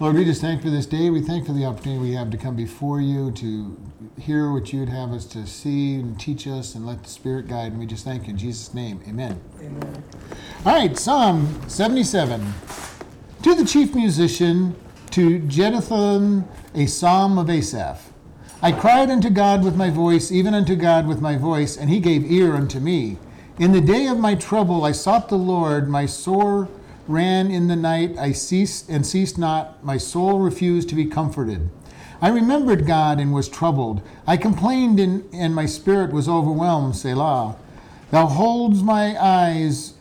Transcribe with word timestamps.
Lord, 0.00 0.16
we 0.16 0.24
just 0.24 0.40
thank 0.40 0.62
for 0.62 0.70
this 0.70 0.86
day. 0.86 1.10
We 1.10 1.20
thank 1.20 1.44
for 1.44 1.52
the 1.52 1.66
opportunity 1.66 2.00
we 2.00 2.14
have 2.14 2.30
to 2.30 2.38
come 2.38 2.56
before 2.56 3.02
you 3.02 3.32
to 3.32 3.76
hear 4.18 4.50
what 4.50 4.72
you'd 4.72 4.88
have 4.88 5.12
us 5.12 5.26
to 5.26 5.46
see 5.46 5.96
and 5.96 6.18
teach 6.18 6.46
us 6.46 6.74
and 6.74 6.86
let 6.86 7.02
the 7.02 7.10
Spirit 7.10 7.48
guide. 7.48 7.72
And 7.72 7.78
we 7.78 7.84
just 7.84 8.02
thank 8.02 8.22
you 8.22 8.30
in 8.30 8.38
Jesus' 8.38 8.72
name. 8.72 9.02
Amen. 9.06 9.38
Amen. 9.58 10.04
All 10.64 10.72
right, 10.72 10.96
Psalm 10.96 11.68
77. 11.68 12.50
To 13.42 13.54
the 13.54 13.66
chief 13.66 13.94
musician, 13.94 14.74
to 15.10 15.38
Jeduthun, 15.40 16.48
a 16.74 16.86
psalm 16.86 17.36
of 17.36 17.50
Asaph. 17.50 18.10
I 18.62 18.72
cried 18.72 19.10
unto 19.10 19.28
God 19.28 19.62
with 19.62 19.76
my 19.76 19.90
voice, 19.90 20.32
even 20.32 20.54
unto 20.54 20.76
God 20.76 21.06
with 21.06 21.20
my 21.20 21.36
voice, 21.36 21.76
and 21.76 21.90
he 21.90 22.00
gave 22.00 22.24
ear 22.24 22.54
unto 22.54 22.80
me. 22.80 23.18
In 23.58 23.72
the 23.72 23.82
day 23.82 24.06
of 24.06 24.18
my 24.18 24.34
trouble 24.34 24.82
I 24.82 24.92
sought 24.92 25.28
the 25.28 25.36
Lord, 25.36 25.90
my 25.90 26.06
sore 26.06 26.70
ran 27.10 27.50
in 27.50 27.68
the 27.68 27.76
night, 27.76 28.16
I 28.16 28.32
ceased 28.32 28.88
and 28.88 29.06
ceased 29.06 29.36
not, 29.36 29.84
my 29.84 29.96
soul 29.96 30.38
refused 30.38 30.88
to 30.90 30.94
be 30.94 31.06
comforted. 31.06 31.68
I 32.22 32.28
remembered 32.28 32.86
God 32.86 33.18
and 33.18 33.32
was 33.32 33.48
troubled. 33.48 34.02
I 34.26 34.36
complained 34.36 35.00
and, 35.00 35.24
and 35.32 35.54
my 35.54 35.66
spirit 35.66 36.12
was 36.12 36.28
overwhelmed, 36.28 36.96
Selah. 36.96 37.56
Thou 38.10 38.26
holds 38.26 38.82
my 38.82 39.16
eyes 39.22 39.94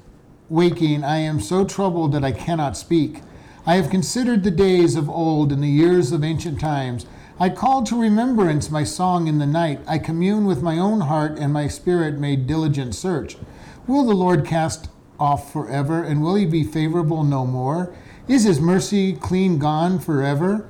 waking, 0.50 1.04
I 1.04 1.18
am 1.18 1.40
so 1.40 1.64
troubled 1.64 2.12
that 2.14 2.24
I 2.24 2.32
cannot 2.32 2.76
speak. 2.76 3.22
I 3.66 3.76
have 3.76 3.90
considered 3.90 4.44
the 4.44 4.52
days 4.52 4.96
of 4.96 5.10
old 5.10 5.52
and 5.52 5.62
the 5.64 5.68
years 5.68 6.12
of 6.12 6.24
ancient 6.24 6.60
times. 6.60 7.06
I 7.40 7.50
called 7.50 7.86
to 7.88 8.02
remembrance 8.02 8.70
my 8.70 8.84
song 8.84 9.28
in 9.28 9.38
the 9.38 9.46
night. 9.46 9.80
I 9.88 9.98
commune 9.98 10.46
with 10.46 10.62
my 10.62 10.78
own 10.78 11.02
heart, 11.02 11.38
and 11.40 11.54
my 11.54 11.68
spirit 11.68 12.18
made 12.18 12.48
diligent 12.48 12.96
search. 12.96 13.38
Will 13.88 14.06
the 14.06 14.14
Lord 14.14 14.46
cast 14.46 14.90
off 15.20 15.52
forever, 15.52 16.04
and 16.04 16.22
will 16.22 16.36
he 16.36 16.46
be 16.46 16.64
favorable 16.64 17.24
no 17.24 17.46
more? 17.46 17.94
Is 18.28 18.44
his 18.44 18.60
mercy 18.60 19.14
clean 19.14 19.60
gone 19.60 20.00
forever? 20.00 20.68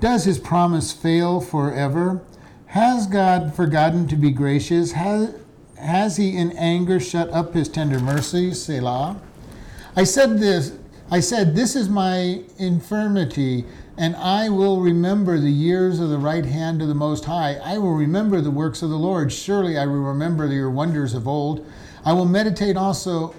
Does 0.00 0.24
his 0.24 0.38
promise 0.38 0.92
fail 0.92 1.40
forever? 1.40 2.22
Has 2.66 3.06
God 3.06 3.54
forgotten 3.54 4.08
to 4.08 4.16
be 4.16 4.30
gracious? 4.30 4.92
Has, 4.92 5.34
has 5.78 6.16
he 6.16 6.36
in 6.36 6.52
anger 6.52 6.98
shut 6.98 7.30
up 7.30 7.54
his 7.54 7.68
tender 7.68 8.00
mercies? 8.00 8.62
Selah. 8.62 9.20
I 9.94 10.04
said 10.04 10.40
this, 10.40 10.72
I 11.10 11.20
said, 11.20 11.54
This 11.54 11.76
is 11.76 11.88
my 11.88 12.42
infirmity, 12.58 13.64
and 13.96 14.16
I 14.16 14.48
will 14.48 14.80
remember 14.80 15.38
the 15.38 15.52
years 15.52 16.00
of 16.00 16.08
the 16.08 16.18
right 16.18 16.44
hand 16.44 16.82
of 16.82 16.88
the 16.88 16.94
Most 16.94 17.26
High. 17.26 17.54
I 17.62 17.78
will 17.78 17.94
remember 17.94 18.40
the 18.40 18.50
works 18.50 18.82
of 18.82 18.90
the 18.90 18.98
Lord. 18.98 19.32
Surely 19.32 19.78
I 19.78 19.86
will 19.86 20.00
remember 20.00 20.46
your 20.48 20.70
wonders 20.70 21.14
of 21.14 21.28
old. 21.28 21.64
I 22.04 22.12
will 22.12 22.24
meditate 22.24 22.76
also 22.76 23.34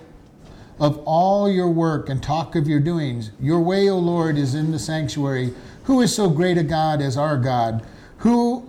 of 0.80 1.02
all 1.06 1.50
your 1.50 1.70
work 1.70 2.10
and 2.10 2.22
talk 2.22 2.56
of 2.56 2.68
your 2.68 2.80
doings. 2.80 3.32
Your 3.40 3.62
way, 3.62 3.90
O 3.90 3.98
Lord, 3.98 4.38
is 4.38 4.56
in 4.56 4.72
the 4.72 4.80
sanctuary. 4.80 5.54
Who 5.86 6.02
is 6.02 6.14
so 6.14 6.30
great 6.30 6.58
a 6.58 6.64
God 6.64 7.02
as 7.02 7.18
our 7.18 7.38
God? 7.38 7.86
Who 8.20 8.68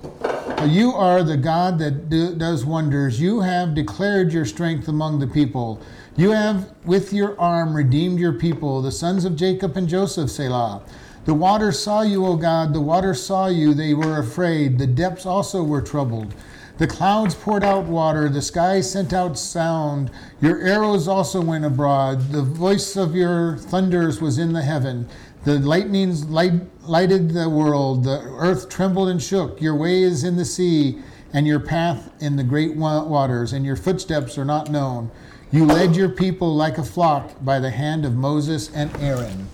you 0.65 0.93
are 0.93 1.23
the 1.23 1.37
God 1.37 1.79
that 1.79 2.09
do, 2.09 2.35
does 2.35 2.65
wonders. 2.65 3.21
You 3.21 3.41
have 3.41 3.75
declared 3.75 4.33
your 4.33 4.45
strength 4.45 4.89
among 4.89 5.19
the 5.19 5.27
people. 5.27 5.81
You 6.17 6.31
have 6.31 6.73
with 6.85 7.13
your 7.13 7.39
arm 7.39 7.75
redeemed 7.75 8.19
your 8.19 8.33
people, 8.33 8.81
the 8.81 8.93
sons 8.93 9.25
of 9.25 9.37
Jacob 9.37 9.77
and 9.77 9.89
Joseph, 9.89 10.31
Selah. 10.31 10.83
The 11.27 11.35
waters 11.35 11.79
saw 11.79 12.03
you, 12.03 12.25
O 12.25 12.37
God, 12.37 12.73
the 12.73 12.81
waters 12.81 13.23
saw 13.23 13.49
you, 13.49 13.75
they 13.75 13.95
were 13.95 14.19
afraid. 14.19 14.79
The 14.79 14.87
depths 14.87 15.27
also 15.27 15.63
were 15.63 15.83
troubled. 15.83 16.35
The 16.79 16.87
clouds 16.87 17.35
poured 17.35 17.65
out 17.65 17.85
water, 17.85 18.29
the 18.29 18.43
sky 18.43 18.83
sent 18.83 19.15
out 19.15 19.39
sound. 19.39 20.11
Your 20.43 20.61
arrows 20.61 21.09
also 21.09 21.41
went 21.41 21.65
abroad. 21.65 22.33
The 22.33 22.43
voice 22.43 22.97
of 22.97 23.15
your 23.15 23.57
thunders 23.57 24.21
was 24.21 24.37
in 24.37 24.53
the 24.53 24.63
heaven. 24.63 25.09
The 25.45 25.59
lightnings 25.59 26.27
light, 26.27 26.53
lighted 26.83 27.31
the 27.31 27.49
world. 27.49 28.05
The 28.05 28.21
earth 28.37 28.69
trembled 28.69 29.09
and 29.09 29.23
shook. 29.23 29.61
Your 29.63 29.75
way 29.75 30.03
is 30.03 30.23
in 30.23 30.37
the 30.37 30.45
sea, 30.45 30.99
and 31.33 31.47
your 31.47 31.61
path 31.61 32.13
in 32.21 32.37
the 32.37 32.45
great 32.45 32.77
waters, 32.77 33.55
and 33.55 33.65
your 33.65 33.77
footsteps 33.77 34.37
are 34.37 34.45
not 34.45 34.71
known. 34.71 35.11
You 35.51 35.65
led 35.65 35.97
your 35.97 36.11
people 36.11 36.55
like 36.55 36.77
a 36.77 36.85
flock 36.85 37.43
by 37.43 37.59
the 37.59 37.71
hand 37.71 38.05
of 38.05 38.15
Moses 38.15 38.71
and 38.75 38.95
Aaron. 38.97 39.49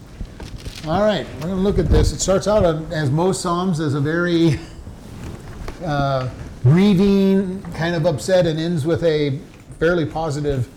All 0.87 1.03
right, 1.03 1.27
we're 1.35 1.43
going 1.43 1.57
to 1.57 1.63
look 1.63 1.79
at 1.79 1.89
this. 1.89 2.13
It 2.13 2.19
starts 2.19 2.49
out, 2.49 2.65
as 2.91 3.11
most 3.11 3.41
Psalms, 3.41 3.79
as 3.79 3.95
a 3.95 4.01
very 4.01 4.59
uh, 5.85 6.29
grieving, 6.63 7.61
kind 7.75 7.95
of 7.95 8.07
upset, 8.07 8.47
and 8.47 8.59
ends 8.59 8.87
with 8.87 9.03
a 9.03 9.39
fairly 9.79 10.07
positive 10.07 10.69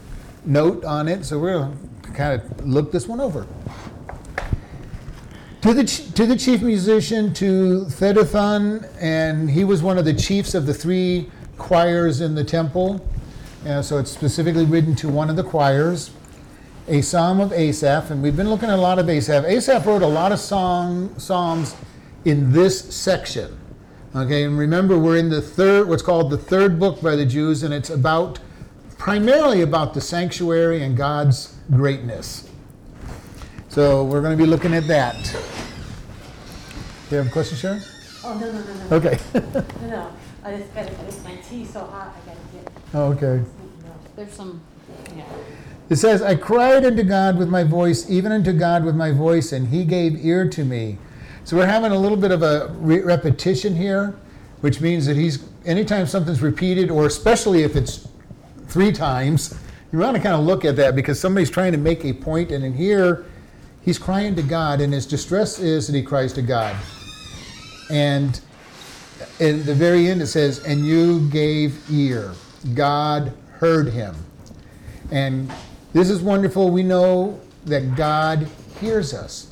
note 0.44 0.84
on 0.84 1.08
it. 1.08 1.24
So 1.24 1.40
we're 1.40 1.60
going 1.60 1.90
to 2.04 2.12
kind 2.12 2.42
of 2.42 2.66
look 2.66 2.92
this 2.92 3.08
one 3.08 3.20
over. 3.20 3.48
To 5.62 5.74
the, 5.74 5.84
to 5.84 6.26
the 6.26 6.36
chief 6.36 6.62
musician, 6.62 7.34
to 7.36 7.86
Jeduthun, 7.86 8.88
and 9.00 9.50
he 9.50 9.64
was 9.64 9.82
one 9.82 9.98
of 9.98 10.06
the 10.06 10.14
chiefs 10.14 10.54
of 10.54 10.66
the 10.66 10.74
three 10.74 11.30
choirs 11.58 12.22
in 12.22 12.36
the 12.36 12.44
temple. 12.44 13.08
Uh, 13.66 13.82
so 13.82 13.98
it's 13.98 14.12
specifically 14.12 14.66
written 14.66 14.96
to 14.96 15.10
one 15.10 15.30
of 15.30 15.36
the 15.36 15.44
choirs. 15.44 16.12
A 16.88 17.02
psalm 17.02 17.40
of 17.40 17.52
Asaph, 17.52 18.12
and 18.12 18.22
we've 18.22 18.38
been 18.38 18.50
looking 18.50 18.70
at 18.70 18.78
a 18.78 18.82
lot 18.82 19.00
of 19.00 19.10
Asaph. 19.10 19.44
Asaph 19.46 19.88
wrote 19.88 20.04
a 20.04 20.08
lot 20.08 20.32
of 20.32 20.40
song, 20.40 21.18
psalms 21.18 21.76
in 22.26 22.52
this 22.52 22.96
section. 22.96 23.58
Okay, 24.16 24.46
and 24.46 24.58
remember, 24.58 24.98
we're 24.98 25.18
in 25.18 25.28
the 25.28 25.42
third, 25.42 25.90
what's 25.90 26.02
called 26.02 26.30
the 26.30 26.38
third 26.38 26.80
book 26.80 27.02
by 27.02 27.18
the 27.18 27.26
Jews, 27.26 27.64
and 27.64 27.74
it's 27.74 27.90
about 27.90 28.40
primarily 28.98 29.62
about 29.62 29.94
the 29.94 30.00
sanctuary 30.00 30.82
and 30.84 30.96
God's 30.96 31.58
greatness. 31.70 32.50
So 33.68 34.06
we're 34.06 34.22
going 34.22 34.38
to 34.38 34.42
be 34.42 34.50
looking 34.50 34.74
at 34.74 34.88
that. 34.88 35.22
Do 37.10 37.12
you 37.12 37.18
have 37.18 37.28
a 37.28 37.30
question, 37.30 37.58
Sharon? 37.58 37.82
Oh, 38.24 38.40
no, 38.40 38.54
no, 38.54 38.64
no, 38.64 38.74
no. 38.74 38.96
Okay. 38.96 39.20
No, 39.82 39.88
no, 39.90 40.14
I 40.46 40.58
just 40.60 40.74
got, 40.74 40.86
it's 40.86 41.22
my 41.26 41.36
tea 41.36 41.66
so 41.66 41.82
hot, 41.82 42.16
I 42.16 42.26
gotta 42.26 42.40
get, 42.54 42.72
Oh, 42.94 43.12
okay. 43.12 43.44
there's 44.16 44.32
some, 44.32 44.62
yeah. 45.14 45.26
It 45.90 45.98
says, 45.98 46.22
I 46.22 46.36
cried 46.36 46.86
unto 46.86 47.04
God 47.04 47.38
with 47.38 47.50
my 47.50 47.66
voice, 47.66 48.10
even 48.10 48.32
unto 48.32 48.54
God 48.54 48.86
with 48.86 48.96
my 48.96 49.12
voice, 49.12 49.52
and 49.52 49.68
he 49.68 49.84
gave 49.84 50.26
ear 50.26 50.48
to 50.48 50.64
me. 50.64 51.00
So 51.46 51.56
we're 51.56 51.68
having 51.68 51.92
a 51.92 51.98
little 51.98 52.18
bit 52.18 52.32
of 52.32 52.42
a 52.42 52.70
re- 52.80 53.02
repetition 53.02 53.76
here, 53.76 54.16
which 54.62 54.82
means 54.82 55.06
that 55.06 55.16
he's 55.16 55.44
anytime 55.64 56.08
something's 56.08 56.42
repeated, 56.42 56.90
or 56.90 57.06
especially 57.06 57.62
if 57.62 57.76
it's 57.76 58.08
three 58.68 58.92
times, 58.92 59.54
you 59.92 60.00
want 60.00 60.18
to 60.18 60.24
kind 60.24 60.34
of 60.34 60.44
look 60.44 60.66
at 60.66 60.76
that 60.78 60.96
because 60.96 61.20
somebody's 61.20 61.52
trying 61.52 61.72
to 61.72 61.78
make 61.78 62.04
a 62.04 62.14
point, 62.14 62.52
and 62.52 62.66
in 62.66 62.74
here, 62.74 63.26
he's 63.82 64.00
crying 64.00 64.36
to 64.36 64.42
God, 64.42 64.82
and 64.82 64.92
his 64.92 65.06
distress 65.06 65.60
is 65.60 65.86
that 65.86 65.96
he 65.96 66.02
cries 66.02 66.34
to 66.34 66.42
God. 66.42 66.76
And 67.92 68.40
in 69.40 69.64
the 69.66 69.76
very 69.76 70.08
end, 70.08 70.24
it 70.24 70.28
says, 70.28 70.64
"And 70.66 70.84
you 70.84 71.30
gave 71.30 71.80
ear." 71.92 72.32
God 72.74 73.34
heard 73.60 73.90
him, 73.90 74.16
and 75.12 75.52
this 75.94 76.10
is 76.10 76.24
wonderful. 76.24 76.72
We 76.72 76.82
know 76.82 77.40
that 77.68 77.96
God 77.96 78.48
hears 78.82 79.14
us. 79.14 79.48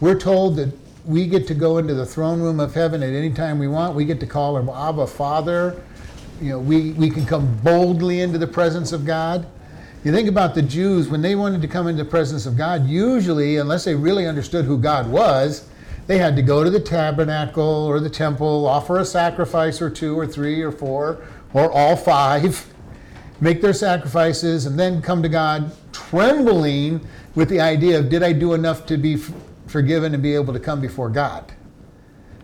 We're 0.00 0.18
told 0.18 0.56
that 0.56 0.70
we 1.06 1.26
get 1.26 1.46
to 1.46 1.54
go 1.54 1.78
into 1.78 1.94
the 1.94 2.04
throne 2.04 2.40
room 2.40 2.58
of 2.58 2.74
heaven 2.74 3.02
at 3.02 3.12
any 3.12 3.30
time 3.30 3.58
we 3.58 3.68
want. 3.68 3.94
We 3.94 4.04
get 4.04 4.18
to 4.20 4.26
call 4.26 4.56
him 4.56 4.68
Abba 4.68 5.06
Father. 5.06 5.80
You 6.40 6.50
know, 6.50 6.58
we, 6.58 6.92
we 6.92 7.10
can 7.10 7.24
come 7.24 7.56
boldly 7.58 8.20
into 8.20 8.38
the 8.38 8.46
presence 8.46 8.92
of 8.92 9.04
God. 9.04 9.46
You 10.04 10.12
think 10.12 10.28
about 10.28 10.54
the 10.54 10.62
Jews, 10.62 11.08
when 11.08 11.22
they 11.22 11.34
wanted 11.34 11.62
to 11.62 11.68
come 11.68 11.86
into 11.86 12.02
the 12.02 12.10
presence 12.10 12.44
of 12.44 12.56
God, 12.56 12.86
usually, 12.86 13.56
unless 13.56 13.84
they 13.84 13.94
really 13.94 14.26
understood 14.26 14.64
who 14.64 14.78
God 14.78 15.08
was, 15.08 15.68
they 16.06 16.18
had 16.18 16.36
to 16.36 16.42
go 16.42 16.62
to 16.62 16.70
the 16.70 16.80
tabernacle 16.80 17.64
or 17.64 18.00
the 18.00 18.10
temple, 18.10 18.66
offer 18.66 18.98
a 18.98 19.04
sacrifice 19.04 19.80
or 19.80 19.90
two 19.90 20.18
or 20.18 20.26
three 20.26 20.60
or 20.60 20.70
four 20.72 21.24
or 21.52 21.70
all 21.72 21.96
five, 21.96 22.66
make 23.40 23.60
their 23.60 23.72
sacrifices, 23.72 24.66
and 24.66 24.78
then 24.78 25.02
come 25.02 25.22
to 25.22 25.28
God 25.28 25.72
trembling 25.92 27.06
with 27.34 27.48
the 27.48 27.60
idea 27.60 27.98
of, 27.98 28.08
did 28.08 28.22
I 28.22 28.32
do 28.32 28.54
enough 28.54 28.86
to 28.86 28.96
be 28.96 29.18
forgiven 29.66 30.14
and 30.14 30.22
be 30.22 30.34
able 30.34 30.52
to 30.52 30.60
come 30.60 30.80
before 30.80 31.08
God. 31.08 31.52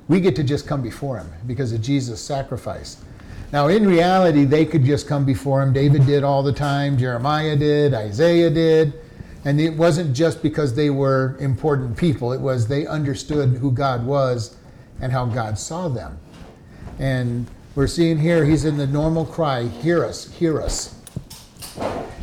We 0.09 0.21
get 0.21 0.37
to 0.37 0.45
just 0.45 0.67
come 0.67 0.83
before 0.83 1.19
Him 1.19 1.33
because 1.47 1.73
of 1.73 1.81
Jesus' 1.81 2.21
sacrifice. 2.21 3.03
Now, 3.53 3.69
in 3.69 3.87
reality, 3.87 4.45
they 4.45 4.65
could 4.65 4.85
just 4.85 5.07
come 5.07 5.25
before 5.25 5.63
Him. 5.63 5.73
David 5.73 6.07
did 6.07 6.25
all 6.25 6.43
the 6.43 6.53
time, 6.53 6.99
Jeremiah 6.99 7.57
did, 7.57 7.95
Isaiah 7.95 8.51
did. 8.51 8.95
And 9.45 9.61
it 9.61 9.75
wasn't 9.75 10.15
just 10.15 10.43
because 10.43 10.75
they 10.75 10.91
were 10.91 11.37
important 11.41 11.97
people, 11.97 12.33
it 12.33 12.41
was 12.41 12.69
they 12.69 12.87
understood 12.87 13.51
who 13.51 13.73
God 13.73 14.07
was 14.07 14.57
and 15.01 15.11
how 15.11 15.27
God 15.27 15.59
saw 15.59 15.89
them. 15.89 16.19
And 16.99 17.47
we're 17.75 17.89
seeing 17.89 18.19
here, 18.19 18.45
he's 18.45 18.65
in 18.65 18.77
the 18.77 18.87
normal 18.87 19.25
cry, 19.25 19.65
Hear 19.65 20.05
us, 20.05 20.31
hear 20.33 20.61
us. 20.61 20.95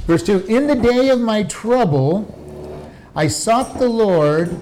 Verse 0.05 0.23
2 0.23 0.45
In 0.47 0.67
the 0.67 0.75
day 0.75 1.09
of 1.09 1.19
my 1.19 1.43
trouble, 1.43 2.35
I 3.15 3.27
sought 3.27 3.79
the 3.79 3.89
Lord 3.89 4.59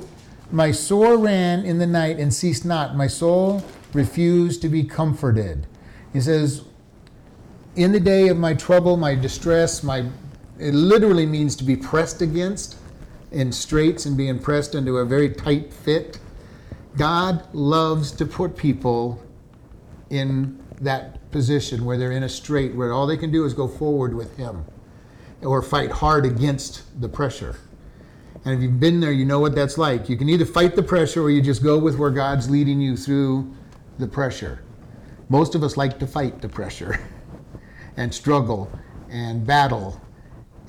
my 0.52 0.72
sore 0.72 1.18
ran 1.18 1.66
in 1.66 1.78
the 1.78 1.88
night 1.88 2.20
and 2.20 2.34
ceased 2.34 2.66
not. 2.66 2.96
My 2.96 3.08
soul 3.08 3.64
refused 3.94 4.62
to 4.62 4.70
be 4.70 4.84
comforted. 4.84 5.68
He 6.14 6.22
says, 6.22 6.64
In 7.76 7.92
the 7.92 8.00
day 8.00 8.30
of 8.30 8.38
my 8.38 8.54
trouble, 8.54 8.98
my 8.98 9.16
distress, 9.16 9.84
my 9.84 10.06
it 10.60 10.74
literally 10.74 11.26
means 11.26 11.56
to 11.58 11.64
be 11.64 11.76
pressed 11.76 12.22
against 12.22 12.78
in 13.32 13.52
straits 13.52 14.06
and 14.06 14.18
being 14.18 14.40
pressed 14.40 14.74
into 14.74 14.98
a 14.98 15.06
very 15.06 15.30
tight 15.30 15.72
fit. 15.72 16.20
God 16.96 17.44
loves 17.54 18.12
to 18.14 18.26
put 18.26 18.58
people 18.58 19.24
in 20.10 20.64
that 20.82 21.30
position 21.32 21.86
where 21.86 21.98
they're 21.98 22.12
in 22.12 22.24
a 22.24 22.30
strait 22.30 22.74
where 22.74 22.94
all 22.94 23.06
they 23.06 23.18
can 23.18 23.32
do 23.32 23.46
is 23.46 23.54
go 23.54 23.68
forward 23.68 24.16
with 24.16 24.38
Him 24.38 24.66
or 25.42 25.62
fight 25.62 25.92
hard 25.92 26.26
against 26.26 27.00
the 27.00 27.10
pressure. 27.10 27.58
And 28.48 28.56
if 28.56 28.62
you've 28.62 28.80
been 28.80 29.02
there, 29.02 29.12
you 29.12 29.26
know 29.26 29.42
what 29.42 29.56
that's 29.56 29.78
like. 29.78 30.08
You 30.08 30.16
can 30.16 30.30
either 30.30 30.46
fight 30.46 30.74
the 30.74 30.82
pressure 30.82 31.22
or 31.22 31.30
you 31.30 31.42
just 31.42 31.62
go 31.62 31.78
with 31.78 31.98
where 31.98 32.10
God's 32.10 32.50
leading 32.50 32.80
you 32.80 32.96
through 32.96 33.54
the 34.00 34.08
pressure. 34.08 34.64
Most 35.28 35.54
of 35.54 35.64
us 35.64 35.76
like 35.76 36.00
to 36.00 36.08
fight 36.08 36.40
the 36.40 36.48
pressure 36.48 36.98
and 37.98 38.14
struggle 38.14 38.72
and 39.10 39.46
battle. 39.46 40.00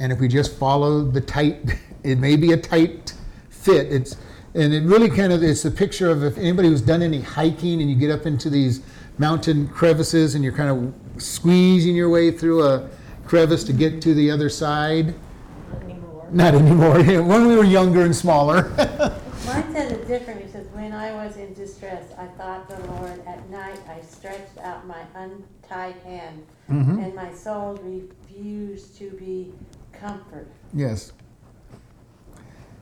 And 0.01 0.11
if 0.11 0.19
we 0.19 0.27
just 0.27 0.59
follow 0.59 1.05
the 1.05 1.21
tight, 1.21 1.79
it 2.03 2.19
may 2.19 2.35
be 2.35 2.51
a 2.51 2.57
tight 2.57 3.15
fit. 3.49 3.93
It's 3.93 4.17
and 4.55 4.75
it 4.75 4.83
really 4.83 5.09
kind 5.09 5.33
of 5.33 5.45
it's 5.45 5.65
a 5.65 5.71
picture 5.71 6.11
of 6.11 6.25
if 6.25 6.37
anybody 6.37 6.71
who's 6.71 6.83
done 6.83 7.01
any 7.01 7.21
hiking 7.21 7.81
and 7.81 7.89
you 7.89 7.95
get 7.95 8.11
up 8.11 8.27
into 8.27 8.51
these 8.51 8.83
mountain 9.19 9.69
crevices 9.69 10.35
and 10.35 10.43
you're 10.43 10.53
kind 10.53 10.69
of 10.69 11.23
squeezing 11.23 11.95
your 11.95 12.09
way 12.09 12.33
through 12.33 12.65
a 12.65 12.91
crevice 13.25 13.63
to 13.63 13.73
get 13.73 14.03
to 14.03 14.15
the 14.15 14.33
other 14.33 14.49
side. 14.49 15.15
Not 16.31 16.55
anymore. 16.55 17.03
When 17.23 17.47
we 17.49 17.57
were 17.57 17.65
younger 17.65 18.03
and 18.05 18.15
smaller. 18.15 18.69
Mine 19.47 19.73
says 19.73 19.93
it 19.93 20.07
different. 20.07 20.41
It 20.43 20.53
says, 20.53 20.67
when 20.73 20.93
I 20.93 21.13
was 21.13 21.37
in 21.39 21.55
distress, 21.55 22.05
I 22.19 22.27
thought 22.27 22.69
the 22.69 22.79
Lord. 22.93 23.25
At 23.27 23.49
night, 23.51 23.81
I 23.89 24.01
stretched 24.03 24.59
out 24.59 24.87
my 24.87 25.03
untied 25.15 25.97
hand, 26.05 26.45
Mm-hmm. 26.71 26.99
and 26.99 27.15
my 27.15 27.33
soul 27.33 27.79
refused 27.83 28.99
to 28.99 29.11
be 29.13 29.55
comforted. 29.93 30.49
yes. 30.75 31.13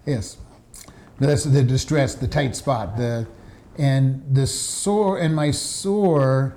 Yes. 0.04 0.38
That's 1.20 1.44
the 1.44 1.62
distress, 1.62 2.14
the 2.16 2.26
tight 2.28 2.56
spot, 2.56 2.96
the 2.96 3.26
and 3.78 4.22
the 4.34 4.46
sore 4.46 5.18
and 5.18 5.34
my 5.36 5.50
sore 5.52 6.56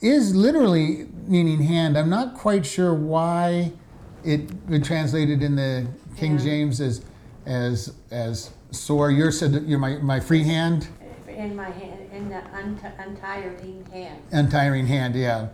is 0.00 0.34
literally 0.34 1.06
meaning 1.26 1.62
hand. 1.62 1.96
I'm 1.98 2.08
not 2.10 2.34
quite 2.34 2.64
sure 2.66 2.94
why 2.94 3.72
it 4.24 4.84
translated 4.84 5.42
in 5.42 5.56
the 5.56 5.86
King 6.16 6.32
Yeah. 6.38 6.44
James 6.44 6.80
as 6.80 7.02
as 7.46 7.92
as 8.10 8.50
sore. 8.70 9.10
You're 9.10 9.30
said 9.32 9.64
you're 9.66 9.78
my, 9.78 9.96
my 9.98 10.20
free 10.20 10.42
hand, 10.44 10.88
In 11.28 11.54
my 11.56 11.70
hand, 11.70 12.00
in 12.12 12.28
the 12.28 12.36
unti- 12.56 12.92
untiring 13.06 13.84
hand. 13.92 14.18
untiring 14.32 14.86
hand, 14.86 15.14
yeah. 15.14 15.48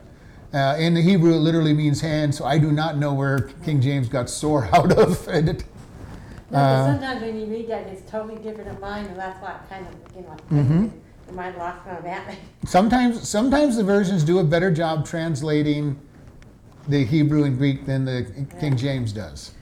Uh, 0.52 0.76
in 0.78 0.94
the 0.94 1.00
Hebrew, 1.02 1.32
it 1.34 1.38
literally 1.38 1.72
means 1.72 2.00
hand, 2.00 2.34
so 2.34 2.44
I 2.44 2.58
do 2.58 2.72
not 2.72 2.96
know 2.98 3.14
where 3.14 3.50
King 3.64 3.80
James 3.80 4.08
got 4.08 4.28
sore 4.28 4.68
out 4.72 4.92
of. 4.98 5.26
And 5.28 5.48
it- 5.50 5.64
No, 6.50 6.58
Uh, 6.58 6.86
but 6.86 6.92
sometimes 6.92 7.22
when 7.22 7.38
you 7.40 7.46
read 7.46 7.68
that, 7.68 7.86
it's 7.86 8.10
totally 8.10 8.34
different 8.42 8.68
than 8.70 8.80
mine, 8.80 9.06
and 9.06 9.16
that's 9.16 9.40
why 9.40 9.50
I 9.54 9.72
kind 9.72 9.86
of, 9.86 10.16
you 10.16 10.22
know, 10.22 10.36
Mhm. 10.50 10.90
it 11.28 11.34
might 11.34 11.56
lost 11.56 11.86
my 11.86 12.00
bat. 12.00 12.34
Sometimes, 12.66 13.28
sometimes 13.28 13.76
the 13.76 13.84
versions 13.84 14.24
do 14.24 14.40
a 14.40 14.44
better 14.44 14.70
job 14.72 15.06
translating 15.06 15.96
the 16.88 17.04
Hebrew 17.04 17.44
and 17.44 17.58
Greek 17.58 17.86
than 17.86 18.04
the 18.04 18.26
King 18.60 18.76
James 18.76 19.12
does. 19.12 19.52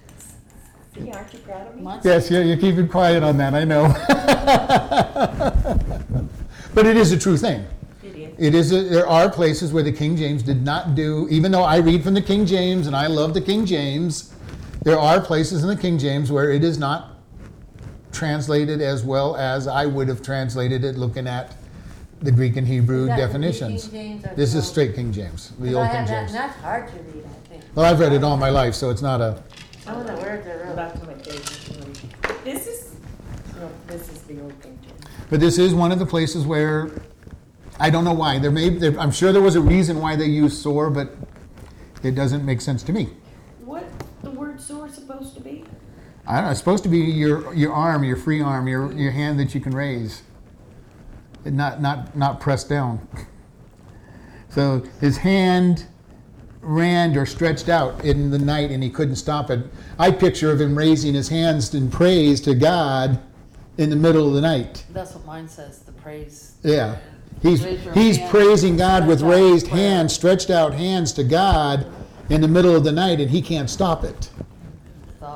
See, 0.94 1.10
aren't 1.10 1.32
you 1.32 1.38
proud 1.40 1.68
of 1.68 1.76
me? 1.76 1.86
Yes, 2.04 2.30
yeah, 2.30 2.40
you're 2.40 2.56
keeping 2.56 2.88
quiet 2.88 3.22
on 3.22 3.36
that, 3.38 3.54
I 3.54 3.64
know. 3.64 3.88
but 6.74 6.86
it 6.86 6.96
is 6.96 7.12
a 7.12 7.18
true 7.18 7.36
thing. 7.36 7.66
It 8.02 8.16
is. 8.16 8.34
It 8.38 8.54
is. 8.54 8.72
A, 8.72 8.82
there 8.82 9.06
are 9.06 9.30
places 9.30 9.72
where 9.72 9.82
the 9.82 9.92
King 9.92 10.16
James 10.16 10.42
did 10.42 10.64
not 10.64 10.94
do. 10.94 11.28
Even 11.30 11.52
though 11.52 11.62
I 11.62 11.76
read 11.76 12.02
from 12.02 12.14
the 12.14 12.22
King 12.22 12.46
James 12.46 12.86
and 12.86 12.96
I 12.96 13.06
love 13.06 13.34
the 13.34 13.40
King 13.40 13.66
James, 13.66 14.34
there 14.82 14.98
are 14.98 15.20
places 15.20 15.62
in 15.62 15.68
the 15.68 15.76
King 15.76 15.98
James 15.98 16.32
where 16.32 16.50
it 16.50 16.64
is 16.64 16.78
not 16.78 17.16
translated 18.12 18.80
as 18.80 19.04
well 19.04 19.36
as 19.36 19.66
I 19.66 19.86
would 19.86 20.08
have 20.08 20.22
translated 20.22 20.84
it, 20.84 20.96
looking 20.96 21.26
at 21.26 21.54
the 22.20 22.32
Greek 22.32 22.56
and 22.56 22.66
Hebrew 22.66 23.02
Is 23.02 23.08
that 23.08 23.16
the 23.16 23.22
definitions. 23.26 23.88
King 23.88 23.92
James 24.20 24.24
or 24.24 24.34
This 24.34 24.50
is 24.50 24.56
old? 24.56 24.64
straight 24.64 24.94
King 24.94 25.12
James, 25.12 25.52
the 25.58 25.66
'Cause 25.66 25.74
old 25.74 25.84
I 25.84 25.88
King 25.88 25.96
have 25.98 26.08
that, 26.08 26.20
James. 26.20 26.30
and 26.32 26.40
that's 26.40 26.60
hard 26.60 26.88
to 26.88 26.94
read, 26.94 27.24
I 27.24 27.48
think. 27.48 27.62
Well, 27.74 27.86
I've 27.86 28.00
read 28.00 28.12
it 28.12 28.24
all 28.24 28.36
my 28.36 28.50
life, 28.50 28.74
so 28.74 28.90
it's 28.90 29.02
not 29.02 29.20
a. 29.20 29.36
Some 29.84 29.98
of 30.00 30.06
the 30.06 30.14
words 30.14 30.46
are 30.46 30.50
I'm 30.52 30.58
really. 30.60 30.72
about 30.72 31.00
to 31.00 31.06
make 31.06 31.22
David. 31.22 31.42
This 32.44 32.66
is, 32.66 32.94
no, 33.58 33.68
this 33.86 34.02
is 34.08 34.18
the 34.22 34.40
old 34.40 34.52
King 34.62 34.78
James. 34.82 34.94
But 35.30 35.40
this 35.40 35.58
is 35.58 35.74
one 35.74 35.92
of 35.92 35.98
the 35.98 36.06
places 36.06 36.44
where 36.46 36.90
I 37.80 37.90
don't 37.90 38.04
know 38.04 38.12
why. 38.14 38.38
There 38.38 38.50
may. 38.50 38.70
There, 38.70 38.98
I'm 38.98 39.10
sure 39.12 39.32
there 39.32 39.42
was 39.42 39.54
a 39.54 39.60
reason 39.60 40.00
why 40.00 40.16
they 40.16 40.26
used 40.26 40.60
sore, 40.60 40.90
but 40.90 41.14
it 42.02 42.14
doesn't 42.14 42.44
make 42.44 42.60
sense 42.60 42.82
to 42.84 42.92
me. 42.92 43.10
What 43.64 43.84
the 44.22 44.30
word 44.30 44.60
sore 44.60 44.88
supposed 44.88 45.34
to 45.36 45.40
be? 45.40 45.64
I 46.26 46.36
don't 46.36 46.44
know. 46.46 46.50
It's 46.50 46.58
supposed 46.60 46.82
to 46.82 46.88
be 46.88 46.98
your 46.98 47.54
your 47.54 47.72
arm, 47.72 48.02
your 48.04 48.16
free 48.16 48.42
arm, 48.42 48.66
your 48.66 48.90
your 48.92 49.12
hand 49.12 49.38
that 49.40 49.54
you 49.54 49.60
can 49.60 49.72
raise, 49.74 50.22
and 50.27 50.27
not 51.52 51.80
not 51.80 52.16
not 52.16 52.40
pressed 52.40 52.68
down. 52.68 53.06
So 54.50 54.82
his 55.00 55.16
hand 55.16 55.86
ran 56.60 57.16
or 57.16 57.26
stretched 57.26 57.68
out 57.68 58.04
in 58.04 58.30
the 58.30 58.38
night, 58.38 58.70
and 58.70 58.82
he 58.82 58.90
couldn't 58.90 59.16
stop 59.16 59.50
it. 59.50 59.64
I 59.98 60.10
picture 60.10 60.50
of 60.50 60.60
him 60.60 60.76
raising 60.76 61.14
his 61.14 61.28
hands 61.28 61.74
in 61.74 61.90
praise 61.90 62.40
to 62.42 62.54
God 62.54 63.20
in 63.76 63.90
the 63.90 63.96
middle 63.96 64.26
of 64.26 64.34
the 64.34 64.40
night. 64.40 64.84
That's 64.90 65.14
what 65.14 65.24
mine 65.24 65.48
says, 65.48 65.80
the 65.80 65.92
praise. 65.92 66.56
Yeah. 66.62 66.96
He's, 67.40 67.62
he's 67.94 68.18
praising 68.30 68.76
God 68.76 69.06
with 69.06 69.22
raised 69.22 69.68
hands, 69.68 70.12
stretched 70.12 70.50
out 70.50 70.74
hands 70.74 71.12
to 71.12 71.24
God 71.24 71.86
in 72.28 72.40
the 72.40 72.48
middle 72.48 72.74
of 72.74 72.82
the 72.82 72.92
night, 72.92 73.20
and 73.20 73.30
he 73.30 73.40
can't 73.40 73.70
stop 73.70 74.02
it. 74.02 74.28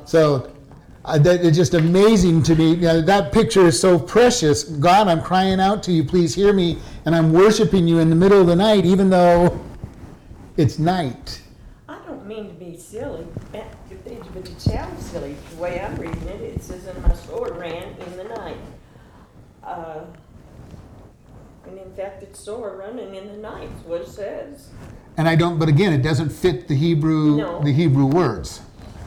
So 0.05 0.50
uh, 1.04 1.19
that, 1.19 1.44
it's 1.44 1.56
just 1.56 1.75
amazing 1.75 2.43
to 2.44 2.54
me. 2.54 2.70
You 2.75 2.81
know, 2.82 3.00
that 3.02 3.32
picture 3.32 3.66
is 3.66 3.81
so 3.81 3.99
precious. 3.99 4.64
God, 4.64 5.08
I'm 5.08 5.22
crying 5.22 5.60
out 5.60 5.82
to 5.84 5.93
you. 5.93 6.04
Please 6.04 6.34
hear 6.34 6.52
me. 6.52 6.78
And 7.04 7.14
I'm 7.14 7.32
worshiping 7.32 7.88
you 7.88 7.99
in 7.99 8.08
the 8.10 8.16
middle 8.16 8.40
of 8.40 8.46
the 8.46 8.56
night, 8.56 8.84
even 8.84 9.10
though 9.10 9.60
it's 10.56 10.78
night. 10.78 11.40
I 11.88 11.99
don't 12.06 12.26
mean 12.26 12.49
to 12.49 12.54
be 12.54 12.76
silly, 12.76 13.26
but 13.50 13.66
it 13.90 14.34
but 14.34 14.49
it 14.49 14.60
sounds 14.60 15.04
silly. 15.06 15.37
The 15.50 15.56
way 15.62 15.81
I'm 15.81 15.96
reading 15.96 16.22
it, 16.28 16.40
it 16.40 16.62
says, 16.62 16.87
and 16.87 17.02
my 17.02 17.14
sword 17.14 17.56
ran 17.56 17.94
in 17.98 18.16
the 18.16 18.25
night. 18.25 18.56
Uh, 19.64 20.00
And 21.66 21.78
in 21.78 21.93
fact, 21.94 22.22
it's 22.22 22.40
sword 22.40 22.78
running 22.78 23.14
in 23.14 23.26
the 23.28 23.37
night, 23.38 23.69
is 23.78 23.84
what 23.84 24.00
it 24.02 24.08
says. 24.08 24.69
And 25.16 25.28
I 25.28 25.37
don't, 25.37 25.58
but 25.58 25.69
again, 25.69 25.93
it 25.93 26.02
doesn't 26.02 26.31
fit 26.31 26.66
the 26.69 26.75
Hebrew, 26.75 27.37
No. 27.37 27.62
the 27.62 27.72
Hebrew 27.72 28.06
words. 28.06 28.60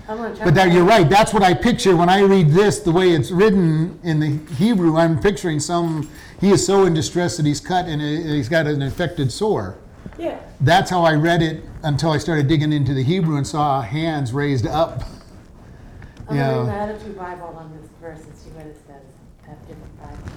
I'm 0.08 0.18
gonna 0.18 0.36
try. 0.36 0.46
But 0.46 0.54
that, 0.56 0.72
you're 0.72 0.84
right. 0.84 1.10
That's 1.10 1.34
what 1.34 1.44
I 1.44 1.54
picture 1.54 1.96
when 1.96 2.10
I 2.10 2.22
read 2.22 2.50
this. 2.50 2.80
The 2.80 2.92
way 2.92 3.12
it's 3.12 3.32
written 3.32 4.00
in 4.04 4.20
the 4.20 4.54
Hebrew, 4.56 4.98
I'm 4.98 5.20
picturing 5.20 5.60
some. 5.60 6.10
He 6.40 6.52
is 6.52 6.66
so 6.66 6.86
in 6.86 6.94
distress 6.94 7.38
that 7.38 7.46
he's 7.46 7.60
cut 7.60 7.86
and 7.86 8.02
uh, 8.02 8.06
he's 8.34 8.50
got 8.50 8.68
an 8.68 8.82
infected 8.82 9.32
sore. 9.32 9.78
Yeah, 10.20 10.40
That's 10.62 10.90
how 10.90 11.02
I 11.04 11.14
read 11.16 11.42
it 11.42 11.64
until 11.84 12.12
I 12.12 12.20
started 12.20 12.48
digging 12.48 12.72
into 12.72 12.94
the 12.94 13.04
Hebrew 13.04 13.38
and 13.38 13.46
saw 13.46 13.82
hands 13.82 14.32
raised 14.32 14.68
up. 14.68 15.04
I'm 16.30 16.38
gonna 16.38 16.58
read 16.60 16.68
the 16.68 16.72
Yeah. 16.72 16.84
attitude 16.84 17.18
Bible 17.18 17.56
on 17.58 17.72
this 17.80 17.90
verse 18.02 18.24
and 18.26 18.36
see 18.38 18.50
what 18.52 18.66
it 18.66 18.78
says. 18.88 19.02
Have 19.48 19.60
different 19.68 20.02
Bibles. 20.02 20.30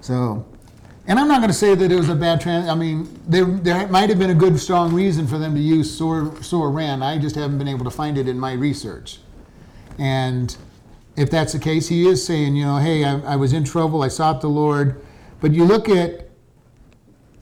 So, 0.00 0.44
and 1.06 1.18
I'm 1.18 1.28
not 1.28 1.38
going 1.38 1.50
to 1.50 1.54
say 1.54 1.74
that 1.74 1.92
it 1.92 1.96
was 1.96 2.08
a 2.08 2.14
bad 2.14 2.40
trans. 2.40 2.68
I 2.68 2.74
mean, 2.74 3.20
there 3.26 3.44
there 3.44 3.86
might 3.88 4.08
have 4.08 4.18
been 4.18 4.30
a 4.30 4.34
good, 4.34 4.58
strong 4.58 4.94
reason 4.94 5.26
for 5.26 5.38
them 5.38 5.54
to 5.54 5.60
use 5.60 5.94
sore 5.94 6.70
ran. 6.70 7.02
I 7.02 7.18
just 7.18 7.36
haven't 7.36 7.58
been 7.58 7.68
able 7.68 7.84
to 7.84 7.90
find 7.90 8.16
it 8.16 8.26
in 8.26 8.38
my 8.38 8.52
research. 8.52 9.18
And 9.98 10.56
if 11.16 11.30
that's 11.30 11.52
the 11.52 11.58
case, 11.58 11.88
he 11.88 12.08
is 12.08 12.24
saying, 12.24 12.56
you 12.56 12.64
know, 12.64 12.78
hey, 12.78 13.04
I, 13.04 13.20
I 13.20 13.36
was 13.36 13.52
in 13.52 13.64
trouble. 13.64 14.02
I 14.02 14.08
sought 14.08 14.40
the 14.40 14.48
Lord. 14.48 15.04
But 15.40 15.52
you 15.52 15.64
look 15.64 15.88
at 15.90 16.30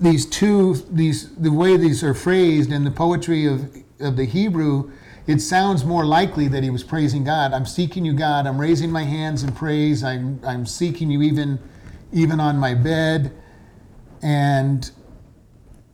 these 0.00 0.26
two, 0.26 0.74
these 0.90 1.34
the 1.36 1.52
way 1.52 1.76
these 1.76 2.02
are 2.02 2.14
phrased 2.14 2.72
in 2.72 2.82
the 2.82 2.90
poetry 2.90 3.46
of 3.46 3.76
of 4.00 4.16
the 4.16 4.24
Hebrew. 4.24 4.90
It 5.28 5.38
sounds 5.38 5.84
more 5.84 6.04
likely 6.04 6.48
that 6.48 6.64
he 6.64 6.70
was 6.70 6.82
praising 6.82 7.22
God. 7.22 7.52
I'm 7.52 7.64
seeking 7.64 8.04
you, 8.04 8.12
God. 8.12 8.44
I'm 8.44 8.60
raising 8.60 8.90
my 8.90 9.04
hands 9.04 9.44
in 9.44 9.52
praise. 9.52 10.02
I'm 10.02 10.40
I'm 10.44 10.66
seeking 10.66 11.12
you 11.12 11.22
even 11.22 11.60
even 12.12 12.40
on 12.40 12.58
my 12.58 12.74
bed. 12.74 13.32
And 14.22 14.90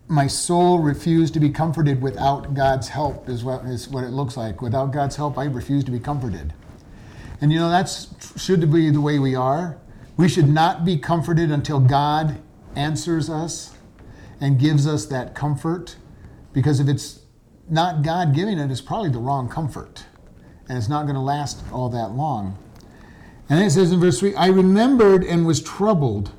my 0.06 0.26
soul 0.26 0.80
refused 0.80 1.35
to 1.35 1.40
be 1.40 1.50
comforted 1.50 2.00
without 2.00 2.54
God's 2.54 2.88
help, 2.88 3.28
is 3.28 3.44
what, 3.44 3.64
is 3.64 3.88
what 3.88 4.04
it 4.04 4.11
looks 4.11 4.37
like. 4.37 4.62
Without 4.62 4.92
God's 4.92 5.16
help, 5.16 5.38
I 5.38 5.44
refuse 5.44 5.85
to 5.85 5.90
be 5.90 6.00
comforted. 6.00 6.54
And 7.40 7.52
you 7.52 7.58
know, 7.58 7.70
that's 7.70 8.08
should 8.42 8.70
be 8.73 8.90
the 8.90 9.00
way 9.00 9.18
we 9.18 9.35
are. 9.35 9.78
We 10.16 10.28
should 10.28 10.49
not 10.49 10.85
be 10.85 10.99
comforted 10.99 11.50
until 11.50 11.78
God 11.78 12.40
answers 12.75 13.30
us 13.30 13.76
and 14.40 14.58
gives 14.58 14.87
us 14.87 15.06
that 15.06 15.35
comfort. 15.35 15.97
Because 16.52 16.80
if 16.80 16.88
it's 16.88 17.20
not 17.68 18.02
God 18.02 18.35
giving 18.35 18.58
it, 18.58 18.70
it's 18.70 18.80
probably 18.80 19.11
the 19.11 19.18
wrong 19.18 19.49
comfort. 19.49 20.06
And 20.68 20.76
it's 20.76 20.88
not 20.88 21.04
going 21.04 21.14
to 21.14 21.20
last 21.20 21.62
all 21.73 21.88
that 21.90 22.12
long. 22.12 22.58
And 23.49 23.62
it 23.62 23.70
says 23.70 23.92
in 23.92 24.00
verse 24.00 24.20
3 24.20 24.35
I 24.35 24.49
remembered 24.49 25.23
and 25.25 25.47
was 25.47 25.62
troubled. 25.62 26.32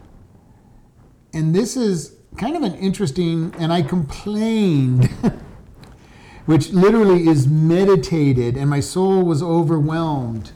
And 1.33 1.53
this 1.53 1.77
is 1.77 2.15
kind 2.37 2.55
of 2.55 2.63
an 2.63 2.75
interesting, 2.75 3.53
and 3.59 3.71
I 3.71 3.81
complained, 3.81 5.05
which 6.45 6.69
literally 6.71 7.27
is 7.27 7.47
meditated, 7.47 8.57
and 8.57 8.69
my 8.69 8.79
soul 8.79 9.23
was 9.23 9.43
overwhelmed. 9.43 10.51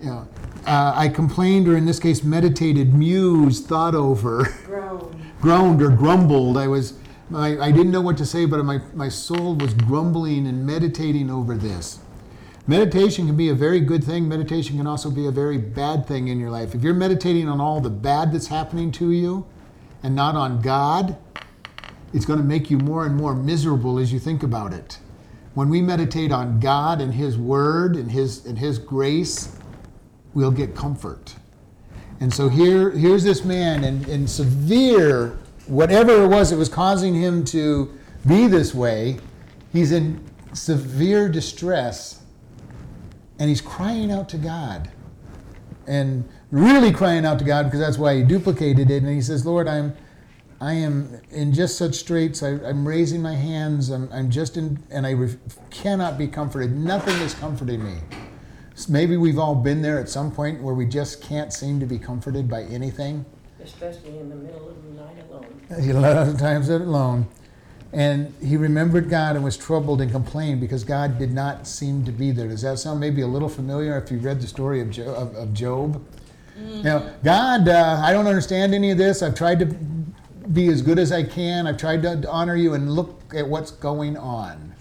You 0.00 0.06
know, 0.06 0.28
uh, 0.66 0.92
I 0.94 1.08
complained, 1.08 1.68
or 1.68 1.76
in 1.76 1.86
this 1.86 2.00
case, 2.00 2.24
meditated, 2.24 2.94
mused, 2.94 3.66
thought 3.66 3.94
over, 3.94 4.44
Grown. 4.66 5.32
groaned, 5.40 5.82
or 5.82 5.90
grumbled. 5.90 6.56
I 6.56 6.66
was, 6.66 6.94
I, 7.32 7.58
I 7.58 7.70
didn't 7.70 7.92
know 7.92 8.00
what 8.00 8.16
to 8.18 8.26
say, 8.26 8.44
but 8.46 8.64
my, 8.64 8.80
my 8.94 9.08
soul 9.08 9.54
was 9.54 9.72
grumbling 9.74 10.46
and 10.46 10.66
meditating 10.66 11.30
over 11.30 11.56
this. 11.56 12.00
Meditation 12.66 13.28
can 13.28 13.36
be 13.36 13.48
a 13.48 13.54
very 13.54 13.78
good 13.78 14.02
thing. 14.02 14.28
Meditation 14.28 14.76
can 14.76 14.88
also 14.88 15.08
be 15.08 15.26
a 15.26 15.30
very 15.30 15.56
bad 15.56 16.04
thing 16.04 16.26
in 16.26 16.40
your 16.40 16.50
life. 16.50 16.74
If 16.74 16.82
you're 16.82 16.94
meditating 16.94 17.48
on 17.48 17.60
all 17.60 17.80
the 17.80 17.90
bad 17.90 18.32
that's 18.32 18.48
happening 18.48 18.90
to 18.92 19.12
you 19.12 19.46
and 20.06 20.14
not 20.14 20.36
on 20.36 20.62
God, 20.62 21.16
it's 22.14 22.24
going 22.24 22.38
to 22.38 22.44
make 22.44 22.70
you 22.70 22.78
more 22.78 23.06
and 23.06 23.16
more 23.16 23.34
miserable 23.34 23.98
as 23.98 24.12
you 24.12 24.20
think 24.20 24.44
about 24.44 24.72
it. 24.72 25.00
When 25.54 25.68
we 25.68 25.82
meditate 25.82 26.30
on 26.30 26.60
God 26.60 27.00
and 27.00 27.12
His 27.12 27.36
Word 27.36 27.96
and 27.96 28.08
His 28.08 28.46
and 28.46 28.56
His 28.56 28.78
grace, 28.78 29.58
we'll 30.32 30.52
get 30.52 30.76
comfort. 30.76 31.34
And 32.20 32.32
so 32.32 32.48
here, 32.48 32.92
here's 32.92 33.24
this 33.24 33.44
man 33.44 33.82
in, 33.82 34.08
in 34.08 34.28
severe, 34.28 35.38
whatever 35.66 36.22
it 36.22 36.28
was 36.28 36.50
that 36.50 36.56
was 36.56 36.68
causing 36.68 37.12
him 37.12 37.44
to 37.46 37.92
be 38.28 38.46
this 38.46 38.72
way, 38.72 39.18
he's 39.72 39.90
in 39.90 40.24
severe 40.52 41.28
distress 41.28 42.22
and 43.40 43.48
he's 43.48 43.60
crying 43.60 44.12
out 44.12 44.28
to 44.28 44.38
God. 44.38 44.88
And 45.86 46.28
really 46.50 46.92
crying 46.92 47.24
out 47.24 47.38
to 47.38 47.44
God 47.44 47.64
because 47.64 47.80
that's 47.80 47.98
why 47.98 48.16
he 48.16 48.22
duplicated 48.22 48.90
it. 48.90 49.02
And 49.02 49.12
he 49.12 49.20
says, 49.20 49.46
Lord, 49.46 49.68
I'm 49.68 49.96
I 50.60 50.72
am 50.72 51.20
in 51.30 51.52
just 51.52 51.76
such 51.76 51.94
straits. 51.94 52.42
I, 52.42 52.50
am 52.50 52.88
raising 52.88 53.20
my 53.20 53.34
hands. 53.34 53.90
I'm, 53.90 54.08
I'm 54.10 54.30
just 54.30 54.56
in, 54.56 54.82
and 54.90 55.06
I 55.06 55.10
re- 55.10 55.36
cannot 55.70 56.16
be 56.16 56.26
comforted. 56.26 56.74
Nothing 56.74 57.16
is 57.16 57.34
comforting 57.34 57.84
me. 57.84 57.98
Maybe 58.88 59.16
we've 59.16 59.38
all 59.38 59.54
been 59.54 59.82
there 59.82 59.98
at 59.98 60.08
some 60.08 60.30
point 60.30 60.62
where 60.62 60.74
we 60.74 60.86
just 60.86 61.22
can't 61.22 61.52
seem 61.52 61.78
to 61.80 61.86
be 61.86 61.98
comforted 61.98 62.48
by 62.48 62.62
anything. 62.64 63.24
Especially 63.62 64.18
in 64.18 64.28
the 64.30 64.36
middle 64.36 64.68
of 64.68 64.82
the 64.82 64.90
night 64.90 65.16
alone. 65.30 65.60
A 65.70 65.92
lot 65.92 66.28
of 66.28 66.38
times 66.38 66.68
alone. 66.68 67.26
And 67.92 68.34
he 68.42 68.56
remembered 68.56 69.08
God 69.08 69.36
and 69.36 69.44
was 69.44 69.56
troubled 69.56 70.00
and 70.00 70.10
complained 70.10 70.60
because 70.60 70.84
God 70.84 71.18
did 71.18 71.32
not 71.32 71.66
seem 71.66 72.04
to 72.04 72.12
be 72.12 72.30
there. 72.30 72.48
Does 72.48 72.62
that 72.62 72.78
sound 72.78 73.00
maybe 73.00 73.22
a 73.22 73.26
little 73.26 73.48
familiar 73.48 73.96
if 73.96 74.10
you 74.10 74.18
read 74.18 74.40
the 74.40 74.46
story 74.46 74.80
of, 74.80 74.90
jo- 74.90 75.14
of, 75.14 75.34
of 75.36 75.54
Job? 75.54 76.04
Mm-hmm. 76.58 76.82
Now, 76.82 77.10
God, 77.22 77.68
uh, 77.68 78.02
I 78.04 78.12
don't 78.12 78.26
understand 78.26 78.74
any 78.74 78.90
of 78.90 78.98
this. 78.98 79.22
I've 79.22 79.34
tried 79.34 79.60
to 79.60 79.66
be 79.66 80.68
as 80.68 80.82
good 80.82 80.98
as 80.98 81.12
I 81.12 81.22
can. 81.22 81.66
I've 81.66 81.76
tried 81.76 82.02
to 82.02 82.28
honor 82.28 82.56
you 82.56 82.74
and 82.74 82.92
look 82.92 83.22
at 83.34 83.46
what's 83.46 83.70
going 83.70 84.16
on. 84.16 84.74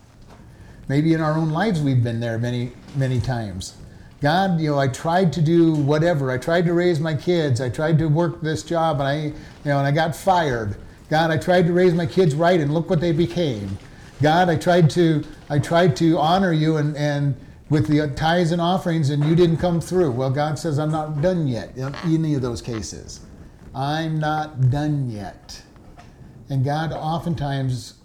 Maybe 0.87 1.13
in 1.13 1.21
our 1.21 1.33
own 1.33 1.49
lives 1.49 1.81
we've 1.81 2.03
been 2.03 2.19
there 2.19 2.37
many, 2.37 2.71
many 2.95 3.19
times. 3.19 3.75
God, 4.21 4.59
you 4.59 4.71
know, 4.71 4.79
I 4.79 4.87
tried 4.87 5.33
to 5.33 5.41
do 5.41 5.73
whatever. 5.73 6.31
I 6.31 6.37
tried 6.37 6.65
to 6.65 6.73
raise 6.73 6.99
my 6.99 7.13
kids. 7.13 7.59
I 7.59 7.69
tried 7.69 7.99
to 7.99 8.07
work 8.07 8.41
this 8.41 8.63
job 8.63 8.99
and 8.99 9.07
I, 9.07 9.15
you 9.23 9.33
know, 9.65 9.77
and 9.79 9.87
I 9.87 9.91
got 9.91 10.15
fired. 10.15 10.77
God, 11.09 11.31
I 11.31 11.37
tried 11.37 11.67
to 11.67 11.73
raise 11.73 11.93
my 11.93 12.05
kids 12.05 12.35
right 12.35 12.59
and 12.59 12.73
look 12.73 12.89
what 12.89 12.99
they 12.99 13.11
became. 13.11 13.77
God, 14.21 14.49
I 14.49 14.55
tried 14.55 14.89
to 14.91 15.23
I 15.49 15.59
tried 15.59 15.95
to 15.97 16.17
honor 16.17 16.51
you 16.51 16.77
and, 16.77 16.95
and 16.95 17.35
with 17.69 17.87
the 17.87 18.07
tithes 18.15 18.51
and 18.51 18.61
offerings 18.61 19.09
and 19.09 19.23
you 19.25 19.35
didn't 19.35 19.57
come 19.57 19.81
through. 19.81 20.11
Well, 20.11 20.31
God 20.31 20.57
says 20.57 20.79
I'm 20.79 20.91
not 20.91 21.21
done 21.21 21.47
yet 21.47 21.75
in 21.77 21.93
any 22.05 22.33
of 22.33 22.41
those 22.41 22.61
cases. 22.61 23.21
I'm 23.73 24.19
not 24.19 24.69
done 24.69 25.09
yet. 25.09 25.61
And 26.49 26.63
God 26.63 26.93
oftentimes, 26.93 27.95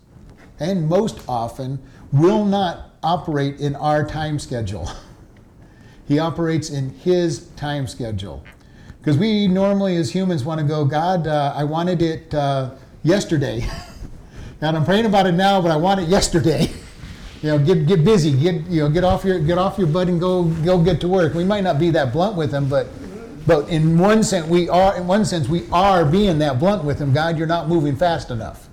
and 0.59 0.89
most 0.89 1.21
often, 1.29 1.79
will 2.13 2.45
not 2.45 2.97
operate 3.03 3.61
in 3.61 3.77
our 3.77 4.05
time 4.05 4.39
schedule. 4.39 4.91
he 6.09 6.19
operates 6.19 6.71
in 6.71 6.91
His 6.91 7.47
time 7.51 7.87
schedule. 7.87 8.45
Because 8.99 9.17
we 9.17 9.47
normally, 9.47 9.97
as 9.97 10.11
humans, 10.11 10.45
want 10.45 10.61
to 10.61 10.67
go, 10.67 10.85
God, 10.85 11.27
uh, 11.27 11.55
I 11.57 11.65
wanted 11.65 12.03
it 12.03 12.35
uh, 12.35 12.73
yesterday. 13.03 13.67
God, 14.61 14.75
I'm 14.75 14.85
praying 14.85 15.07
about 15.07 15.27
it 15.27 15.33
now, 15.33 15.61
but 15.61 15.71
I 15.71 15.77
want 15.77 16.01
it 16.01 16.09
yesterday. 16.09 16.71
you 17.43 17.49
know, 17.51 17.59
get 17.59 17.87
get 17.87 18.05
busy, 18.05 18.33
get 18.33 18.67
you 18.67 18.83
know, 18.83 18.89
get 18.89 19.05
off 19.05 19.25
your 19.25 19.39
get 19.39 19.59
off 19.59 19.79
your 19.79 19.89
butt 19.89 20.09
and 20.09 20.21
go 20.21 20.45
go 20.45 20.83
get 20.83 21.01
to 21.01 21.09
work. 21.09 21.35
We 21.35 21.45
might 21.45 21.65
not 21.65 21.79
be 21.79 21.91
that 21.91 22.13
blunt 22.13 22.37
with 22.37 22.53
Him, 22.53 22.69
but 22.69 22.89
but 23.47 23.69
in 23.69 23.99
one 23.99 24.23
sense, 24.23 24.47
we 24.47 24.69
are. 24.69 24.97
In 24.97 25.07
one 25.07 25.25
sense, 25.25 25.49
we 25.49 25.67
are 25.73 26.05
being 26.05 26.39
that 26.39 26.59
blunt 26.59 26.85
with 26.85 27.01
him. 27.01 27.13
God, 27.13 27.39
you're 27.39 27.47
not 27.47 27.69
moving 27.69 27.97
fast 27.97 28.31
enough, 28.31 28.69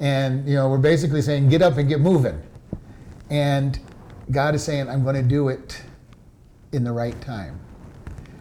and 0.00 0.46
you 0.48 0.54
know 0.54 0.68
we're 0.68 0.78
basically 0.78 1.22
saying, 1.22 1.48
get 1.48 1.62
up 1.62 1.76
and 1.76 1.88
get 1.88 2.00
moving. 2.00 2.40
And 3.30 3.78
God 4.30 4.54
is 4.54 4.64
saying, 4.64 4.88
I'm 4.88 5.04
going 5.04 5.14
to 5.16 5.22
do 5.22 5.48
it 5.48 5.82
in 6.72 6.84
the 6.84 6.92
right 6.92 7.18
time. 7.20 7.60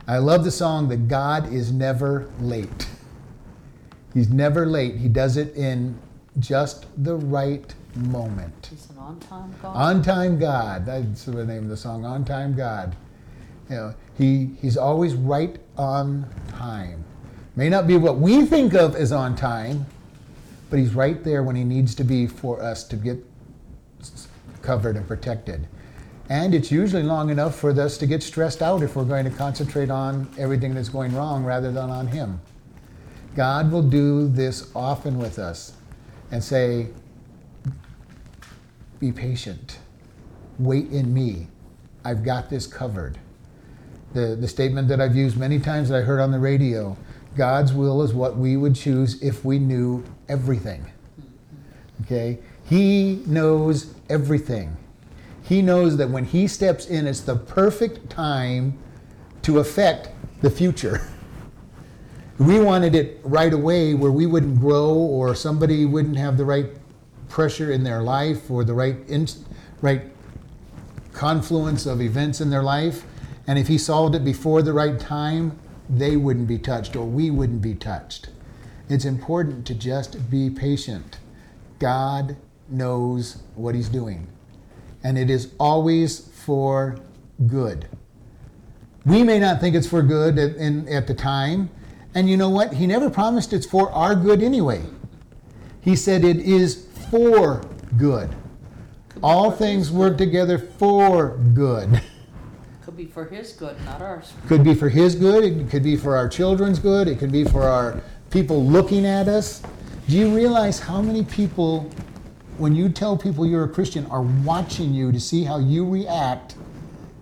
I 0.08 0.18
love 0.18 0.44
the 0.44 0.52
song 0.52 0.90
that 0.90 1.08
God 1.08 1.54
is 1.54 1.72
never 1.72 2.30
late. 2.40 2.90
He's 4.14 4.30
never 4.30 4.66
late. 4.66 4.96
He 4.96 5.08
does 5.08 5.38
it 5.38 5.56
in 5.56 5.98
just 6.40 6.86
the 7.04 7.16
right 7.16 7.74
moment. 7.96 8.70
He's 8.70 8.90
an 8.90 8.98
on-time 8.98 9.54
God. 9.62 9.76
On 9.76 10.02
time 10.02 10.40
God. 10.40 10.86
That's 10.86 11.26
the 11.26 11.46
name 11.46 11.64
of 11.64 11.70
the 11.70 11.78
song. 11.78 12.06
On 12.06 12.24
time 12.24 12.56
God. 12.56 12.96
You 13.70 13.76
know, 13.76 13.96
he, 14.18 14.52
he's 14.62 14.78
always 14.78 15.14
right 15.14 15.58
on 15.78 16.26
time. 16.50 17.04
May 17.56 17.70
not 17.70 17.88
be 17.88 17.98
what 17.98 18.18
we 18.18 18.46
think 18.46 18.74
of 18.74 18.96
as 18.96 19.12
on 19.12 19.36
time, 19.36 19.86
but 20.70 20.80
he's 20.80 20.94
right 20.94 21.24
there 21.24 21.44
when 21.44 21.56
he 21.56 21.64
needs 21.64 21.96
to 21.96 22.04
be 22.04 22.28
for 22.28 22.62
us 22.62 22.84
to 22.86 22.96
get 22.96 23.18
covered 24.62 24.96
and 24.96 25.08
protected. 25.08 25.68
And 26.30 26.56
it's 26.56 26.72
usually 26.72 27.04
long 27.04 27.30
enough 27.30 27.56
for 27.56 27.72
us 27.72 27.98
to 27.98 28.06
get 28.06 28.24
stressed 28.24 28.62
out 28.62 28.84
if 28.84 28.96
we're 28.96 29.04
going 29.04 29.26
to 29.26 29.32
concentrate 29.32 29.90
on 29.90 30.30
everything 30.38 30.74
that's 30.74 30.88
going 30.88 31.14
wrong 31.14 31.44
rather 31.44 31.72
than 31.74 31.90
on 31.90 32.08
him. 32.08 32.40
God 33.36 33.72
will 33.72 33.84
do 33.84 34.28
this 34.28 34.72
often 34.76 35.18
with 35.18 35.40
us 35.40 35.74
and 36.32 36.44
say, 36.44 36.88
Be 39.00 39.12
patient. 39.12 39.80
Wait 40.60 40.92
in 40.92 41.14
me. 41.14 41.48
I've 42.04 42.24
got 42.24 42.50
this 42.50 42.68
covered 42.68 43.20
the, 44.14 44.36
the 44.36 44.48
statement 44.48 44.88
that 44.90 45.00
I've 45.00 45.16
used 45.16 45.38
many 45.38 45.60
times 45.60 45.90
that 45.90 46.00
I 46.00 46.02
heard 46.02 46.20
on 46.20 46.32
the 46.32 46.40
radio 46.40 46.98
God's 47.36 47.72
will 47.72 48.02
is 48.02 48.14
what 48.14 48.36
we 48.36 48.58
would 48.58 48.76
choose 48.76 49.22
if 49.22 49.46
we 49.46 49.58
knew 49.58 50.04
everything. 50.28 50.86
Okay? 52.02 52.40
He 52.66 53.24
knows 53.26 53.94
everything. 54.10 54.76
He 55.42 55.62
knows 55.62 55.96
that 55.96 56.10
when 56.10 56.26
He 56.26 56.48
steps 56.48 56.88
in, 56.88 57.08
it's 57.08 57.22
the 57.22 57.38
perfect 57.38 58.10
time 58.10 58.78
to 59.44 59.60
affect 59.60 60.10
the 60.42 60.50
future. 60.50 61.08
We 62.38 62.60
wanted 62.60 62.96
it 62.96 63.20
right 63.24 63.54
away 63.54 63.94
where 63.94 64.12
we 64.12 64.26
wouldn't 64.26 64.60
grow 64.60 64.94
or 64.94 65.36
somebody 65.36 65.86
wouldn't 65.86 66.18
have 66.18 66.38
the 66.38 66.46
right 66.46 66.68
pressure 67.30 67.72
in 67.72 67.84
their 67.84 68.02
life 68.02 68.50
or 68.50 68.64
the 68.64 68.74
right, 68.74 68.98
in, 69.08 69.28
right 69.82 70.02
confluence 71.14 71.86
of 71.86 72.02
events 72.02 72.42
in 72.42 72.50
their 72.50 72.64
life. 72.64 73.04
And 73.48 73.60
if 73.60 73.68
he 73.68 73.78
solved 73.78 74.16
it 74.16 74.24
before 74.24 74.62
the 74.62 74.74
right 74.74 75.00
time, 75.00 75.60
they 75.90 76.16
wouldn't 76.16 76.48
be 76.48 76.58
touched 76.58 76.96
or 76.96 77.06
we 77.06 77.30
wouldn't 77.30 77.62
be 77.62 77.76
touched. 77.76 78.30
It's 78.90 79.06
important 79.06 79.66
to 79.68 79.74
just 79.74 80.30
be 80.30 80.50
patient. 80.50 81.20
God 81.80 82.36
knows 82.70 83.42
what 83.56 83.74
he's 83.74 83.90
doing, 83.90 84.28
and 85.04 85.18
it 85.18 85.30
is 85.30 85.54
always 85.60 86.28
for 86.28 87.00
good. 87.48 87.88
We 89.06 89.24
may 89.24 89.40
not 89.40 89.60
think 89.60 89.76
it's 89.76 89.88
for 89.88 90.02
good 90.02 90.38
at, 90.38 90.56
in, 90.58 90.88
at 90.88 91.08
the 91.08 91.14
time, 91.14 91.70
and 92.14 92.30
you 92.30 92.38
know 92.38 92.50
what? 92.50 92.74
He 92.74 92.88
never 92.88 93.10
promised 93.10 93.54
it's 93.54 93.66
for 93.66 93.92
our 93.92 94.16
good 94.16 94.42
anyway. 94.42 94.82
He 95.82 95.96
said 95.96 96.24
it 96.24 96.38
is 96.38 96.88
for 97.10 97.62
good. 97.98 98.30
All 99.24 99.52
things 99.52 99.92
work 99.92 100.18
together 100.18 100.58
for 100.58 101.38
good. 101.54 102.02
Could 102.84 102.98
be 102.98 103.06
for 103.06 103.26
his 103.26 103.54
good, 103.54 103.80
not 103.86 104.02
ours. 104.02 104.34
Could 104.48 104.64
be 104.64 104.74
for 104.74 104.90
his 104.90 105.16
good, 105.16 105.44
it 105.44 105.70
could 105.70 105.84
be 105.84 105.96
for 105.96 106.18
our 106.18 106.28
children's 106.28 106.80
good, 106.80 107.08
it 107.08 107.20
could 107.20 107.32
be 107.32 107.44
for 107.44 107.64
our 107.64 108.02
people 108.32 108.66
looking 108.66 109.06
at 109.06 109.28
us. 109.28 109.62
Do 110.08 110.18
you 110.18 110.36
realize 110.36 110.80
how 110.80 111.02
many 111.02 111.24
people, 111.24 111.90
when 112.58 112.76
you 112.76 112.90
tell 112.90 113.16
people 113.16 113.46
you're 113.46 113.66
a 113.66 113.70
Christian, 113.70 114.06
are 114.08 114.24
watching 114.24 114.94
you 114.94 115.12
to 115.12 115.20
see 115.20 115.44
how 115.44 115.60
you 115.60 115.88
react 115.88 116.56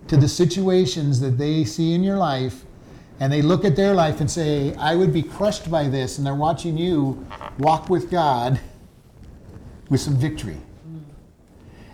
to 0.08 0.16
the 0.16 0.28
situations 0.28 1.20
that 1.20 1.38
they 1.38 1.64
see 1.64 1.94
in 1.94 2.02
your 2.02 2.16
life? 2.16 2.64
And 3.20 3.30
they 3.30 3.42
look 3.42 3.66
at 3.66 3.76
their 3.76 3.94
life 3.94 4.20
and 4.20 4.30
say, 4.30 4.74
I 4.76 4.96
would 4.96 5.12
be 5.12 5.22
crushed 5.22 5.70
by 5.70 5.88
this. 5.88 6.16
And 6.16 6.26
they're 6.26 6.34
watching 6.34 6.78
you 6.78 7.26
walk 7.58 7.90
with 7.90 8.10
God 8.10 8.58
with 9.90 10.00
some 10.00 10.16
victory. 10.16 10.56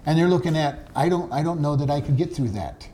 And 0.06 0.16
they're 0.16 0.28
looking 0.28 0.56
at, 0.56 0.88
I 0.94 1.08
don't, 1.08 1.32
I 1.32 1.42
don't 1.42 1.60
know 1.60 1.74
that 1.74 1.90
I 1.90 2.00
could 2.00 2.16
get 2.16 2.32
through 2.32 2.50
that. 2.50 2.88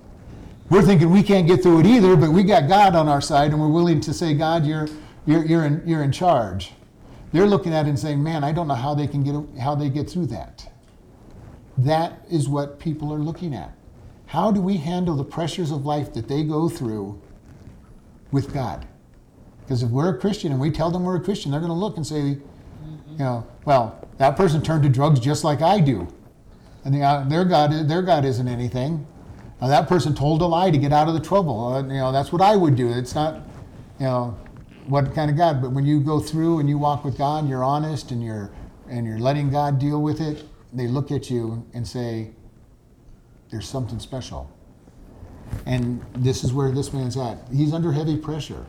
We're 0.70 0.80
thinking 0.80 1.10
we 1.10 1.22
can't 1.22 1.46
get 1.46 1.62
through 1.62 1.80
it 1.80 1.86
either, 1.86 2.16
but 2.16 2.30
we 2.30 2.42
got 2.42 2.66
God 2.68 2.96
on 2.96 3.06
our 3.06 3.20
side 3.20 3.50
and 3.50 3.60
we're 3.60 3.68
willing 3.68 4.00
to 4.00 4.14
say, 4.14 4.32
God, 4.32 4.64
you're, 4.64 4.88
you're, 5.26 5.44
you're, 5.44 5.66
in, 5.66 5.82
you're 5.84 6.02
in 6.02 6.10
charge. 6.10 6.72
They're 7.32 7.46
looking 7.46 7.74
at 7.74 7.84
it 7.84 7.90
and 7.90 7.98
saying, 7.98 8.22
man, 8.22 8.42
I 8.42 8.52
don't 8.52 8.66
know 8.66 8.74
how 8.74 8.94
they 8.94 9.06
can 9.06 9.22
get, 9.22 9.60
how 9.60 9.74
they 9.74 9.90
get 9.90 10.08
through 10.08 10.26
that. 10.26 10.72
That 11.76 12.24
is 12.30 12.48
what 12.48 12.78
people 12.78 13.12
are 13.12 13.18
looking 13.18 13.54
at. 13.54 13.72
How 14.26 14.50
do 14.50 14.62
we 14.62 14.78
handle 14.78 15.16
the 15.16 15.24
pressures 15.24 15.70
of 15.70 15.84
life 15.84 16.14
that 16.14 16.28
they 16.28 16.42
go 16.42 16.70
through 16.70 17.20
with 18.32 18.52
God. 18.52 18.86
Because 19.60 19.82
if 19.82 19.90
we're 19.90 20.14
a 20.14 20.18
Christian 20.18 20.50
and 20.50 20.60
we 20.60 20.70
tell 20.70 20.90
them 20.90 21.04
we're 21.04 21.16
a 21.16 21.22
Christian, 21.22 21.50
they're 21.50 21.60
going 21.60 21.70
to 21.70 21.78
look 21.78 21.96
and 21.96 22.06
say, 22.06 22.20
you 22.20 23.18
know, 23.18 23.46
well, 23.64 24.08
that 24.18 24.36
person 24.36 24.62
turned 24.62 24.82
to 24.82 24.88
drugs 24.88 25.20
just 25.20 25.44
like 25.44 25.62
I 25.62 25.78
do, 25.78 26.08
and 26.84 26.94
the, 26.94 27.02
uh, 27.02 27.24
their 27.24 27.44
God, 27.44 27.88
their 27.88 28.02
God 28.02 28.24
isn't 28.24 28.48
anything. 28.48 29.06
Now, 29.60 29.68
that 29.68 29.88
person 29.88 30.14
told 30.14 30.42
a 30.42 30.46
lie 30.46 30.72
to 30.72 30.78
get 30.78 30.92
out 30.92 31.06
of 31.06 31.14
the 31.14 31.20
trouble. 31.20 31.74
Uh, 31.74 31.82
you 31.82 31.94
know, 31.94 32.10
that's 32.10 32.32
what 32.32 32.42
I 32.42 32.56
would 32.56 32.74
do. 32.74 32.90
It's 32.90 33.14
not, 33.14 33.36
you 34.00 34.06
know, 34.06 34.36
what 34.86 35.14
kind 35.14 35.30
of 35.30 35.36
God. 35.36 35.62
But 35.62 35.70
when 35.70 35.86
you 35.86 36.00
go 36.00 36.18
through 36.18 36.58
and 36.58 36.68
you 36.68 36.78
walk 36.78 37.04
with 37.04 37.16
God, 37.16 37.40
and 37.40 37.48
you're 37.48 37.62
honest 37.62 38.10
and 38.10 38.24
you're 38.24 38.50
and 38.92 39.06
you're 39.06 39.18
letting 39.18 39.50
God 39.50 39.78
deal 39.78 40.02
with 40.02 40.20
it. 40.20 40.44
They 40.72 40.86
look 40.86 41.10
at 41.10 41.30
you 41.30 41.66
and 41.72 41.86
say, 41.86 42.32
"There's 43.50 43.68
something 43.68 43.98
special." 43.98 44.50
And 45.66 46.04
this 46.14 46.44
is 46.44 46.52
where 46.52 46.70
this 46.70 46.92
man's 46.92 47.16
at. 47.16 47.38
He's 47.52 47.72
under 47.72 47.92
heavy 47.92 48.16
pressure, 48.16 48.66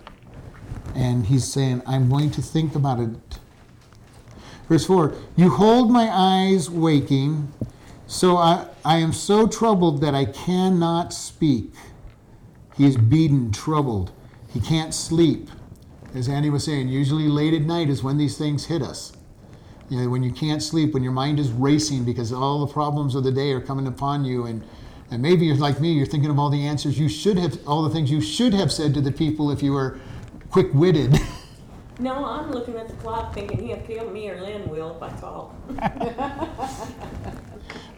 and 0.95 1.25
he's 1.25 1.45
saying, 1.45 1.81
"I'm 1.85 2.09
going 2.09 2.31
to 2.31 2.41
think 2.41 2.75
about 2.75 2.99
it." 2.99 3.39
Verse 4.69 4.85
4 4.85 5.13
You 5.35 5.49
hold 5.49 5.91
my 5.91 6.09
eyes 6.11 6.69
waking, 6.69 7.51
so 8.07 8.37
I, 8.37 8.67
I 8.85 8.97
am 8.97 9.13
so 9.13 9.47
troubled 9.47 10.01
that 10.01 10.15
I 10.15 10.25
cannot 10.25 11.13
speak. 11.13 11.73
He 12.77 12.85
is 12.85 12.97
beaten, 12.97 13.51
troubled. 13.51 14.11
He 14.51 14.59
can't 14.59 14.93
sleep. 14.93 15.49
As 16.15 16.29
Andy 16.29 16.49
was 16.49 16.63
saying, 16.63 16.89
usually 16.89 17.27
late 17.27 17.53
at 17.53 17.63
night 17.63 17.89
is 17.89 18.03
when 18.03 18.17
these 18.17 18.37
things 18.37 18.65
hit 18.65 18.81
us. 18.81 19.13
You 19.89 20.01
know, 20.01 20.09
when 20.09 20.23
you 20.23 20.31
can't 20.31 20.61
sleep, 20.61 20.93
when 20.93 21.03
your 21.03 21.11
mind 21.11 21.39
is 21.39 21.51
racing 21.51 22.03
because 22.03 22.31
all 22.31 22.65
the 22.65 22.71
problems 22.71 23.15
of 23.15 23.23
the 23.23 23.31
day 23.31 23.51
are 23.51 23.61
coming 23.61 23.87
upon 23.87 24.25
you, 24.25 24.45
and, 24.45 24.63
and 25.13 25.21
maybe 25.21 25.45
you're 25.45 25.55
like 25.55 25.79
me, 25.79 25.93
you're 25.93 26.07
thinking 26.07 26.29
of 26.31 26.39
all 26.39 26.49
the 26.49 26.65
answers 26.65 26.97
you 26.99 27.07
should 27.07 27.37
have, 27.37 27.57
all 27.67 27.83
the 27.83 27.89
things 27.91 28.09
you 28.09 28.19
should 28.19 28.53
have 28.53 28.71
said 28.71 28.93
to 28.95 29.01
the 29.01 29.11
people 29.11 29.51
if 29.51 29.61
you 29.61 29.71
were 29.71 29.99
quick 30.49 30.73
witted. 30.73 31.19
No, 31.99 32.25
I'm 32.25 32.51
looking 32.51 32.75
at 32.75 32.87
the 32.87 32.95
clock 32.95 33.35
thinking 33.35 33.67
he'll 33.67 33.77
kill 33.77 34.09
me 34.09 34.27
or 34.27 34.41
Lynn 34.41 34.67
will 34.67 34.95
if 34.95 35.03
I 35.03 35.09
call. 35.19 35.55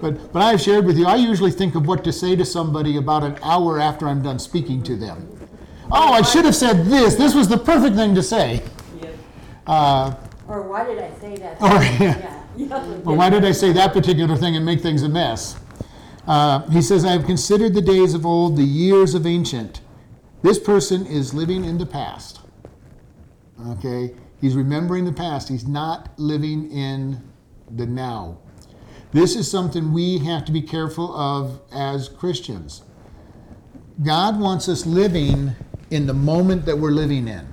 But, 0.01 0.33
but 0.33 0.41
I've 0.41 0.59
shared 0.59 0.85
with 0.85 0.97
you, 0.97 1.05
I 1.07 1.15
usually 1.15 1.51
think 1.51 1.73
of 1.73 1.87
what 1.87 2.03
to 2.03 2.11
say 2.11 2.35
to 2.35 2.43
somebody 2.45 2.97
about 2.97 3.23
an 3.23 3.39
hour 3.41 3.79
after 3.79 4.09
I'm 4.09 4.21
done 4.21 4.39
speaking 4.39 4.83
to 4.83 4.95
them. 4.97 5.25
Oh, 5.89 6.11
I 6.11 6.21
should 6.21 6.43
have 6.43 6.53
said 6.55 6.85
this. 6.85 7.15
This 7.15 7.33
was 7.33 7.47
the 7.47 7.57
perfect 7.57 7.95
thing 7.95 8.13
to 8.13 8.21
say. 8.21 8.61
Yeah. 9.01 9.09
Uh, 9.65 10.15
Or 10.49 10.63
why 10.63 10.83
did 10.83 10.99
I 10.99 11.11
say 11.19 11.37
that? 11.37 11.61
Or- 11.61 11.81
Yeah. 12.05 12.41
Yeah. 12.57 12.87
well, 13.03 13.15
why 13.17 13.29
did 13.29 13.43
I 13.43 13.51
say 13.51 13.73
that 13.73 13.91
particular 13.93 14.35
thing 14.37 14.55
and 14.55 14.65
make 14.65 14.81
things 14.81 15.03
a 15.03 15.09
mess? 15.09 15.57
Uh, 16.27 16.67
he 16.69 16.81
says, 16.81 17.05
I 17.05 17.11
have 17.11 17.25
considered 17.25 17.73
the 17.73 17.81
days 17.81 18.13
of 18.13 18.25
old, 18.25 18.57
the 18.57 18.63
years 18.63 19.13
of 19.13 19.25
ancient. 19.25 19.81
This 20.41 20.59
person 20.59 21.05
is 21.05 21.33
living 21.33 21.65
in 21.65 21.77
the 21.77 21.85
past. 21.85 22.41
Okay? 23.67 24.13
He's 24.41 24.55
remembering 24.55 25.05
the 25.05 25.13
past. 25.13 25.49
He's 25.49 25.67
not 25.67 26.09
living 26.17 26.71
in 26.71 27.21
the 27.75 27.85
now. 27.85 28.37
This 29.11 29.35
is 29.35 29.49
something 29.49 29.93
we 29.93 30.19
have 30.19 30.45
to 30.45 30.51
be 30.51 30.61
careful 30.61 31.15
of 31.15 31.61
as 31.71 32.09
Christians. 32.09 32.83
God 34.03 34.39
wants 34.39 34.67
us 34.67 34.85
living 34.85 35.55
in 35.89 36.05
the 36.05 36.13
moment 36.13 36.65
that 36.65 36.77
we're 36.77 36.91
living 36.91 37.27
in. 37.27 37.47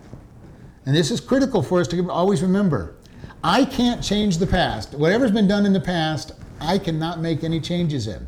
And 0.84 0.96
this 0.96 1.10
is 1.10 1.20
critical 1.20 1.62
for 1.62 1.80
us 1.80 1.88
to 1.88 2.10
always 2.10 2.42
remember. 2.42 2.96
I 3.44 3.64
can't 3.64 4.02
change 4.02 4.38
the 4.38 4.46
past. 4.46 4.94
Whatever's 4.94 5.30
been 5.30 5.46
done 5.46 5.66
in 5.66 5.72
the 5.72 5.80
past, 5.80 6.32
I 6.60 6.78
cannot 6.78 7.20
make 7.20 7.44
any 7.44 7.60
changes 7.60 8.06
in. 8.08 8.26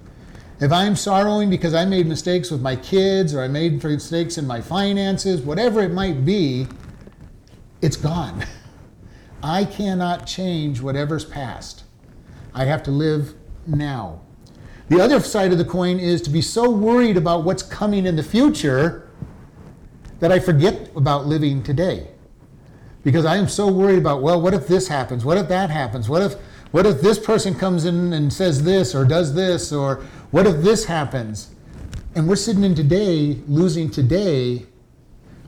If 0.61 0.71
I'm 0.71 0.95
sorrowing 0.95 1.51
because 1.51 1.75
I 1.75 1.85
made 1.85 2.07
mistakes 2.07 2.51
with 2.51 2.61
my 2.61 2.77
kids 2.77 3.35
or 3.35 3.43
I 3.43 3.49
made 3.49 3.83
mistakes 3.83 4.39
in 4.39 4.47
my 4.47 4.61
finances, 4.61 5.41
whatever 5.41 5.81
it 5.81 5.93
might 5.93 6.25
be, 6.25 6.67
it's 7.83 7.97
gone. 7.97 8.47
I 9.43 9.65
cannot 9.65 10.27
change 10.27 10.81
whatever's 10.81 11.25
past. 11.25 11.85
I 12.55 12.65
have 12.65 12.83
to 12.85 12.93
live 12.93 13.35
now. 13.67 14.21
The 14.89 15.01
other 15.01 15.19
side 15.21 15.51
of 15.51 15.59
the 15.59 15.65
coin 15.65 15.99
is 15.99 16.23
to 16.23 16.31
be 16.31 16.41
so 16.41 16.71
worried 16.71 17.17
about 17.17 17.45
what's 17.45 17.63
coming 17.63 18.07
in 18.07 18.17
the 18.17 18.23
future 18.23 19.11
that 20.21 20.31
I 20.31 20.39
forget 20.39 20.91
about 20.95 21.27
living 21.27 21.63
today. 21.63 22.09
Because 23.03 23.25
I 23.25 23.37
am 23.37 23.49
so 23.49 23.71
worried 23.71 23.99
about, 23.99 24.23
well, 24.23 24.41
what 24.41 24.55
if 24.55 24.69
this 24.69 24.89
happens? 24.89 25.25
What 25.25 25.37
if 25.37 25.49
that 25.49 25.69
happens? 25.69 26.09
What 26.09 26.23
if 26.23 26.37
what 26.75 26.87
if 26.87 27.01
this 27.01 27.21
person 27.21 27.55
comes 27.55 27.85
in 27.85 28.13
and 28.13 28.33
says 28.33 28.65
this 28.65 28.97
or 28.97 29.05
does 29.05 29.33
this 29.33 29.73
or 29.73 30.05
what 30.35 30.49
if 30.49 30.63
this 30.63 30.85
happens? 30.87 31.55
And 32.17 32.27
we're 32.29 32.35
sitting 32.35 32.65
in 32.65 32.75
today 32.75 33.39
losing 33.47 33.89
today 33.89 34.67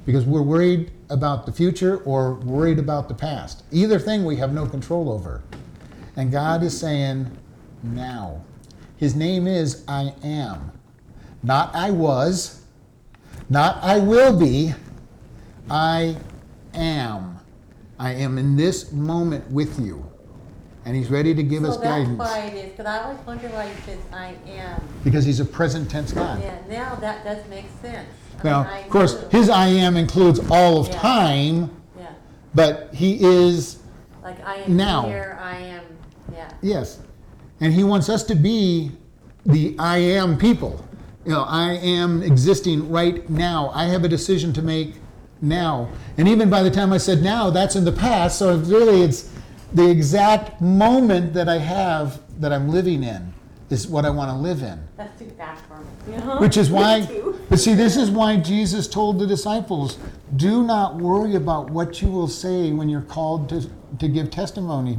because 0.05 0.25
we're 0.25 0.43
worried 0.43 0.93
about 1.11 1.45
the 1.45 1.51
future 1.51 1.97
or 2.05 2.35
worried 2.35 2.79
about 2.79 3.09
the 3.09 3.15
past. 3.15 3.65
Either 3.73 3.99
thing 3.99 4.25
we 4.25 4.37
have 4.37 4.53
no 4.53 4.65
control 4.65 5.11
over. 5.11 5.43
And 6.15 6.31
God 6.31 6.63
is 6.63 6.79
saying, 6.79 7.37
now. 7.83 8.45
His 8.97 9.17
name 9.17 9.49
is 9.49 9.83
I 9.89 10.15
am. 10.23 10.71
Not 11.43 11.75
I 11.75 11.91
was, 11.91 12.63
not 13.51 13.83
I 13.83 13.99
will 13.99 14.39
be. 14.39 14.73
I 15.69 16.17
am. 16.75 17.41
I 17.99 18.13
am 18.13 18.39
in 18.39 18.55
this 18.55 18.93
moment 18.93 19.51
with 19.51 19.81
you. 19.81 20.09
And 20.87 20.95
He's 20.95 21.11
ready 21.11 21.35
to 21.35 21.43
give 21.43 21.65
us 21.65 21.75
So 21.75 21.81
that's 21.81 21.93
guidance 21.93 22.19
why 22.19 22.39
it 22.47 22.55
is, 22.55 22.71
because 22.71 22.87
I 22.87 23.03
always 23.03 23.19
wonder 23.27 23.49
why 23.49 23.67
he 23.69 23.83
says 23.83 23.99
I 24.13 24.35
am. 24.49 24.81
because 25.03 25.25
He's 25.25 25.41
a 25.41 25.45
present 25.45 25.91
tense 25.91 26.13
God. 26.13 26.41
Yeah, 26.41 26.57
now 26.71 26.95
that 26.97 27.25
does 27.25 27.47
make 27.51 27.67
sense. 27.83 28.09
I 28.41 28.45
Now, 28.49 28.63
mean, 28.63 28.73
I 28.73 28.79
of 28.83 28.89
course, 28.91 29.15
knew- 29.21 29.29
His 29.41 29.51
I 29.51 29.67
am 29.67 29.97
includes 29.97 30.41
all 30.49 30.79
of 30.81 30.87
Yeah. 30.89 30.99
time, 31.01 31.71
Yeah, 31.99 32.07
but 32.55 32.91
He 32.95 33.19
is, 33.21 33.79
like 34.23 34.37
I 34.47 34.57
am 34.59 34.77
Now. 34.77 35.03
here, 35.07 35.37
I 35.43 35.57
am, 35.59 35.83
yeah. 36.33 36.49
yes. 36.63 36.99
And 37.61 37.73
He 37.73 37.83
wants 37.83 38.09
us 38.09 38.23
to 38.25 38.37
be 38.37 38.93
the 39.45 39.75
I 39.81 39.99
am 39.99 40.39
people. 40.39 40.81
You 41.25 41.33
know, 41.33 41.43
I 41.49 41.73
am 41.73 42.23
existing 42.23 42.89
right 42.93 43.29
now. 43.29 43.73
I 43.75 43.87
have 43.87 44.05
a 44.05 44.09
decision 44.09 44.53
to 44.53 44.63
make 44.63 44.95
now. 45.43 45.89
And 46.17 46.29
even 46.29 46.49
by 46.49 46.63
the 46.63 46.71
time 46.71 46.93
I 46.93 46.99
said 46.99 47.23
now, 47.25 47.51
that's 47.51 47.75
in 47.75 47.85
the 47.85 47.91
past. 47.93 48.39
So 48.39 48.57
really, 48.57 49.03
it's 49.03 49.29
the 49.73 49.89
exact 49.89 50.61
moment 50.61 51.35
that 51.35 51.49
I 51.49 51.59
have 51.59 52.21
that 52.41 52.53
I'm 52.53 52.69
living 52.69 53.03
in 53.03 53.33
is 53.71 53.87
what 53.89 54.05
I 54.05 54.11
want 54.11 54.31
to 54.31 54.37
live 54.37 54.63
in. 54.63 54.79
That's 54.97 55.19
too 55.19 55.29
fast 55.31 55.65
for 55.67 55.79
me. 55.79 56.17
Uh-huh. 56.17 56.37
Which 56.41 56.57
is 56.57 56.71
why, 56.71 57.09
but 57.49 57.59
see, 57.59 57.75
this 57.75 57.97
is 57.97 58.11
why 58.11 58.37
Jesus 58.37 58.87
told 58.87 59.19
the 59.19 59.27
disciples 59.27 59.99
do 60.37 60.63
not 60.63 60.97
worry 60.97 61.35
about 61.35 61.71
what 61.71 62.01
you 62.01 62.09
will 62.09 62.29
say 62.29 62.73
when 62.73 62.89
you're 62.89 63.03
called 63.03 63.49
to, 63.49 63.69
to 63.99 64.09
give 64.09 64.31
testimony. 64.31 64.99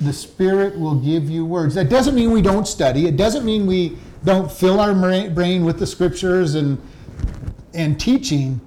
The 0.00 0.12
Spirit 0.12 0.78
will 0.78 0.94
give 0.94 1.28
you 1.28 1.44
words. 1.44 1.74
That 1.74 1.88
doesn't 1.88 2.14
mean 2.14 2.30
we 2.30 2.42
don't 2.42 2.68
study, 2.68 3.06
it 3.06 3.16
doesn't 3.16 3.44
mean 3.44 3.66
we 3.66 3.96
don't 4.24 4.50
fill 4.50 4.80
our 4.80 4.94
brain 5.30 5.64
with 5.64 5.78
the 5.78 5.86
scriptures 5.86 6.54
and, 6.54 6.78
and 7.74 7.98
teaching, 7.98 8.60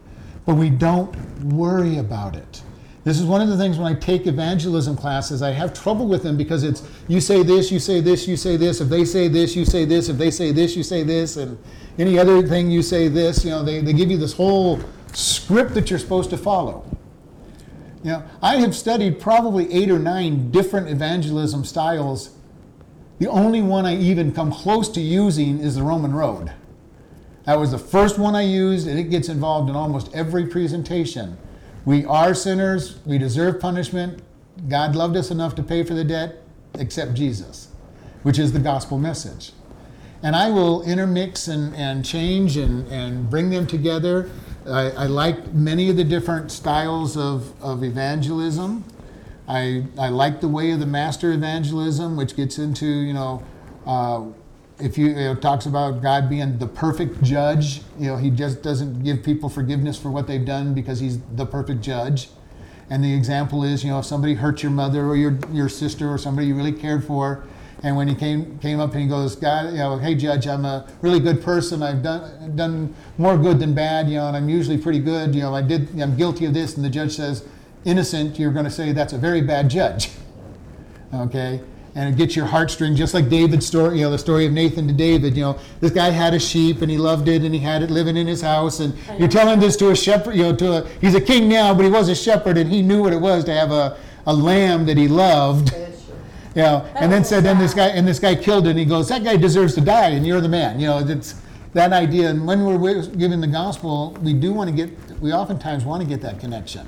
but 0.45 0.55
we 0.55 0.69
don't 0.69 1.15
worry 1.43 1.97
about 1.97 2.35
it. 2.35 2.61
This 3.09 3.19
is 3.19 3.25
one 3.25 3.41
of 3.41 3.47
the 3.47 3.57
things 3.57 3.79
when 3.79 3.91
I 3.91 3.99
take 3.99 4.27
evangelism 4.27 4.95
classes, 4.95 5.41
I 5.41 5.49
have 5.49 5.73
trouble 5.73 6.07
with 6.07 6.21
them 6.21 6.37
because 6.37 6.61
it's 6.61 6.83
you 7.07 7.19
say 7.19 7.41
this, 7.41 7.71
you 7.71 7.79
say 7.79 8.01
this, 8.01 8.27
you 8.27 8.37
say 8.37 8.55
this. 8.55 8.81
If 8.81 8.89
they 8.89 9.03
say 9.03 9.27
this, 9.27 9.55
you 9.55 9.65
say 9.65 9.83
this. 9.83 10.09
If 10.09 10.17
they 10.19 10.29
say 10.29 10.51
this, 10.51 10.75
you 10.77 10.83
say 10.83 11.01
this. 11.01 11.35
And 11.35 11.57
any 11.97 12.19
other 12.19 12.45
thing 12.45 12.69
you 12.69 12.83
say 12.83 13.07
this. 13.07 13.43
You 13.43 13.49
know, 13.49 13.63
they, 13.63 13.81
they 13.81 13.93
give 13.93 14.11
you 14.11 14.17
this 14.17 14.33
whole 14.33 14.79
script 15.13 15.73
that 15.73 15.89
you're 15.89 15.97
supposed 15.97 16.29
to 16.29 16.37
follow. 16.37 16.85
You 18.03 18.11
know, 18.11 18.23
I 18.43 18.57
have 18.57 18.75
studied 18.75 19.19
probably 19.19 19.73
eight 19.73 19.89
or 19.89 19.97
nine 19.97 20.51
different 20.51 20.87
evangelism 20.87 21.65
styles. 21.65 22.37
The 23.17 23.25
only 23.25 23.63
one 23.63 23.87
I 23.87 23.97
even 23.97 24.31
come 24.31 24.51
close 24.51 24.87
to 24.89 25.01
using 25.01 25.61
is 25.61 25.73
the 25.73 25.81
Roman 25.81 26.13
Road. 26.13 26.53
That 27.45 27.57
was 27.57 27.71
the 27.71 27.79
first 27.79 28.19
one 28.19 28.35
I 28.35 28.43
used, 28.43 28.87
and 28.87 28.99
it 28.99 29.05
gets 29.05 29.29
involved 29.29 29.67
in 29.67 29.75
almost 29.75 30.13
every 30.13 30.45
presentation. 30.45 31.39
We 31.89 32.05
are 32.05 32.35
sinners, 32.35 32.99
we 33.03 33.17
deserve 33.17 33.59
punishment. 33.59 34.21
God 34.67 34.95
loved 34.95 35.17
us 35.17 35.31
enough 35.31 35.55
to 35.55 35.63
pay 35.63 35.83
for 35.83 35.95
the 35.95 36.03
debt, 36.03 36.43
except 36.75 37.15
Jesus, 37.15 37.69
which 38.21 38.37
is 38.37 38.53
the 38.53 38.59
gospel 38.59 38.99
message. 38.99 39.53
And 40.21 40.35
I 40.35 40.51
will 40.51 40.83
intermix 40.83 41.47
and, 41.47 41.75
and 41.75 42.05
change 42.05 42.57
and, 42.57 42.87
and 42.89 43.27
bring 43.27 43.49
them 43.49 43.65
together. 43.65 44.29
I, 44.67 44.91
I 44.91 45.05
like 45.07 45.51
many 45.51 45.89
of 45.89 45.97
the 45.97 46.03
different 46.03 46.51
styles 46.51 47.17
of, 47.17 47.59
of 47.59 47.83
evangelism. 47.83 48.83
I, 49.47 49.85
I 49.97 50.09
like 50.09 50.41
the 50.41 50.47
way 50.47 50.69
of 50.69 50.79
the 50.79 50.85
master 50.85 51.31
evangelism, 51.31 52.15
which 52.15 52.35
gets 52.35 52.59
into, 52.59 52.85
you 52.85 53.13
know, 53.13 53.43
uh, 53.87 54.25
if 54.79 54.97
you, 54.97 55.07
you 55.07 55.15
know, 55.15 55.35
talks 55.35 55.65
about 55.65 56.01
God 56.01 56.29
being 56.29 56.57
the 56.57 56.67
perfect 56.67 57.21
judge, 57.23 57.81
you 57.97 58.07
know, 58.07 58.17
he 58.17 58.29
just 58.29 58.61
doesn't 58.61 59.03
give 59.03 59.23
people 59.23 59.49
forgiveness 59.49 59.97
for 59.99 60.09
what 60.09 60.27
they've 60.27 60.45
done 60.45 60.73
because 60.73 60.99
he's 60.99 61.19
the 61.35 61.45
perfect 61.45 61.81
judge. 61.81 62.29
And 62.89 63.03
the 63.03 63.13
example 63.13 63.63
is, 63.63 63.83
you 63.83 63.91
know, 63.91 63.99
if 63.99 64.05
somebody 64.05 64.33
hurt 64.33 64.63
your 64.63 64.71
mother 64.71 65.05
or 65.05 65.15
your, 65.15 65.37
your 65.51 65.69
sister 65.69 66.09
or 66.09 66.17
somebody 66.17 66.47
you 66.47 66.55
really 66.55 66.73
cared 66.73 67.03
for, 67.03 67.43
And 67.81 67.95
when 67.95 68.07
he 68.09 68.15
came 68.15 68.59
came 68.59 68.79
up 68.79 68.91
and 68.91 69.01
he 69.01 69.07
goes, 69.07 69.37
God, 69.37 69.71
you 69.71 69.77
know, 69.77 69.97
hey 69.97 70.13
judge, 70.13 70.47
I'm 70.47 70.65
a 70.65 70.85
really 71.01 71.21
good 71.21 71.41
person. 71.41 71.81
I've 71.81 72.03
done 72.03 72.55
done 72.55 72.93
more 73.17 73.37
good 73.37 73.57
than 73.59 73.73
bad, 73.73 74.09
you 74.09 74.17
know, 74.17 74.27
and 74.27 74.35
I'm 74.35 74.49
usually 74.49 74.77
pretty 74.77 74.99
good. 74.99 75.33
You 75.33 75.43
know, 75.43 75.55
I 75.55 75.61
did 75.61 75.97
I'm 76.01 76.17
guilty 76.17 76.45
of 76.45 76.53
this, 76.53 76.75
and 76.75 76.83
the 76.83 76.89
judge 76.89 77.15
says, 77.15 77.45
innocent. 77.85 78.37
You're 78.37 78.51
going 78.51 78.65
to 78.65 78.71
say 78.71 78.91
that's 78.91 79.13
a 79.13 79.17
very 79.17 79.41
bad 79.41 79.69
judge. 79.69 80.11
Okay, 81.11 81.59
and 81.95 82.13
it 82.13 82.17
gets 82.17 82.35
your 82.35 82.45
heartstring, 82.45 82.95
just 82.95 83.13
like 83.13 83.29
David's 83.29 83.65
story. 83.65 83.97
You 83.97 84.05
know, 84.05 84.11
the 84.11 84.17
story 84.17 84.45
of 84.45 84.51
Nathan 84.51 84.87
to 84.87 84.93
David. 84.93 85.35
You 85.35 85.43
know, 85.43 85.59
this 85.79 85.91
guy 85.91 86.09
had 86.09 86.33
a 86.33 86.39
sheep 86.39 86.81
and 86.81 86.89
he 86.89 86.97
loved 86.97 87.27
it, 87.27 87.43
and 87.43 87.53
he 87.53 87.59
had 87.59 87.81
it 87.81 87.89
living 87.89 88.15
in 88.15 88.27
his 88.27 88.41
house. 88.41 88.79
And 88.79 88.93
you're 89.17 89.27
telling 89.27 89.59
this 89.59 89.75
to 89.77 89.89
a 89.89 89.95
shepherd. 89.95 90.35
You 90.35 90.43
know, 90.43 90.55
to 90.55 90.71
a 90.83 90.87
he's 91.01 91.15
a 91.15 91.21
king 91.21 91.49
now, 91.49 91.73
but 91.73 91.83
he 91.83 91.91
was 91.91 92.09
a 92.09 92.15
shepherd, 92.15 92.57
and 92.57 92.71
he 92.71 92.81
knew 92.81 93.01
what 93.01 93.13
it 93.13 93.21
was 93.21 93.43
to 93.45 93.53
have 93.53 93.71
a 93.71 93.97
a 94.27 94.33
lamb 94.33 94.85
that 94.85 94.97
he 94.97 95.07
loved. 95.07 95.73
You 96.55 96.63
know, 96.63 96.91
and 96.95 97.11
then 97.11 97.23
said, 97.23 97.43
then 97.43 97.59
this 97.59 97.75
guy 97.75 97.89
and 97.89 98.07
this 98.07 98.17
guy 98.17 98.33
killed 98.33 98.65
it. 98.65 98.71
And 98.71 98.79
he 98.79 98.83
goes, 98.83 99.07
that 99.09 99.23
guy 99.23 99.37
deserves 99.37 99.75
to 99.75 99.81
die, 99.81 100.09
and 100.09 100.25
you're 100.25 100.41
the 100.41 100.49
man. 100.49 100.79
You 100.79 100.87
know, 100.87 100.97
it's 100.97 101.35
that 101.73 101.93
idea. 101.93 102.29
And 102.29 102.45
when 102.45 102.65
we're 102.65 103.05
giving 103.05 103.39
the 103.39 103.47
gospel, 103.47 104.17
we 104.21 104.33
do 104.33 104.51
want 104.51 104.69
to 104.69 104.75
get. 104.75 104.89
We 105.21 105.31
oftentimes 105.31 105.85
want 105.85 106.01
to 106.01 106.09
get 106.09 106.21
that 106.21 106.39
connection. 106.39 106.87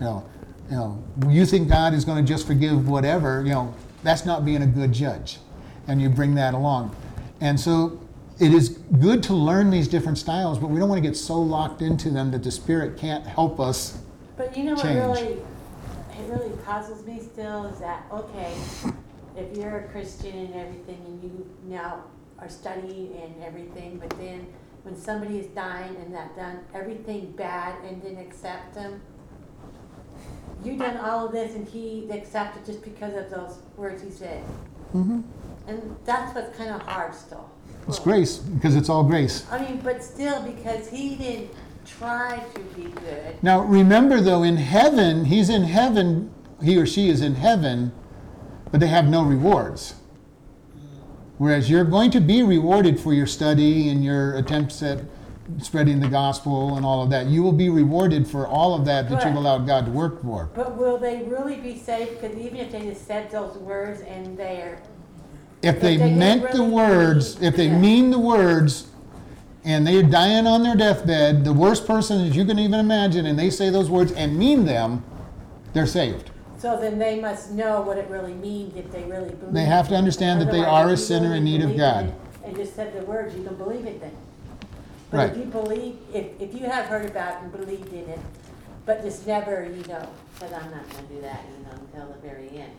You 0.00 0.06
know, 0.06 0.26
you 0.70 0.76
know, 0.76 1.04
you 1.28 1.44
think 1.44 1.68
God 1.68 1.92
is 1.92 2.04
going 2.04 2.24
to 2.24 2.28
just 2.28 2.46
forgive 2.46 2.88
whatever. 2.88 3.42
You 3.42 3.52
know, 3.52 3.74
that's 4.02 4.24
not 4.24 4.44
being 4.44 4.62
a 4.62 4.66
good 4.66 4.92
judge, 4.92 5.38
and 5.86 6.00
you 6.00 6.08
bring 6.08 6.34
that 6.36 6.54
along. 6.54 6.94
And 7.40 7.58
so, 7.58 8.00
it 8.40 8.54
is 8.54 8.68
good 9.00 9.22
to 9.24 9.34
learn 9.34 9.70
these 9.70 9.88
different 9.88 10.18
styles, 10.18 10.58
but 10.58 10.68
we 10.68 10.78
don't 10.78 10.88
want 10.88 11.02
to 11.02 11.08
get 11.08 11.16
so 11.16 11.40
locked 11.40 11.82
into 11.82 12.10
them 12.10 12.30
that 12.30 12.44
the 12.44 12.50
Spirit 12.50 12.96
can't 12.96 13.26
help 13.26 13.58
us. 13.58 13.98
But 14.36 14.56
you 14.56 14.64
know 14.64 14.74
what 14.74 14.84
really, 14.84 15.32
it 15.32 16.28
really 16.28 16.56
puzzles 16.64 17.04
me 17.04 17.20
still 17.20 17.64
is 17.66 17.80
that, 17.80 18.04
okay, 18.12 18.54
if 19.36 19.56
you're 19.56 19.78
a 19.78 19.88
Christian 19.88 20.36
and 20.36 20.54
everything 20.54 21.02
and 21.06 21.22
you 21.22 21.50
now 21.64 22.04
are 22.38 22.48
studying 22.48 23.16
and 23.20 23.42
everything, 23.42 23.98
but 23.98 24.10
then 24.18 24.46
when 24.84 24.96
somebody 24.96 25.38
is 25.38 25.46
dying 25.48 25.96
and 25.96 26.14
that 26.14 26.36
done 26.36 26.60
everything 26.74 27.32
bad 27.32 27.74
and 27.84 28.00
didn't 28.00 28.20
accept 28.20 28.74
them, 28.74 29.00
you 30.64 30.76
done 30.76 30.96
all 30.98 31.26
of 31.26 31.32
this 31.32 31.54
and 31.54 31.66
he 31.66 32.08
accepted 32.10 32.66
just 32.66 32.82
because 32.82 33.14
of 33.14 33.30
those 33.30 33.58
words 33.76 34.02
he 34.02 34.10
said. 34.10 34.42
Mm-hmm. 34.94 35.20
And 35.66 35.96
that's 36.04 36.34
what's 36.34 36.56
kind 36.56 36.70
of 36.70 36.82
hard 36.82 37.14
still. 37.14 37.50
It's 37.86 37.98
grace 37.98 38.36
because 38.38 38.76
it's 38.76 38.88
all 38.88 39.04
grace. 39.04 39.46
I 39.50 39.60
mean, 39.60 39.80
but 39.82 40.02
still, 40.02 40.42
because 40.42 40.88
he 40.88 41.16
didn't 41.16 41.50
try 41.86 42.42
to 42.54 42.60
be 42.60 42.90
good. 42.90 43.42
Now 43.42 43.60
remember 43.60 44.20
though, 44.20 44.42
in 44.42 44.56
heaven, 44.56 45.24
he's 45.24 45.48
in 45.48 45.62
heaven, 45.62 46.32
he 46.62 46.76
or 46.76 46.86
she 46.86 47.08
is 47.08 47.22
in 47.22 47.34
heaven, 47.34 47.92
but 48.70 48.80
they 48.80 48.88
have 48.88 49.08
no 49.08 49.22
rewards. 49.22 49.94
Whereas 51.38 51.70
you're 51.70 51.84
going 51.84 52.10
to 52.10 52.20
be 52.20 52.42
rewarded 52.42 52.98
for 52.98 53.12
your 53.14 53.26
study 53.26 53.88
and 53.88 54.04
your 54.04 54.36
attempts 54.36 54.82
at 54.82 55.00
spreading 55.60 56.00
the 56.00 56.08
gospel 56.08 56.76
and 56.76 56.84
all 56.84 57.02
of 57.02 57.10
that. 57.10 57.26
You 57.26 57.42
will 57.42 57.52
be 57.52 57.68
rewarded 57.68 58.26
for 58.28 58.46
all 58.46 58.74
of 58.74 58.84
that 58.84 59.08
that 59.08 59.24
you've 59.24 59.34
allowed 59.34 59.66
God 59.66 59.86
to 59.86 59.90
work 59.90 60.22
for. 60.22 60.50
But 60.54 60.76
will 60.76 60.98
they 60.98 61.22
really 61.24 61.56
be 61.56 61.76
saved? 61.76 62.20
Because 62.20 62.36
even 62.36 62.56
if 62.58 62.70
they 62.70 62.82
just 62.82 63.06
said 63.06 63.30
those 63.30 63.56
words 63.58 64.00
and 64.02 64.36
they're, 64.36 64.82
If 65.62 65.80
they 65.80 65.96
they 65.96 66.12
meant 66.12 66.52
the 66.52 66.62
words, 66.64 67.34
believe- 67.36 67.52
if 67.52 67.56
they 67.56 67.66
yeah. 67.68 67.78
mean 67.78 68.10
the 68.10 68.18
words, 68.18 68.88
and 69.64 69.86
they're 69.86 70.02
dying 70.02 70.46
on 70.46 70.62
their 70.62 70.76
deathbed, 70.76 71.44
the 71.44 71.52
worst 71.52 71.86
person 71.86 72.26
that 72.28 72.34
you 72.34 72.44
can 72.44 72.58
even 72.58 72.78
imagine, 72.78 73.26
and 73.26 73.38
they 73.38 73.50
say 73.50 73.70
those 73.70 73.90
words 73.90 74.12
and 74.12 74.38
mean 74.38 74.64
them, 74.64 75.02
they're 75.72 75.86
saved. 75.86 76.30
so 76.58 76.76
then 76.80 76.98
they 76.98 77.20
must 77.20 77.52
know 77.52 77.80
what 77.82 77.96
it 77.98 78.08
really 78.08 78.34
means 78.34 78.74
if 78.76 78.90
they 78.90 79.04
really 79.04 79.30
believe. 79.30 79.54
They 79.54 79.64
have 79.64 79.88
to 79.88 79.94
understand 79.94 80.40
that 80.40 80.50
they 80.50 80.64
are 80.64 80.88
a 80.90 80.96
sinner 80.96 81.34
in 81.34 81.44
need 81.44 81.62
of 81.62 81.76
God. 81.76 82.12
And 82.44 82.56
just 82.56 82.74
said 82.74 82.94
the 82.98 83.04
words, 83.04 83.34
you 83.36 83.44
can 83.44 83.54
believe 83.56 83.84
it 83.84 84.00
then. 84.00 84.12
But 85.10 85.16
Right. 85.16 85.30
if 85.30 85.36
you 85.38 85.44
believe, 85.44 85.96
if, 86.12 86.26
if 86.40 86.54
you 86.54 86.66
have 86.66 86.86
heard 86.86 87.06
about 87.08 87.34
it 87.34 87.42
and 87.44 87.52
believed 87.52 87.92
in 87.92 88.08
it, 88.08 88.18
but 88.84 89.02
just 89.02 89.26
never, 89.26 89.64
you 89.64 89.82
know, 89.84 90.06
said, 90.38 90.52
I'm 90.52 90.70
not 90.70 90.88
gonna 90.90 91.06
do 91.10 91.20
that, 91.22 91.40
you 91.56 91.64
know, 91.64 91.70
until 91.92 92.14
the 92.14 92.20
very 92.28 92.48
end. 92.58 92.72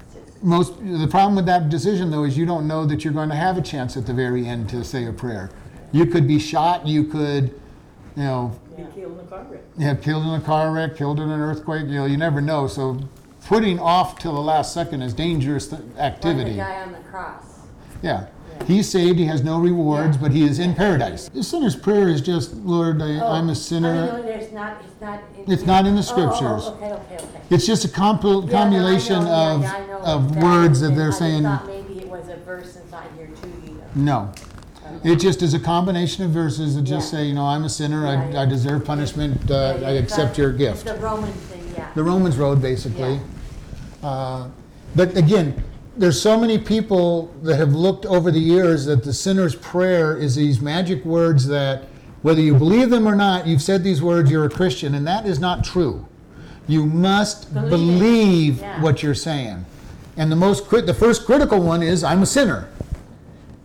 It's 0.00 0.14
just- 0.30 0.42
most 0.42 0.74
the 0.80 1.06
problem 1.08 1.36
with 1.36 1.46
that 1.46 1.68
decision 1.68 2.10
though 2.10 2.24
is 2.24 2.36
you 2.38 2.46
don't 2.46 2.66
know 2.66 2.84
that 2.86 3.04
you're 3.04 3.12
going 3.12 3.28
to 3.30 3.34
have 3.34 3.56
a 3.58 3.62
chance 3.62 3.96
at 3.96 4.06
the 4.06 4.14
very 4.14 4.46
end 4.46 4.68
to 4.70 4.82
say 4.84 5.04
a 5.06 5.12
prayer 5.12 5.50
you 5.92 6.04
could 6.06 6.26
be 6.28 6.38
shot 6.38 6.86
you 6.86 7.04
could 7.04 7.44
you 8.16 8.22
know 8.22 8.52
Be 8.76 8.84
killed 8.94 9.18
in 9.18 9.20
a 9.20 9.28
car 9.28 9.46
wreck. 9.50 9.78
have 9.80 10.02
killed 10.02 10.24
in 10.26 10.34
a 10.34 10.40
car 10.40 10.70
wreck 10.72 10.96
killed 10.96 11.18
in 11.20 11.30
an 11.30 11.40
earthquake 11.40 11.86
you 11.86 11.94
know 11.94 12.04
you 12.06 12.16
never 12.18 12.40
know 12.42 12.66
so 12.66 12.98
putting 13.46 13.78
off 13.78 14.18
till 14.18 14.34
the 14.34 14.40
last 14.40 14.72
second 14.74 15.00
is 15.02 15.12
dangerous 15.14 15.68
th- 15.68 15.80
Like 15.80 15.94
the 15.96 16.02
activity 16.02 16.56
guy 16.56 16.82
on 16.82 16.92
the 16.92 16.98
cross. 17.10 17.60
yeah 18.02 18.26
he's 18.66 18.88
saved 18.88 19.18
he 19.18 19.26
has 19.26 19.42
no 19.42 19.58
rewards 19.58 20.16
but 20.16 20.30
he 20.32 20.42
is 20.42 20.58
in 20.58 20.74
paradise 20.74 21.28
the 21.30 21.42
sinner's 21.42 21.76
prayer 21.76 22.08
is 22.08 22.20
just 22.20 22.54
lord 22.54 23.00
I, 23.00 23.18
Oh, 23.20 23.32
i'm 23.32 23.48
a 23.48 23.52
I 23.52 23.54
sinner 23.54 24.06
know 24.06 24.22
there's 24.22 24.52
not, 24.52 24.82
it's 24.84 25.00
not. 25.00 25.20
in 25.36 25.52
It's 25.52 25.64
not 25.64 25.86
in 25.86 25.94
the 25.94 26.02
Oh, 26.02 26.14
oh, 26.16 26.28
oh, 26.28 26.34
scriptures. 26.36 26.66
Okay, 26.74 26.92
okay, 26.92 27.14
okay. 27.16 27.40
it's 27.50 27.66
just 27.66 27.84
a 27.84 27.88
compil- 27.88 28.46
Yeah, 28.50 28.68
no, 28.68 28.76
I 28.76 28.80
know, 28.80 28.98
yeah, 28.98 29.52
of, 29.54 29.62
yeah, 29.62 29.72
I 29.74 29.86
know 29.86 29.98
of 30.00 30.36
words 30.36 30.80
that 30.80 30.94
they're 30.94 31.08
just 31.08 31.18
saying 31.18 31.42
thought 31.44 31.66
maybe 31.66 32.00
it 32.00 32.08
was 32.08 32.28
a 32.28 32.36
verse 32.36 32.76
inside 32.76 33.08
here 33.16 33.28
too, 33.42 33.80
know. 33.94 34.30
no. 34.30 34.32
It 35.04 35.16
just 35.16 35.42
is 35.42 35.52
a 35.54 35.60
combination 35.60 36.24
of 36.24 36.30
verses 36.30 36.74
that 36.74 36.82
just 36.82 37.12
Yeah. 37.12 37.18
say, 37.20 37.26
you 37.26 37.34
know, 37.34 37.44
I'm 37.46 37.62
a 37.64 37.68
sinner, 37.68 38.02
Right. 38.04 38.34
I, 38.34 38.42
I 38.42 38.46
deserve 38.46 38.84
punishment, 38.84 39.50
uh, 39.50 39.78
I 39.84 39.90
accept 39.92 40.36
your 40.38 40.50
gift. 40.52 40.86
The 40.86 40.94
Roman 40.94 41.30
thing, 41.32 41.62
yeah. 41.76 41.88
The 41.94 42.02
Romans 42.02 42.36
road, 42.36 42.60
basically. 42.62 43.20
Uh, 44.02 44.48
but 44.96 45.14
again, 45.16 45.62
there's 45.98 46.20
so 46.20 46.38
many 46.38 46.58
people 46.58 47.34
that 47.42 47.56
have 47.56 47.74
looked 47.74 48.06
over 48.06 48.30
the 48.30 48.38
years 48.38 48.84
that 48.86 49.02
the 49.04 49.12
sinner's 49.12 49.54
prayer 49.56 50.16
is 50.16 50.36
these 50.36 50.60
magic 50.60 51.04
words 51.04 51.46
that, 51.48 51.84
whether 52.22 52.40
you 52.40 52.54
believe 52.54 52.90
them 52.90 53.06
or 53.06 53.14
not, 53.16 53.46
you've 53.46 53.62
said 53.62 53.82
these 53.84 54.00
words, 54.00 54.30
you're 54.30 54.44
a 54.44 54.50
Christian, 54.50 54.94
and 54.94 55.06
that 55.06 55.26
is 55.26 55.38
not 55.40 55.64
true. 55.64 56.06
You 56.66 56.86
must 56.86 57.52
Believe 57.52 57.70
believe 57.70 58.60
Yeah. 58.60 58.82
what 58.82 59.02
you're 59.02 59.14
saying. 59.14 59.64
And 60.16 60.30
the 60.30 60.36
most 60.36 60.66
crit- 60.66 60.86
the 60.86 60.94
first 60.94 61.24
critical 61.26 61.60
one 61.60 61.82
is 61.82 62.04
I'm 62.04 62.22
a 62.22 62.26
sinner. 62.26 62.68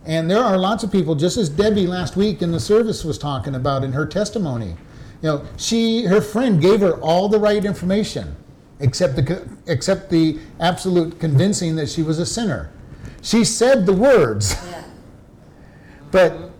And 0.06 0.30
there 0.30 0.42
are 0.42 0.58
lots 0.58 0.84
of 0.84 0.92
people, 0.92 1.14
just 1.14 1.36
as 1.36 1.48
Debbie 1.48 1.86
last 1.86 2.16
week 2.16 2.42
in 2.42 2.52
the 2.52 2.60
service 2.60 3.04
was 3.04 3.16
talking 3.18 3.54
about 3.54 3.84
in 3.84 3.92
her 3.92 4.06
testimony. 4.06 4.76
You 5.22 5.28
know, 5.28 5.42
she 5.56 6.04
her 6.04 6.20
friend 6.20 6.60
gave 6.60 6.80
her 6.80 6.92
all 7.00 7.28
the 7.28 7.38
right 7.38 7.64
information, 7.64 8.36
except 8.84 9.16
the 9.16 9.48
except 9.66 10.10
the 10.10 10.38
absolute 10.60 11.18
convincing 11.18 11.74
that 11.76 11.88
she 11.88 12.02
was 12.02 12.18
a 12.18 12.26
sinner. 12.26 12.70
She 13.22 13.44
said 13.44 13.86
the 13.86 13.92
words, 13.92 14.54
Yeah. 14.70 14.84
but 16.10 16.50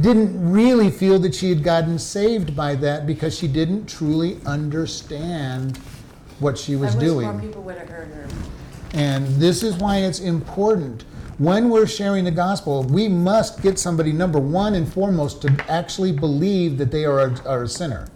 didn't 0.00 0.50
really 0.50 0.90
feel 0.90 1.18
that 1.20 1.34
she 1.34 1.48
had 1.48 1.62
gotten 1.62 1.98
saved 1.98 2.54
by 2.56 2.74
that 2.74 3.06
because 3.06 3.36
she 3.36 3.46
didn't 3.46 3.86
truly 3.86 4.38
understand 4.44 5.78
what 6.40 6.58
she 6.58 6.76
was 6.76 6.94
doing. 6.96 7.26
more 7.26 7.40
people 7.40 7.62
would 7.62 7.78
have 7.78 7.88
heard 7.88 8.08
her. 8.08 8.28
And 8.94 9.26
this 9.40 9.62
is 9.62 9.76
why 9.76 9.98
it's 9.98 10.20
important. 10.20 11.04
When 11.38 11.70
we're 11.70 11.86
sharing 11.86 12.24
the 12.24 12.32
gospel, 12.32 12.82
we 12.82 13.08
must 13.08 13.62
get 13.62 13.78
somebody, 13.78 14.12
number 14.12 14.40
one 14.40 14.74
and 14.74 14.92
foremost, 14.92 15.42
to 15.42 15.64
actually 15.68 16.10
believe 16.10 16.78
that 16.78 16.90
they 16.90 17.04
are 17.04 17.20
a, 17.20 17.42
are 17.46 17.62
a 17.62 17.68
sinner. 17.68 18.08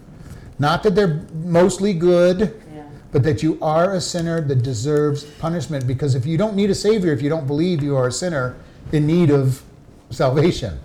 Not 0.59 0.83
that 0.83 0.95
they're 0.95 1.25
mostly 1.33 1.93
good. 1.93 2.61
But 3.13 3.23
that 3.23 3.41
you 3.41 3.57
are 3.61 3.93
a 3.93 4.01
sinner 4.01 4.41
that 4.41 4.63
deserves 4.63 5.23
punishment. 5.23 5.87
Because 5.87 6.15
if 6.15 6.25
you 6.25 6.37
don't 6.37 6.55
need 6.55 6.69
a 6.69 6.75
Savior, 6.75 7.13
if 7.13 7.21
you 7.21 7.29
don't 7.29 7.47
believe 7.47 7.81
you 7.81 7.95
are 7.95 8.07
a 8.07 8.11
sinner 8.11 8.57
in 8.91 9.07
need 9.07 9.29
of 9.29 9.61
salvation. 10.09 10.79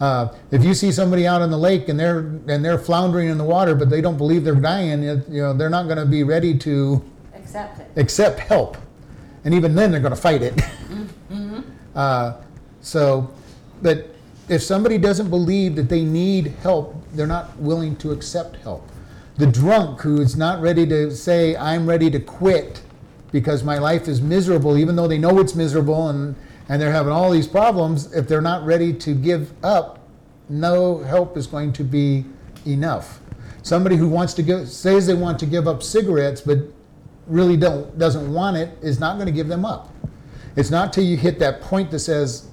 Uh, 0.00 0.28
if 0.52 0.62
you 0.62 0.74
see 0.74 0.92
somebody 0.92 1.26
out 1.26 1.42
on 1.42 1.50
the 1.50 1.58
lake 1.58 1.88
and 1.88 1.98
they're 1.98 2.18
and 2.20 2.64
they're 2.64 2.78
floundering 2.78 3.28
in 3.28 3.36
the 3.36 3.44
water, 3.44 3.74
but 3.74 3.90
they 3.90 4.00
don't 4.00 4.16
believe 4.16 4.44
they're 4.44 4.54
dying, 4.54 5.02
you 5.02 5.42
know 5.42 5.52
they're 5.52 5.70
not 5.70 5.86
going 5.86 5.98
to 5.98 6.06
be 6.06 6.22
ready 6.22 6.56
to 6.56 7.02
Accept 7.34 7.80
it. 7.80 7.90
accept 7.96 8.38
help. 8.38 8.76
And 9.44 9.54
even 9.54 9.74
then, 9.74 9.90
they're 9.90 10.00
going 10.00 10.14
to 10.14 10.20
fight 10.20 10.42
it. 10.42 10.54
Mm-hmm. 10.54 11.60
uh, 11.96 12.34
so, 12.80 13.32
but 13.82 14.14
if 14.48 14.62
somebody 14.62 14.98
doesn't 14.98 15.30
believe 15.30 15.74
that 15.76 15.88
they 15.88 16.04
need 16.04 16.48
help, 16.62 16.94
they're 17.14 17.26
not 17.26 17.56
willing 17.58 17.96
to 17.96 18.12
accept 18.12 18.56
help. 18.56 18.88
The 19.38 19.46
drunk 19.46 20.00
who's 20.00 20.36
not 20.36 20.60
ready 20.60 20.84
to 20.88 21.12
say, 21.12 21.56
I'm 21.56 21.88
ready 21.88 22.10
to 22.10 22.18
quit 22.18 22.82
because 23.30 23.62
my 23.62 23.78
life 23.78 24.08
is 24.08 24.20
miserable, 24.20 24.76
even 24.76 24.96
though 24.96 25.06
they 25.06 25.18
know 25.18 25.38
it's 25.38 25.54
miserable 25.54 26.08
and, 26.08 26.34
and 26.68 26.82
they're 26.82 26.90
having 26.90 27.12
all 27.12 27.30
these 27.30 27.46
problems, 27.46 28.12
if 28.12 28.26
they're 28.26 28.40
not 28.40 28.66
ready 28.66 28.92
to 28.94 29.14
give 29.14 29.52
up, 29.64 30.00
no 30.48 30.98
help 30.98 31.36
is 31.36 31.46
going 31.46 31.72
to 31.74 31.84
be 31.84 32.24
enough. 32.66 33.20
Somebody 33.62 33.94
who 33.96 34.08
wants 34.08 34.34
to 34.34 34.42
give, 34.42 34.68
says 34.68 35.06
they 35.06 35.14
want 35.14 35.38
to 35.38 35.46
give 35.46 35.68
up 35.68 35.84
cigarettes, 35.84 36.40
but 36.40 36.58
really 37.28 37.56
don't 37.56 37.96
doesn't 37.98 38.32
want 38.32 38.56
it 38.56 38.70
is 38.82 38.98
not 38.98 39.16
going 39.16 39.26
to 39.26 39.32
give 39.32 39.46
them 39.46 39.64
up. 39.64 39.94
It's 40.56 40.70
not 40.70 40.92
till 40.92 41.04
you 41.04 41.16
hit 41.16 41.38
that 41.38 41.60
point 41.60 41.92
that 41.92 42.00
says, 42.00 42.47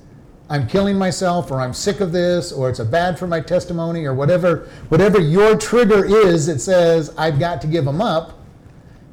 I'm 0.49 0.67
killing 0.67 0.97
myself 0.97 1.49
or 1.49 1.59
I'm 1.59 1.73
sick 1.73 2.01
of 2.01 2.11
this 2.11 2.51
or 2.51 2.69
it's 2.69 2.79
a 2.79 2.85
bad 2.85 3.17
for 3.17 3.25
my 3.25 3.39
testimony 3.39 4.05
or 4.05 4.13
whatever 4.13 4.69
whatever 4.89 5.19
your 5.19 5.57
trigger 5.57 6.05
is 6.05 6.45
that 6.45 6.59
says 6.59 7.13
I've 7.17 7.39
got 7.39 7.61
to 7.61 7.67
give 7.67 7.85
them 7.85 8.01
up, 8.01 8.39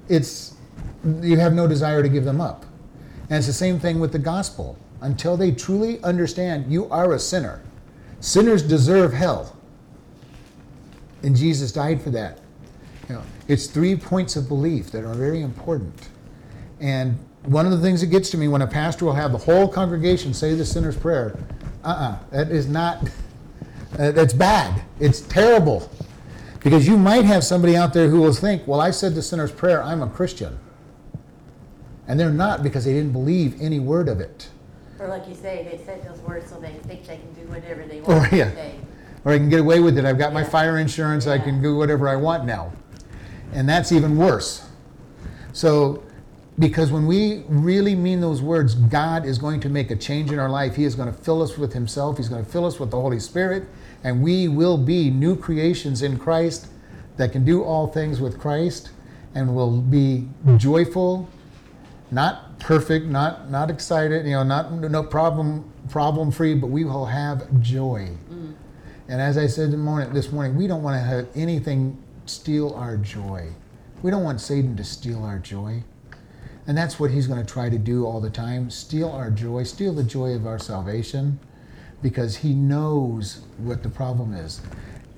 it's 0.09 0.55
you 1.23 1.39
have 1.39 1.55
no 1.55 1.67
desire 1.67 2.03
to 2.03 2.09
give 2.09 2.25
them 2.25 2.41
up. 2.41 2.67
And 3.29 3.39
it's 3.39 3.47
the 3.47 3.53
same 3.53 3.79
thing 3.81 3.99
with 3.99 4.13
the 4.13 4.19
gospel. 4.19 4.79
Until 5.01 5.37
they 5.37 5.51
truly 5.51 6.01
understand 6.05 6.71
you 6.71 6.89
are 6.91 7.15
a 7.15 7.19
sinner, 7.19 7.61
sinners 8.21 8.63
deserve 8.63 9.13
hell. 9.13 9.57
And 11.23 11.35
Jesus 11.35 11.73
died 11.73 12.01
for 12.01 12.11
that. 12.11 12.41
You 13.09 13.17
know, 13.17 13.23
it's 13.49 13.67
three 13.67 13.97
points 13.97 14.37
of 14.37 14.49
belief 14.49 14.93
that 14.93 15.05
are 15.05 15.15
very 15.15 15.43
important. 15.43 16.09
And 16.79 17.19
one 17.45 17.67
of 17.67 17.73
the 17.73 17.79
things 17.79 18.01
that 18.01 18.07
gets 18.07 18.31
to 18.31 18.37
me 18.39 18.49
when 18.49 18.63
a 18.63 18.67
pastor 18.67 19.05
will 19.05 19.15
have 19.15 19.33
the 19.33 19.39
whole 19.39 19.69
congregation 19.69 20.33
say 20.33 20.55
the 20.55 20.65
sinner's 20.65 20.97
prayer, 20.97 21.37
uh-uh, 21.85 22.19
that 22.31 22.51
is 22.51 22.69
not, 22.69 23.09
uh, 23.99 24.13
that's 24.13 24.33
bad. 24.33 24.83
It's 25.01 25.21
terrible. 25.21 25.91
Because 26.63 26.87
you 26.87 26.97
might 26.97 27.25
have 27.25 27.43
somebody 27.43 27.77
out 27.77 27.93
there 27.93 28.09
who 28.09 28.21
will 28.21 28.33
think, 28.33 28.67
well, 28.69 28.81
I 28.81 28.93
said 28.93 29.17
the 29.17 29.23
sinner's 29.23 29.51
prayer, 29.51 29.83
I'm 29.83 30.03
a 30.03 30.09
Christian. 30.09 30.59
And 32.07 32.19
they're 32.19 32.31
not 32.31 32.63
because 32.63 32.85
they 32.85 32.93
didn't 32.93 33.13
believe 33.13 33.61
any 33.61 33.81
word 33.81 34.09
of 34.09 34.21
it. 34.21 34.49
Or 35.01 35.09
like 35.09 35.27
you 35.27 35.35
say, 35.35 35.67
they 35.69 35.85
said 35.85 36.09
those 36.09 36.21
words 36.21 36.49
so 36.49 36.61
they 36.61 36.75
think 36.75 37.07
they 37.07 37.17
can 37.17 37.33
do 37.33 37.41
whatever 37.51 37.85
they 37.85 38.01
want 38.01 38.33
yeah. 38.33 38.51
to 38.51 38.55
say. 38.55 38.75
Or 39.25 39.33
I 39.33 39.39
can 39.39 39.49
get 39.49 39.59
away 39.59 39.81
with 39.81 39.99
it. 39.99 40.05
I've 40.05 40.19
got 40.19 40.33
my 40.33 40.45
fire 40.45 40.79
insurance. 40.79 41.27
I 41.27 41.39
can 41.39 41.61
do 41.61 41.77
whatever 41.77 42.09
I 42.09 42.15
want 42.15 42.45
now. 42.45 42.73
And 43.53 43.69
that's 43.69 43.91
even 43.91 44.17
worse. 44.17 44.69
So, 45.53 46.05
because 46.59 46.93
when 46.93 47.07
we 47.07 47.45
really 47.49 47.95
mean 47.95 48.21
those 48.21 48.43
words, 48.43 48.75
God 48.75 49.25
is 49.25 49.39
going 49.39 49.61
to 49.61 49.69
make 49.69 49.91
a 49.91 49.97
change 49.97 50.31
in 50.31 50.39
our 50.39 50.51
life. 50.51 50.77
He 50.77 50.85
is 50.85 50.95
going 50.95 51.13
to 51.13 51.19
fill 51.19 51.43
us 51.43 51.57
with 51.57 51.73
Himself, 51.73 52.19
He's 52.19 52.29
going 52.29 52.45
to 52.45 52.51
fill 52.51 52.67
us 52.67 52.79
with 52.79 52.91
the 52.91 53.01
Holy 53.01 53.21
Spirit, 53.21 53.65
and 54.05 54.23
we 54.23 54.49
will 54.49 54.77
be 54.77 55.11
new 55.11 55.37
creations 55.37 56.03
in 56.03 56.19
Christ 56.19 56.69
that 57.17 57.33
can 57.33 57.45
do 57.45 57.63
all 57.63 57.87
things 57.87 58.21
with 58.21 58.39
Christ 58.39 58.91
and 59.35 59.55
will 59.55 59.81
be 59.81 60.29
joyful, 60.57 61.29
not 62.11 62.59
perfect, 62.59 63.07
not 63.07 63.51
not 63.51 63.71
excited, 63.71 64.27
you 64.27 64.33
know, 64.33 64.43
not 64.43 64.73
no 64.73 65.03
problem 65.03 65.71
problem 65.89 66.31
free, 66.31 66.55
but 66.55 66.69
we 66.69 66.85
will 66.85 67.07
have 67.07 67.61
joy. 67.61 68.11
Mm. 68.31 68.55
And 69.09 69.21
as 69.21 69.37
I 69.37 69.47
said 69.47 69.71
this 69.71 69.79
morning, 69.79 70.13
this 70.13 70.33
morning, 70.33 70.57
we 70.57 70.67
don't 70.67 70.83
want 70.83 70.97
to 70.97 71.01
have 71.01 71.29
anything 71.35 72.03
steal 72.27 72.75
our 72.75 72.97
joy. 72.97 73.49
We 74.03 74.11
don't 74.11 74.25
want 74.25 74.41
Satan 74.41 74.77
to 74.77 74.85
steal 74.85 75.23
our 75.23 75.39
joy. 75.39 75.83
And 76.67 76.79
that's 76.79 77.01
what 77.01 77.11
he's 77.11 77.27
going 77.27 77.45
to 77.45 77.53
try 77.53 77.69
to 77.69 77.79
do 77.79 78.07
all 78.07 78.21
the 78.21 78.31
time 78.31 78.71
steal 78.71 79.11
our 79.11 79.31
joy, 79.31 79.65
steal 79.65 79.93
the 79.93 80.05
joy 80.05 80.35
of 80.35 80.47
our 80.47 80.59
salvation, 80.59 81.41
because 82.03 82.37
he 82.37 82.55
knows 82.55 83.43
what 83.59 83.83
the 83.83 83.89
problem 83.89 84.33
is. 84.33 84.61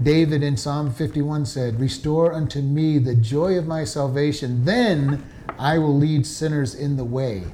David 0.03 0.43
in 0.43 0.57
Psalm 0.57 0.93
51 0.93 1.47
said, 1.47 1.81
Restore 1.81 2.33
unto 2.33 2.61
me 2.61 2.99
the 2.99 3.15
joy 3.15 3.57
of 3.57 3.67
my 3.67 3.85
salvation, 3.85 4.65
then 4.65 5.25
I 5.59 5.79
will 5.79 5.97
lead 5.97 6.27
sinners 6.27 6.75
in 6.75 6.97
the 6.97 7.05
way. 7.05 7.45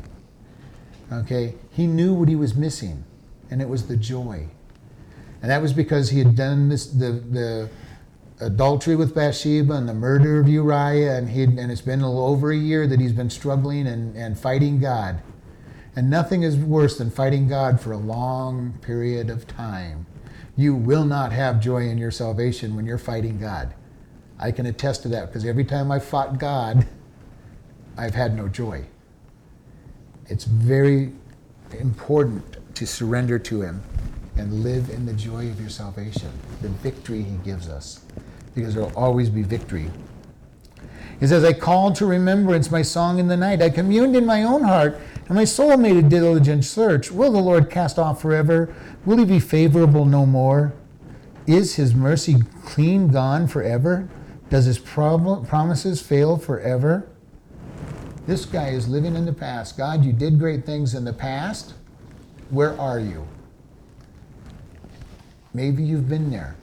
Okay? 1.12 1.54
He 1.70 1.86
knew 1.86 2.14
what 2.14 2.28
he 2.28 2.36
was 2.36 2.54
missing, 2.54 3.04
and 3.50 3.60
it 3.60 3.68
was 3.68 3.88
the 3.88 3.96
joy. 3.96 4.48
And 5.42 5.50
that 5.50 5.62
was 5.62 5.72
because 5.72 6.10
he 6.10 6.18
had 6.18 6.36
done 6.36 6.68
this 6.68 6.86
the 6.86 7.12
the 7.12 7.70
adultery 8.40 8.96
with 8.96 9.14
Bathsheba 9.14 9.74
and 9.74 9.88
the 9.88 9.94
murder 9.94 10.40
of 10.40 10.48
Uriah, 10.48 11.16
and 11.16 11.28
he 11.28 11.44
and 11.44 11.70
it's 11.70 11.80
been 11.80 12.02
over 12.02 12.50
a 12.50 12.56
year 12.56 12.86
that 12.86 13.00
he's 13.00 13.12
been 13.12 13.30
struggling 13.30 13.86
and, 13.86 14.16
and 14.16 14.38
fighting 14.38 14.80
God. 14.80 15.20
And 15.96 16.08
nothing 16.08 16.42
is 16.42 16.56
worse 16.56 16.98
than 16.98 17.10
fighting 17.10 17.48
God 17.48 17.80
for 17.80 17.92
a 17.92 17.98
long 17.98 18.78
period 18.80 19.28
of 19.28 19.46
time. 19.46 20.06
You 20.56 20.74
will 20.74 21.04
not 21.04 21.32
have 21.32 21.60
joy 21.60 21.88
in 21.88 21.98
your 21.98 22.10
salvation 22.10 22.76
when 22.76 22.86
you're 22.86 22.98
fighting 22.98 23.38
God. 23.38 23.74
I 24.38 24.52
can 24.52 24.66
attest 24.66 25.02
to 25.02 25.08
that 25.08 25.26
because 25.26 25.44
every 25.44 25.64
time 25.64 25.90
I 25.90 25.98
fought 25.98 26.38
God, 26.38 26.86
I've 27.98 28.14
had 28.14 28.36
no 28.36 28.48
joy. 28.48 28.86
It's 30.26 30.44
very 30.44 31.12
important 31.78 32.56
to 32.76 32.86
surrender 32.86 33.38
to 33.38 33.62
Him 33.62 33.82
and 34.36 34.62
live 34.62 34.88
in 34.90 35.04
the 35.04 35.12
joy 35.12 35.48
of 35.50 35.60
your 35.60 35.68
salvation, 35.68 36.30
the 36.62 36.68
victory 36.68 37.22
He 37.22 37.36
gives 37.38 37.68
us, 37.68 38.00
because 38.54 38.74
there 38.74 38.84
will 38.84 38.96
always 38.96 39.28
be 39.28 39.42
victory. 39.42 39.90
He 41.20 41.26
says, 41.26 41.44
I 41.44 41.52
called 41.52 41.96
to 41.96 42.06
remembrance 42.06 42.70
my 42.70 42.80
song 42.80 43.18
in 43.18 43.28
the 43.28 43.36
night. 43.36 43.60
I 43.60 43.68
communed 43.68 44.16
in 44.16 44.24
my 44.24 44.42
own 44.42 44.62
heart, 44.62 44.98
and 45.26 45.34
my 45.34 45.44
soul 45.44 45.76
made 45.76 45.96
a 45.96 46.02
diligent 46.02 46.64
search. 46.64 47.10
Will 47.10 47.30
the 47.30 47.38
Lord 47.38 47.70
cast 47.70 47.98
off 47.98 48.22
forever? 48.22 48.74
Will 49.04 49.18
he 49.18 49.26
be 49.26 49.38
favorable 49.38 50.06
no 50.06 50.24
more? 50.24 50.72
Is 51.46 51.74
his 51.74 51.94
mercy 51.94 52.36
clean 52.64 53.08
gone 53.08 53.46
forever? 53.48 54.08
Does 54.48 54.64
his 54.64 54.78
prob- 54.78 55.46
promises 55.46 56.00
fail 56.00 56.38
forever? 56.38 57.06
This 58.26 58.46
guy 58.46 58.68
is 58.68 58.88
living 58.88 59.14
in 59.14 59.26
the 59.26 59.32
past. 59.32 59.76
God, 59.76 60.04
you 60.04 60.12
did 60.12 60.38
great 60.38 60.64
things 60.64 60.94
in 60.94 61.04
the 61.04 61.12
past. 61.12 61.74
Where 62.48 62.78
are 62.80 62.98
you? 62.98 63.26
Maybe 65.52 65.82
you've 65.82 66.08
been 66.08 66.30
there 66.30 66.56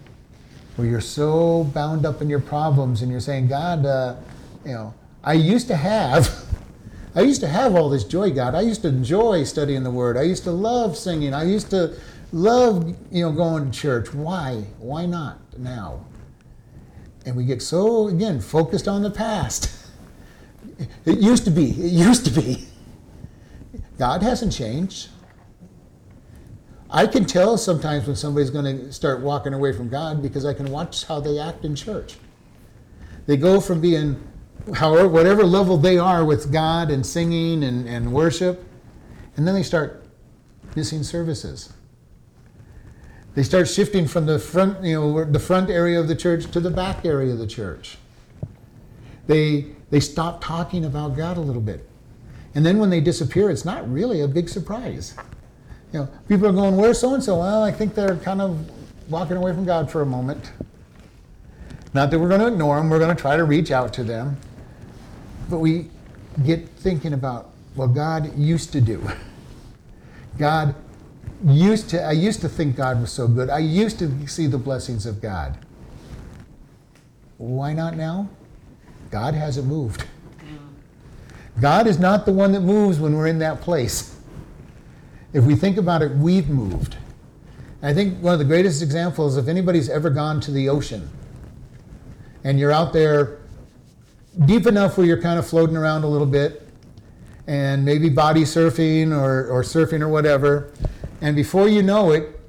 where 0.77 0.87
you're 0.87 1.01
so 1.01 1.63
bound 1.73 2.05
up 2.05 2.21
in 2.21 2.29
your 2.29 2.39
problems 2.39 3.01
and 3.01 3.11
you're 3.11 3.19
saying, 3.19 3.47
God, 3.47 3.85
uh, 3.85 4.15
you 4.63 4.71
know, 4.71 4.93
I 5.23 5.33
used 5.33 5.67
to 5.67 5.75
have, 5.75 6.45
I 7.15 7.21
used 7.21 7.41
to 7.41 7.47
have 7.47 7.75
all 7.75 7.89
this 7.89 8.03
joy, 8.03 8.31
God. 8.31 8.53
I 8.53 8.61
used 8.61 8.83
to 8.83 8.87
enjoy 8.87 9.43
studying 9.43 9.83
the 9.83 9.91
Word. 9.91 10.17
I 10.17 10.21
used 10.21 10.43
to 10.43 10.51
love 10.51 10.95
singing. 10.95 11.33
I 11.33 11.43
used 11.43 11.71
to 11.71 11.99
love, 12.31 12.95
you 13.11 13.23
know, 13.23 13.31
going 13.31 13.71
to 13.71 13.77
church. 13.77 14.13
Why? 14.13 14.65
Why 14.77 15.07
not 15.07 15.39
now? 15.57 16.05
And 17.25 17.35
we 17.35 17.43
get 17.43 17.61
so, 17.61 18.07
again, 18.07 18.39
focused 18.39 18.87
on 18.87 19.01
the 19.01 19.11
past. 19.11 19.73
It 21.05 21.17
used 21.17 21.43
to 21.45 21.49
be. 21.49 21.71
It 21.71 21.91
used 21.91 22.23
to 22.25 22.31
be. 22.31 22.67
God 23.97 24.21
hasn't 24.21 24.53
changed. 24.53 25.09
I 26.89 27.05
can 27.05 27.25
tell 27.25 27.57
sometimes 27.57 28.07
when 28.07 28.15
somebody's 28.15 28.49
going 28.49 28.77
to 28.77 28.93
start 28.93 29.21
walking 29.21 29.53
away 29.53 29.73
from 29.73 29.89
God 29.89 30.21
because 30.21 30.45
I 30.45 30.53
can 30.53 30.71
watch 30.71 31.03
how 31.05 31.19
they 31.19 31.37
act 31.37 31.65
in 31.65 31.75
church. 31.75 32.15
They 33.25 33.35
go 33.35 33.59
from 33.59 33.81
being, 33.81 34.25
however, 34.73 35.07
whatever 35.09 35.43
level 35.43 35.77
they 35.77 35.97
are 35.97 36.23
with 36.23 36.51
God 36.51 36.89
and 36.89 37.05
singing 37.05 37.63
and, 37.63 37.87
and 37.87 38.13
worship, 38.13 38.63
and 39.35 39.45
then 39.45 39.53
they 39.53 39.63
start 39.63 40.05
missing 40.75 41.03
services. 41.03 41.73
They 43.35 43.43
start 43.43 43.67
shifting 43.67 44.07
from 44.07 44.25
the 44.25 44.39
front, 44.39 44.83
you 44.83 44.93
know, 44.93 45.25
the 45.25 45.39
front 45.39 45.69
area 45.69 45.99
of 45.99 46.07
the 46.07 46.15
church 46.15 46.49
to 46.51 46.59
the 46.59 46.71
back 46.71 47.05
area 47.05 47.33
of 47.33 47.37
the 47.37 47.47
church. 47.47 47.97
They 49.27 49.67
they 49.89 49.99
stop 49.99 50.43
talking 50.43 50.85
about 50.85 51.15
God 51.15 51.37
a 51.37 51.41
little 51.41 51.61
bit. 51.61 51.87
And 52.55 52.65
then 52.65 52.79
when 52.79 52.89
they 52.89 52.99
disappear, 52.99 53.49
it's 53.49 53.65
not 53.65 53.89
really 53.91 54.21
a 54.21 54.27
big 54.27 54.49
surprise. 54.49 55.15
You 55.93 55.99
know, 55.99 56.09
people 56.27 56.47
are 56.47 56.51
going, 56.51 56.75
where's 56.75 56.99
so 56.99 57.13
and 57.13 57.23
so? 57.23 57.39
Well, 57.39 57.63
I 57.63 57.71
think 57.71 57.95
they're 57.95 58.17
kind 58.17 58.41
of 58.41 58.69
walking 59.09 59.37
away 59.37 59.53
from 59.53 59.65
God 59.65 59.89
for 59.89 60.01
a 60.01 60.05
moment. 60.05 60.51
Not 61.93 62.11
that 62.11 62.19
we're 62.19 62.27
going 62.27 62.41
to 62.41 62.47
ignore 62.47 62.77
them, 62.77 62.89
we're 62.89 62.99
going 62.99 63.15
to 63.15 63.19
try 63.21 63.37
to 63.37 63.45
reach 63.45 63.71
out 63.71 63.93
to 63.93 64.03
them. 64.03 64.37
But 65.49 65.59
we 65.59 65.89
get 66.45 66.67
thinking 66.67 67.13
about 67.13 67.51
what 67.75 67.87
God 67.87 68.37
used 68.37 68.73
to 68.73 68.81
do. 68.81 69.07
God 70.37 70.75
used 71.45 71.89
to, 71.91 72.03
I 72.03 72.11
used 72.11 72.41
to 72.41 72.49
think 72.49 72.75
God 72.75 72.99
was 72.99 73.11
so 73.11 73.27
good. 73.27 73.49
I 73.49 73.59
used 73.59 73.97
to 73.99 74.27
see 74.27 74.47
the 74.47 74.57
blessings 74.57 75.05
of 75.05 75.21
God. 75.21 75.57
Why 77.37 77.73
not 77.73 77.95
now? 77.95 78.29
God 79.09 79.33
hasn't 79.33 79.67
moved. 79.67 80.03
God 81.61 81.87
is 81.87 81.97
not 81.97 82.25
the 82.25 82.31
one 82.31 82.51
that 82.51 82.61
moves 82.61 82.99
when 82.99 83.15
we're 83.15 83.27
in 83.27 83.39
that 83.39 83.61
place. 83.61 84.16
If 85.33 85.43
we 85.43 85.55
think 85.55 85.77
about 85.77 86.01
it, 86.01 86.11
we've 86.11 86.49
moved. 86.49 86.97
I 87.81 87.93
think 87.93 88.21
one 88.21 88.33
of 88.33 88.39
the 88.39 88.45
greatest 88.45 88.81
examples, 88.81 89.37
if 89.37 89.47
anybody's 89.47 89.89
ever 89.89 90.09
gone 90.09 90.39
to 90.41 90.51
the 90.51 90.69
ocean 90.69 91.09
and 92.43 92.59
you're 92.59 92.71
out 92.71 92.93
there 92.93 93.39
deep 94.45 94.65
enough 94.67 94.97
where 94.97 95.05
you're 95.05 95.21
kind 95.21 95.37
of 95.37 95.47
floating 95.47 95.75
around 95.75 96.03
a 96.03 96.07
little 96.07 96.27
bit 96.27 96.67
and 97.45 97.83
maybe 97.83 98.09
body 98.09 98.43
surfing 98.43 99.11
or, 99.11 99.47
or 99.47 99.63
surfing 99.63 100.01
or 100.01 100.09
whatever, 100.09 100.73
and 101.21 101.35
before 101.35 101.67
you 101.67 101.81
know 101.81 102.11
it, 102.11 102.39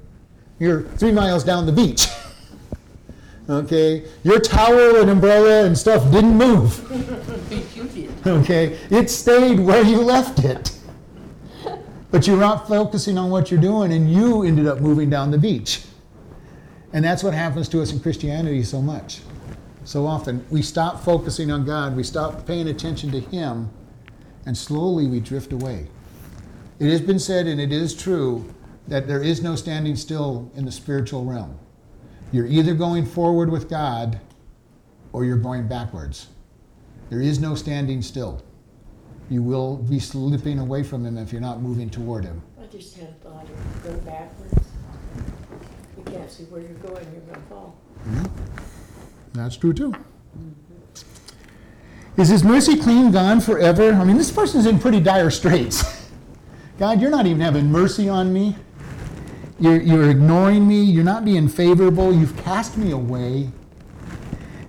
you're 0.59 0.83
three 0.83 1.11
miles 1.11 1.43
down 1.43 1.65
the 1.65 1.71
beach. 1.71 2.07
Okay? 3.49 4.05
Your 4.21 4.39
towel 4.39 4.97
and 4.97 5.09
umbrella 5.09 5.65
and 5.65 5.75
stuff 5.75 6.11
didn't 6.11 6.37
move. 6.37 6.85
Okay? 8.27 8.77
It 8.91 9.09
stayed 9.09 9.59
where 9.59 9.81
you 9.81 10.01
left 10.01 10.39
it. 10.39 10.77
But 12.11 12.25
you're 12.25 12.37
not 12.37 12.67
focusing 12.67 13.17
on 13.17 13.29
what 13.29 13.51
you're 13.51 13.61
doing, 13.61 13.93
and 13.93 14.11
you 14.11 14.43
ended 14.43 14.67
up 14.67 14.79
moving 14.79 15.09
down 15.09 15.31
the 15.31 15.37
beach. 15.37 15.83
And 16.91 17.05
that's 17.05 17.23
what 17.23 17.33
happens 17.33 17.69
to 17.69 17.81
us 17.81 17.91
in 17.91 17.99
Christianity 17.99 18.63
so 18.63 18.81
much. 18.81 19.21
So 19.83 20.05
often, 20.05 20.45
we 20.49 20.61
stop 20.61 21.03
focusing 21.03 21.51
on 21.51 21.65
God, 21.65 21.95
we 21.95 22.03
stop 22.03 22.45
paying 22.45 22.67
attention 22.67 23.11
to 23.11 23.19
Him, 23.19 23.69
and 24.45 24.57
slowly 24.57 25.07
we 25.07 25.19
drift 25.19 25.53
away. 25.53 25.87
It 26.79 26.89
has 26.89 27.01
been 27.01 27.19
said, 27.19 27.45
and 27.45 27.59
it 27.59 27.71
is 27.71 27.95
true, 27.95 28.53
that 28.87 29.07
there 29.07 29.21
is 29.21 29.43
no 29.43 29.55
standing 29.55 29.95
still 29.95 30.51
in 30.55 30.65
the 30.65 30.71
spiritual 30.71 31.25
realm. 31.25 31.59
You're 32.31 32.47
either 32.47 32.73
going 32.73 33.05
forward 33.05 33.51
with 33.51 33.69
God 33.69 34.19
or 35.13 35.25
you're 35.25 35.37
going 35.37 35.67
backwards. 35.67 36.27
There 37.09 37.21
is 37.21 37.39
no 37.39 37.55
standing 37.55 38.01
still. 38.01 38.43
You 39.29 39.43
will 39.43 39.77
be 39.77 39.99
slipping 39.99 40.59
away 40.59 40.83
from 40.83 41.05
Him 41.05 41.17
if 41.17 41.31
you're 41.31 41.41
not 41.41 41.61
moving 41.61 41.89
toward 41.89 42.23
Him. 42.25 42.41
I 42.61 42.65
just 42.65 42.97
had 42.97 43.09
a 43.09 43.11
thought, 43.13 43.43
if 43.43 43.85
you 43.85 43.91
go 43.91 43.97
backwards, 43.99 44.67
you 45.97 46.03
can't 46.03 46.31
see 46.31 46.43
where 46.45 46.61
you're 46.61 46.71
going, 46.71 47.05
you're 47.13 47.21
gonna 47.21 47.45
fall. 47.47 47.77
Mm-hmm. 48.07 48.25
That's 49.33 49.55
true 49.55 49.73
too. 49.73 49.93
Is 52.17 52.29
His 52.29 52.43
mercy 52.43 52.77
clean 52.77 53.11
gone 53.11 53.39
forever? 53.39 53.93
I 53.93 54.03
mean, 54.03 54.17
this 54.17 54.31
person's 54.31 54.65
in 54.65 54.79
pretty 54.79 54.99
dire 54.99 55.29
straits. 55.29 56.07
God, 56.79 56.99
you're 56.99 57.11
not 57.11 57.25
even 57.25 57.41
having 57.41 57.71
mercy 57.71 58.09
on 58.09 58.33
me. 58.33 58.55
You're, 59.59 59.81
you're 59.81 60.09
ignoring 60.09 60.67
me. 60.67 60.81
You're 60.81 61.03
not 61.03 61.25
being 61.25 61.49
favorable. 61.49 62.13
You've 62.13 62.35
cast 62.37 62.77
me 62.77 62.91
away. 62.91 63.49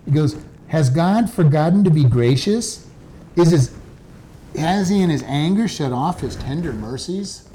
He 0.04 0.10
goes, 0.10 0.36
Has 0.68 0.90
God 0.90 1.30
forgotten 1.30 1.84
to 1.84 1.90
be 1.90 2.04
gracious? 2.04 2.88
Is 3.36 3.52
his, 3.52 3.79
has 4.56 4.88
he 4.88 5.00
in 5.00 5.10
his 5.10 5.22
anger 5.24 5.68
shut 5.68 5.92
off 5.92 6.20
his 6.20 6.36
tender 6.36 6.72
mercies? 6.72 7.48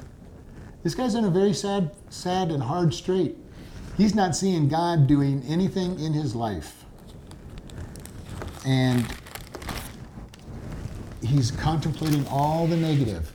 This 0.82 0.94
guy's 0.94 1.14
in 1.14 1.24
a 1.24 1.30
very 1.30 1.52
sad, 1.52 1.90
sad 2.10 2.50
and 2.50 2.62
hard 2.62 2.94
strait. 2.94 3.36
He's 3.96 4.14
not 4.14 4.36
seeing 4.36 4.68
God 4.68 5.06
doing 5.06 5.42
anything 5.46 5.98
in 5.98 6.12
his 6.12 6.34
life. 6.34 6.84
And 8.64 9.06
he's 11.22 11.50
contemplating 11.50 12.26
all 12.28 12.66
the 12.66 12.76
negative. 12.76 13.32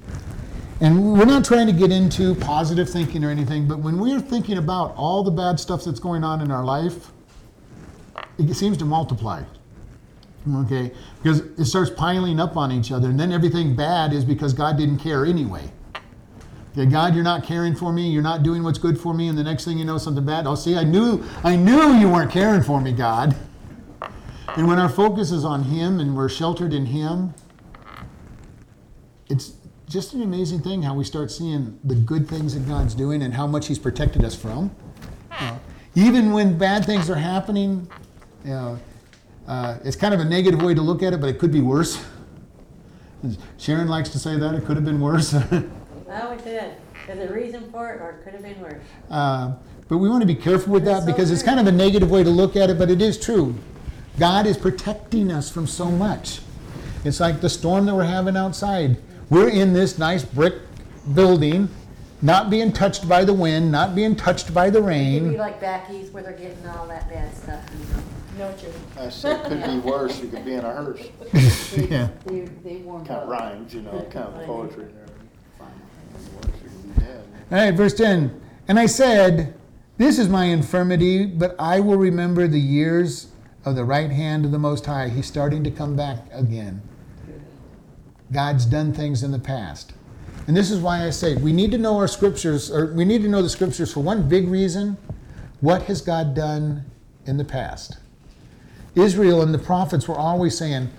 And 0.80 1.14
we're 1.14 1.26
not 1.26 1.46
trying 1.46 1.68
to 1.68 1.74
get 1.74 1.92
into 1.92 2.34
positive 2.36 2.90
thinking 2.90 3.24
or 3.24 3.30
anything, 3.30 3.68
but 3.68 3.80
when 3.80 4.00
we're 4.00 4.20
thinking 4.20 4.58
about 4.58 4.96
all 4.96 5.24
the 5.24 5.32
bad 5.32 5.60
stuff 5.60 5.84
that's 5.84 6.00
going 6.00 6.24
on 6.24 6.42
in 6.42 6.52
our 6.52 6.64
life, 6.64 7.12
it 8.38 8.54
seems 8.56 8.78
to 8.78 8.86
multiply. 8.86 9.44
Okay? 10.50 10.92
Because 11.22 11.42
it 11.60 11.66
starts 11.66 11.92
piling 11.92 12.40
up 12.40 12.58
on 12.58 12.72
each 12.72 12.92
other, 12.92 13.10
and 13.10 13.20
then 13.20 13.32
everything 13.32 13.76
bad 13.76 14.14
is 14.14 14.26
because 14.26 14.54
God 14.54 14.78
didn't 14.78 15.00
care 15.00 15.26
anyway. 15.26 15.72
Okay, 16.72 16.86
God, 16.86 17.14
you're 17.16 17.24
not 17.24 17.44
caring 17.44 17.76
for 17.76 17.92
me, 17.92 18.10
you're 18.10 18.24
not 18.24 18.44
doing 18.44 18.64
what's 18.64 18.80
good 18.80 18.98
for 18.98 19.14
me, 19.14 19.28
and 19.28 19.38
the 19.38 19.44
next 19.44 19.66
thing 19.66 19.78
you 19.78 19.84
know, 19.84 19.98
something 19.98 20.26
bad. 20.26 20.48
Oh, 20.48 20.56
see, 20.56 20.78
I 20.78 20.86
knew 20.86 21.22
I 21.44 21.58
knew 21.58 21.96
you 21.96 22.10
weren't 22.10 22.32
caring 22.32 22.64
for 22.64 22.80
me, 22.80 22.94
God. 22.94 23.36
And 24.56 24.68
when 24.68 24.80
our 24.80 24.90
focus 24.90 25.32
is 25.32 25.44
on 25.44 25.64
Him 25.64 26.00
and 26.00 26.16
we're 26.16 26.30
sheltered 26.30 26.74
in 26.74 26.86
Him, 26.86 27.34
it's 29.30 29.54
just 29.88 30.14
an 30.14 30.22
amazing 30.22 30.62
thing 30.62 30.82
how 30.82 30.94
we 30.94 31.04
start 31.04 31.30
seeing 31.30 31.78
the 31.84 31.96
good 31.96 32.28
things 32.28 32.54
that 32.54 32.66
God's 32.68 32.96
doing 32.96 33.22
and 33.22 33.34
how 33.34 33.48
much 33.48 33.68
He's 33.68 33.80
protected 33.80 34.24
us 34.24 34.36
from. 34.36 34.74
Uh, 35.32 35.58
even 35.96 36.32
when 36.32 36.58
bad 36.58 36.86
things 36.86 37.10
are 37.10 37.16
happening, 37.16 37.90
uh, 39.52 39.78
it's 39.84 39.98
kind 39.98 40.14
of 40.14 40.22
a 40.22 40.24
negative 40.24 40.62
way 40.62 40.74
to 40.74 40.82
look 40.82 41.04
at 41.04 41.12
it, 41.12 41.20
but 41.20 41.28
it 41.28 41.38
could 41.38 41.52
be 41.52 41.60
worse. 41.60 42.02
Sharon 43.58 43.90
likes 43.90 44.08
to 44.10 44.18
say 44.18 44.38
that 44.38 44.56
it 44.56 44.64
could 44.64 44.78
have 44.78 44.86
been 44.86 45.02
worse. 45.02 45.36
Oh, 46.14 46.34
it 46.34 46.44
did. 46.44 46.74
There's 47.08 47.30
a 47.30 47.34
reason 47.34 47.72
for 47.72 47.90
it, 47.90 48.02
or 48.02 48.10
it 48.10 48.24
could 48.26 48.34
have 48.34 48.42
been 48.42 48.60
worse. 48.60 48.84
Uh, 49.10 49.54
but 49.88 50.00
we 50.00 50.10
want 50.10 50.20
to 50.20 50.28
be 50.28 50.36
careful 50.36 50.74
with 50.74 50.84
that 50.84 50.92
That's 50.92 51.06
so 51.06 51.12
because 51.14 51.32
it's 51.32 51.42
kind 51.42 51.58
of 51.58 51.68
a 51.68 51.72
negative 51.72 52.12
way 52.12 52.22
to 52.22 52.30
look 52.30 52.58
at 52.58 52.70
it, 52.70 52.78
but 52.78 52.92
it 52.92 53.02
is 53.02 53.18
true. 53.18 53.56
God 54.20 54.46
is 54.46 54.58
protecting 54.58 55.32
us 55.32 55.50
from 55.50 55.68
so 55.68 55.86
much. 55.86 56.42
It's 57.06 57.22
like 57.22 57.40
the 57.40 57.50
storm 57.50 57.86
that 57.86 57.96
we're 57.96 58.04
having 58.04 58.36
outside. 58.36 58.98
We're 59.30 59.48
in 59.48 59.72
this 59.72 59.98
nice 59.98 60.26
brick 60.26 60.56
building, 61.14 61.70
not 62.22 62.50
being 62.50 62.72
touched 62.72 63.08
by 63.10 63.26
the 63.26 63.34
wind, 63.34 63.72
not 63.72 63.96
being 63.96 64.16
touched 64.16 64.54
by 64.54 64.70
the 64.70 64.80
It 64.80 64.82
could 64.82 64.88
be 64.90 65.30
rain. 65.30 65.38
like 65.38 65.60
Backy's 65.60 66.10
where 66.12 66.24
they're 66.24 66.34
getting 66.34 66.66
all 66.68 66.88
that 66.88 67.10
bad 67.10 67.36
stuff, 67.36 67.64
you 67.80 67.86
know. 67.96 68.04
No, 68.50 68.58
Jim. 68.58 68.72
I 68.98 69.10
said, 69.10 69.44
could 69.46 69.64
be 69.64 69.80
worse, 69.80 70.20
you 70.22 70.30
could 70.30 70.46
be 70.46 70.54
in 70.54 70.64
a 70.64 70.72
hearse. 70.74 71.08
yeah. 71.90 72.10
They, 72.26 72.42
they 72.64 72.76
warned 72.78 73.08
Kind 73.08 73.20
of 73.22 73.30
up. 73.30 73.40
rhymes, 73.40 73.74
you 73.74 73.82
know, 73.82 74.08
kind 74.12 74.28
of 74.28 74.46
poetry 74.46 74.84
and 74.86 74.94
everything. 75.00 75.30
Worse, 76.36 76.46
you 76.64 76.70
could 76.70 76.96
be 76.96 77.02
dead. 77.02 77.24
All 77.52 77.58
right, 77.58 77.72
verse 77.72 77.94
10. 77.94 78.42
And 78.68 78.80
I 78.80 78.86
said, 78.86 79.54
This 79.98 80.18
is 80.18 80.30
my 80.30 80.46
infirmity, 80.46 81.26
but 81.26 81.56
I 81.60 81.80
will 81.82 81.98
remember 81.98 82.48
the 82.48 82.60
years 82.60 83.28
of 83.66 83.76
the 83.76 83.84
right 83.84 84.10
hand 84.12 84.46
of 84.46 84.52
the 84.52 84.60
Most 84.60 84.86
High. 84.86 85.10
He's 85.10 85.26
starting 85.28 85.64
to 85.66 85.72
come 85.72 85.96
back 85.96 86.20
again. 86.32 86.82
God's 88.32 88.66
done 88.66 88.94
things 88.94 89.24
in 89.24 89.32
the 89.32 89.40
past. 89.40 89.94
And 90.48 90.58
this 90.58 90.72
is 90.72 90.80
why 90.80 91.06
I 91.06 91.10
say 91.12 91.36
we 91.36 91.54
need 91.54 91.72
to 91.72 91.78
know 91.78 91.98
our 91.98 92.08
scriptures, 92.08 92.72
or 92.72 92.94
we 92.94 93.06
need 93.06 93.22
to 93.24 93.30
know 93.30 93.42
the 93.42 93.50
scriptures 93.50 93.94
for 93.94 94.02
one 94.02 94.28
big 94.28 94.48
reason. 94.48 94.98
What 95.62 95.84
has 95.84 96.02
God 96.02 96.34
done 96.34 96.84
in 97.26 97.38
the 97.38 97.46
past? 97.46 97.98
Israel 98.96 99.42
and 99.42 99.54
the 99.54 99.60
prophets 99.60 100.08
were 100.08 100.18
always 100.18 100.58
saying, 100.58 100.90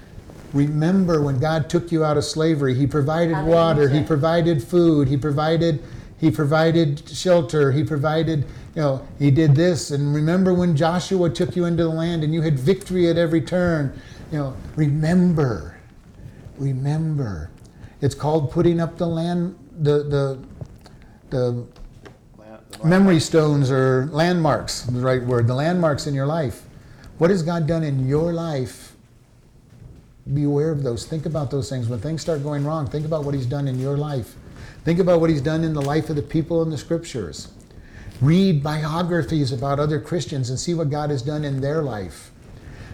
Remember 0.52 1.22
when 1.22 1.38
God 1.38 1.70
took 1.70 1.90
you 1.90 2.04
out 2.04 2.16
of 2.16 2.24
slavery, 2.24 2.74
He 2.74 2.86
provided 2.86 3.44
water, 3.44 3.88
He 3.88 4.02
provided 4.02 4.62
food, 4.62 5.08
He 5.08 5.16
provided 5.16 5.82
He 6.18 6.30
provided 6.30 7.08
shelter, 7.08 7.72
He 7.72 7.82
provided, 7.82 8.40
you 8.74 8.82
know, 8.82 9.08
He 9.18 9.30
did 9.30 9.54
this. 9.54 9.90
And 9.90 10.14
remember 10.14 10.54
when 10.54 10.76
Joshua 10.76 11.30
took 11.30 11.56
you 11.56 11.64
into 11.64 11.84
the 11.84 11.90
land 11.90 12.22
and 12.22 12.32
you 12.32 12.42
had 12.42 12.58
victory 12.58 13.08
at 13.08 13.16
every 13.16 13.40
turn. 13.40 13.98
You 14.30 14.38
know, 14.38 14.56
remember. 14.76 15.78
Remember. 16.58 17.50
It's 18.02 18.16
called 18.16 18.50
putting 18.50 18.80
up 18.80 18.98
the 18.98 19.06
land 19.06 19.56
the 19.78 20.02
the 20.02 20.38
the 21.30 21.66
memory 22.84 23.20
stones 23.20 23.70
or 23.70 24.08
landmarks, 24.10 24.82
the 24.82 25.00
right 25.00 25.22
word, 25.22 25.46
the 25.46 25.54
landmarks 25.54 26.08
in 26.08 26.12
your 26.12 26.26
life. 26.26 26.64
What 27.18 27.30
has 27.30 27.44
God 27.44 27.68
done 27.68 27.84
in 27.84 28.08
your 28.08 28.32
life? 28.32 28.96
Be 30.34 30.42
aware 30.42 30.72
of 30.72 30.82
those. 30.82 31.06
Think 31.06 31.26
about 31.26 31.52
those 31.52 31.68
things. 31.68 31.88
When 31.88 32.00
things 32.00 32.22
start 32.22 32.42
going 32.42 32.64
wrong, 32.64 32.88
think 32.88 33.06
about 33.06 33.24
what 33.24 33.34
He's 33.34 33.46
done 33.46 33.68
in 33.68 33.78
your 33.78 33.96
life. 33.96 34.34
Think 34.84 34.98
about 34.98 35.20
what 35.20 35.30
He's 35.30 35.40
done 35.40 35.62
in 35.62 35.72
the 35.72 35.80
life 35.80 36.10
of 36.10 36.16
the 36.16 36.22
people 36.22 36.60
in 36.62 36.70
the 36.70 36.78
scriptures. 36.78 37.52
Read 38.20 38.64
biographies 38.64 39.52
about 39.52 39.78
other 39.78 40.00
Christians 40.00 40.50
and 40.50 40.58
see 40.58 40.74
what 40.74 40.90
God 40.90 41.10
has 41.10 41.22
done 41.22 41.44
in 41.44 41.60
their 41.60 41.82
life. 41.82 42.32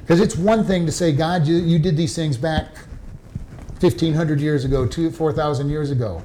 Because 0.02 0.20
it's 0.20 0.36
one 0.36 0.64
thing 0.64 0.84
to 0.84 0.92
say, 0.92 1.12
God, 1.12 1.46
you, 1.46 1.56
you 1.56 1.78
did 1.78 1.96
these 1.96 2.14
things 2.14 2.36
back 2.36 2.68
1,500 3.80 4.40
years 4.40 4.64
ago, 4.64 4.86
two, 4.86 5.10
4,000 5.10 5.70
years 5.70 5.90
ago. 5.90 6.22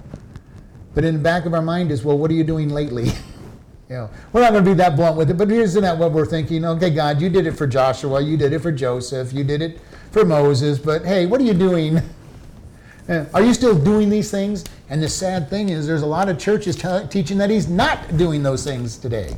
But 0.95 1.03
in 1.03 1.15
the 1.15 1.19
back 1.19 1.45
of 1.45 1.53
our 1.53 1.61
mind 1.61 1.91
is, 1.91 2.03
well, 2.03 2.17
what 2.17 2.31
are 2.31 2.33
you 2.33 2.43
doing 2.43 2.69
lately? 2.69 3.05
you 3.89 3.95
know, 3.95 4.09
we're 4.31 4.41
not 4.41 4.51
going 4.51 4.63
to 4.63 4.69
be 4.71 4.75
that 4.75 4.95
blunt 4.95 5.17
with 5.17 5.29
it, 5.29 5.37
but 5.37 5.51
isn't 5.51 5.81
that 5.81 5.97
what 5.97 6.11
we're 6.11 6.25
thinking? 6.25 6.65
Okay, 6.65 6.89
God, 6.89 7.21
you 7.21 7.29
did 7.29 7.45
it 7.45 7.51
for 7.53 7.67
Joshua, 7.67 8.21
you 8.21 8.37
did 8.37 8.53
it 8.53 8.59
for 8.59 8.71
Joseph, 8.71 9.33
you 9.33 9.43
did 9.43 9.61
it 9.61 9.79
for 10.11 10.25
Moses, 10.25 10.79
but 10.79 11.05
hey, 11.05 11.25
what 11.25 11.41
are 11.41 11.45
you 11.45 11.53
doing? 11.53 12.01
Uh, 13.09 13.25
Are 13.33 13.43
you 13.43 13.53
still 13.53 13.77
doing 13.77 14.09
these 14.09 14.31
things? 14.31 14.63
And 14.89 15.03
the 15.03 15.09
sad 15.09 15.49
thing 15.49 15.67
is, 15.67 15.85
there's 15.85 16.03
a 16.03 16.07
lot 16.07 16.29
of 16.29 16.39
churches 16.39 16.77
te- 16.77 17.05
teaching 17.09 17.37
that 17.39 17.49
he's 17.49 17.67
not 17.67 18.15
doing 18.15 18.41
those 18.43 18.63
things 18.63 18.97
today. 18.97 19.35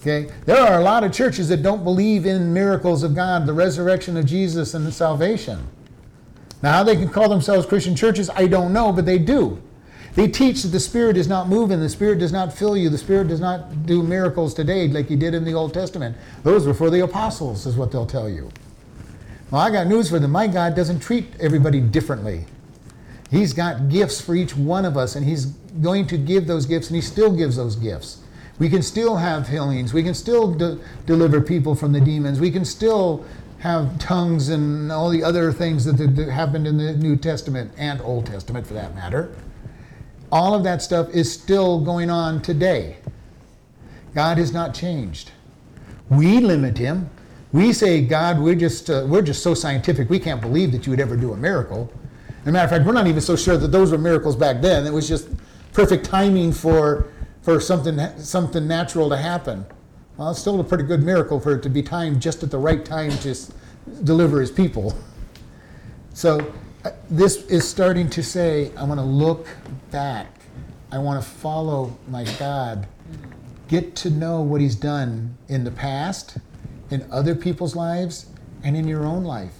Okay? 0.00 0.28
There 0.44 0.60
are 0.60 0.80
a 0.80 0.82
lot 0.82 1.04
of 1.04 1.12
churches 1.12 1.48
that 1.50 1.62
don't 1.62 1.84
believe 1.84 2.26
in 2.26 2.52
miracles 2.52 3.04
of 3.04 3.14
God, 3.14 3.46
the 3.46 3.52
resurrection 3.52 4.16
of 4.16 4.26
Jesus, 4.26 4.74
and 4.74 4.84
the 4.84 4.90
salvation. 4.90 5.64
Now, 6.62 6.72
how 6.72 6.84
they 6.84 6.96
can 6.96 7.08
call 7.08 7.28
themselves 7.28 7.66
Christian 7.66 7.96
churches, 7.96 8.30
I 8.30 8.46
don't 8.46 8.72
know, 8.72 8.92
but 8.92 9.04
they 9.04 9.18
do. 9.18 9.60
They 10.14 10.28
teach 10.28 10.62
that 10.62 10.68
the 10.68 10.80
Spirit 10.80 11.16
is 11.16 11.26
not 11.26 11.48
moving, 11.48 11.80
the 11.80 11.88
Spirit 11.88 12.18
does 12.18 12.32
not 12.32 12.52
fill 12.52 12.76
you, 12.76 12.90
the 12.90 12.98
Spirit 12.98 13.28
does 13.28 13.40
not 13.40 13.86
do 13.86 14.02
miracles 14.02 14.52
today 14.52 14.86
like 14.86 15.08
He 15.08 15.16
did 15.16 15.34
in 15.34 15.44
the 15.44 15.54
Old 15.54 15.72
Testament. 15.72 16.16
Those 16.42 16.66
were 16.66 16.74
for 16.74 16.90
the 16.90 17.00
apostles, 17.00 17.66
is 17.66 17.76
what 17.76 17.90
they'll 17.90 18.06
tell 18.06 18.28
you. 18.28 18.50
Well, 19.50 19.60
I 19.60 19.70
got 19.70 19.86
news 19.86 20.10
for 20.10 20.18
them. 20.18 20.30
My 20.30 20.46
God 20.46 20.76
doesn't 20.76 21.00
treat 21.00 21.26
everybody 21.40 21.80
differently. 21.80 22.46
He's 23.30 23.54
got 23.54 23.88
gifts 23.88 24.20
for 24.20 24.34
each 24.34 24.54
one 24.54 24.84
of 24.84 24.98
us, 24.98 25.16
and 25.16 25.26
He's 25.26 25.46
going 25.46 26.06
to 26.08 26.18
give 26.18 26.46
those 26.46 26.66
gifts, 26.66 26.88
and 26.88 26.96
He 26.96 27.02
still 27.02 27.34
gives 27.34 27.56
those 27.56 27.76
gifts. 27.76 28.18
We 28.58 28.68
can 28.68 28.82
still 28.82 29.16
have 29.16 29.48
healings. 29.48 29.94
We 29.94 30.02
can 30.02 30.14
still 30.14 30.52
de- 30.52 30.78
deliver 31.06 31.40
people 31.40 31.74
from 31.74 31.92
the 31.92 32.00
demons. 32.00 32.38
We 32.38 32.50
can 32.50 32.66
still 32.66 33.24
have 33.62 33.96
tongues 34.00 34.48
and 34.48 34.90
all 34.90 35.08
the 35.08 35.22
other 35.22 35.52
things 35.52 35.84
that, 35.84 35.92
that, 35.92 36.28
happened 36.28 36.66
in 36.66 36.76
the 36.76 36.94
New 36.94 37.16
Testament 37.16 37.70
and 37.76 38.00
Old 38.00 38.26
Testament 38.26 38.66
for 38.66 38.74
that 38.74 38.92
matter. 38.96 39.32
All 40.32 40.52
of 40.52 40.64
that 40.64 40.82
stuff 40.82 41.08
is 41.10 41.32
still 41.32 41.80
going 41.80 42.10
on 42.10 42.42
today. 42.42 42.96
God 44.16 44.38
has 44.38 44.52
not 44.52 44.74
changed. 44.74 45.30
We 46.10 46.40
limit 46.40 46.76
him. 46.76 47.08
We 47.52 47.72
say, 47.72 48.02
God, 48.02 48.40
we're 48.40 48.56
just, 48.56 48.90
uh, 48.90 49.06
we're 49.06 49.22
just 49.22 49.44
so 49.44 49.54
scientific, 49.54 50.10
we 50.10 50.18
can't 50.18 50.40
believe 50.40 50.72
that 50.72 50.84
you 50.84 50.90
would 50.90 51.00
ever 51.00 51.16
do 51.16 51.32
a 51.32 51.36
miracle. 51.36 51.88
As 52.40 52.48
a 52.48 52.50
matter 52.50 52.64
of 52.64 52.70
fact, 52.70 52.84
we're 52.84 52.94
not 52.94 53.06
even 53.06 53.20
so 53.20 53.36
sure 53.36 53.56
that 53.56 53.68
those 53.68 53.92
were 53.92 53.98
miracles 53.98 54.34
back 54.34 54.60
then. 54.60 54.88
It 54.88 54.92
was 54.92 55.06
just 55.06 55.28
perfect 55.72 56.04
timing 56.04 56.50
for, 56.50 57.12
for 57.42 57.60
something, 57.60 57.96
something 58.18 58.66
natural 58.66 59.08
to 59.08 59.16
happen. 59.16 59.64
Well, 60.16 60.30
it's 60.30 60.40
still 60.40 60.60
a 60.60 60.64
pretty 60.64 60.84
good 60.84 61.02
miracle 61.02 61.40
for 61.40 61.54
it 61.54 61.62
to 61.62 61.70
be 61.70 61.82
timed 61.82 62.20
just 62.20 62.42
at 62.42 62.50
the 62.50 62.58
right 62.58 62.84
time 62.84 63.10
to 63.18 63.30
s- 63.30 63.52
deliver 64.04 64.40
his 64.40 64.50
people. 64.50 64.94
So 66.12 66.52
uh, 66.84 66.90
this 67.10 67.46
is 67.46 67.66
starting 67.66 68.10
to 68.10 68.22
say, 68.22 68.70
I 68.76 68.84
want 68.84 69.00
to 69.00 69.04
look 69.06 69.46
back. 69.90 70.40
I 70.90 70.98
want 70.98 71.22
to 71.22 71.28
follow 71.28 71.96
my 72.08 72.24
God. 72.38 72.86
Get 73.68 73.96
to 73.96 74.10
know 74.10 74.42
what 74.42 74.60
he's 74.60 74.76
done 74.76 75.38
in 75.48 75.64
the 75.64 75.70
past, 75.70 76.36
in 76.90 77.06
other 77.10 77.34
people's 77.34 77.74
lives, 77.74 78.26
and 78.62 78.76
in 78.76 78.86
your 78.86 79.06
own 79.06 79.24
life. 79.24 79.54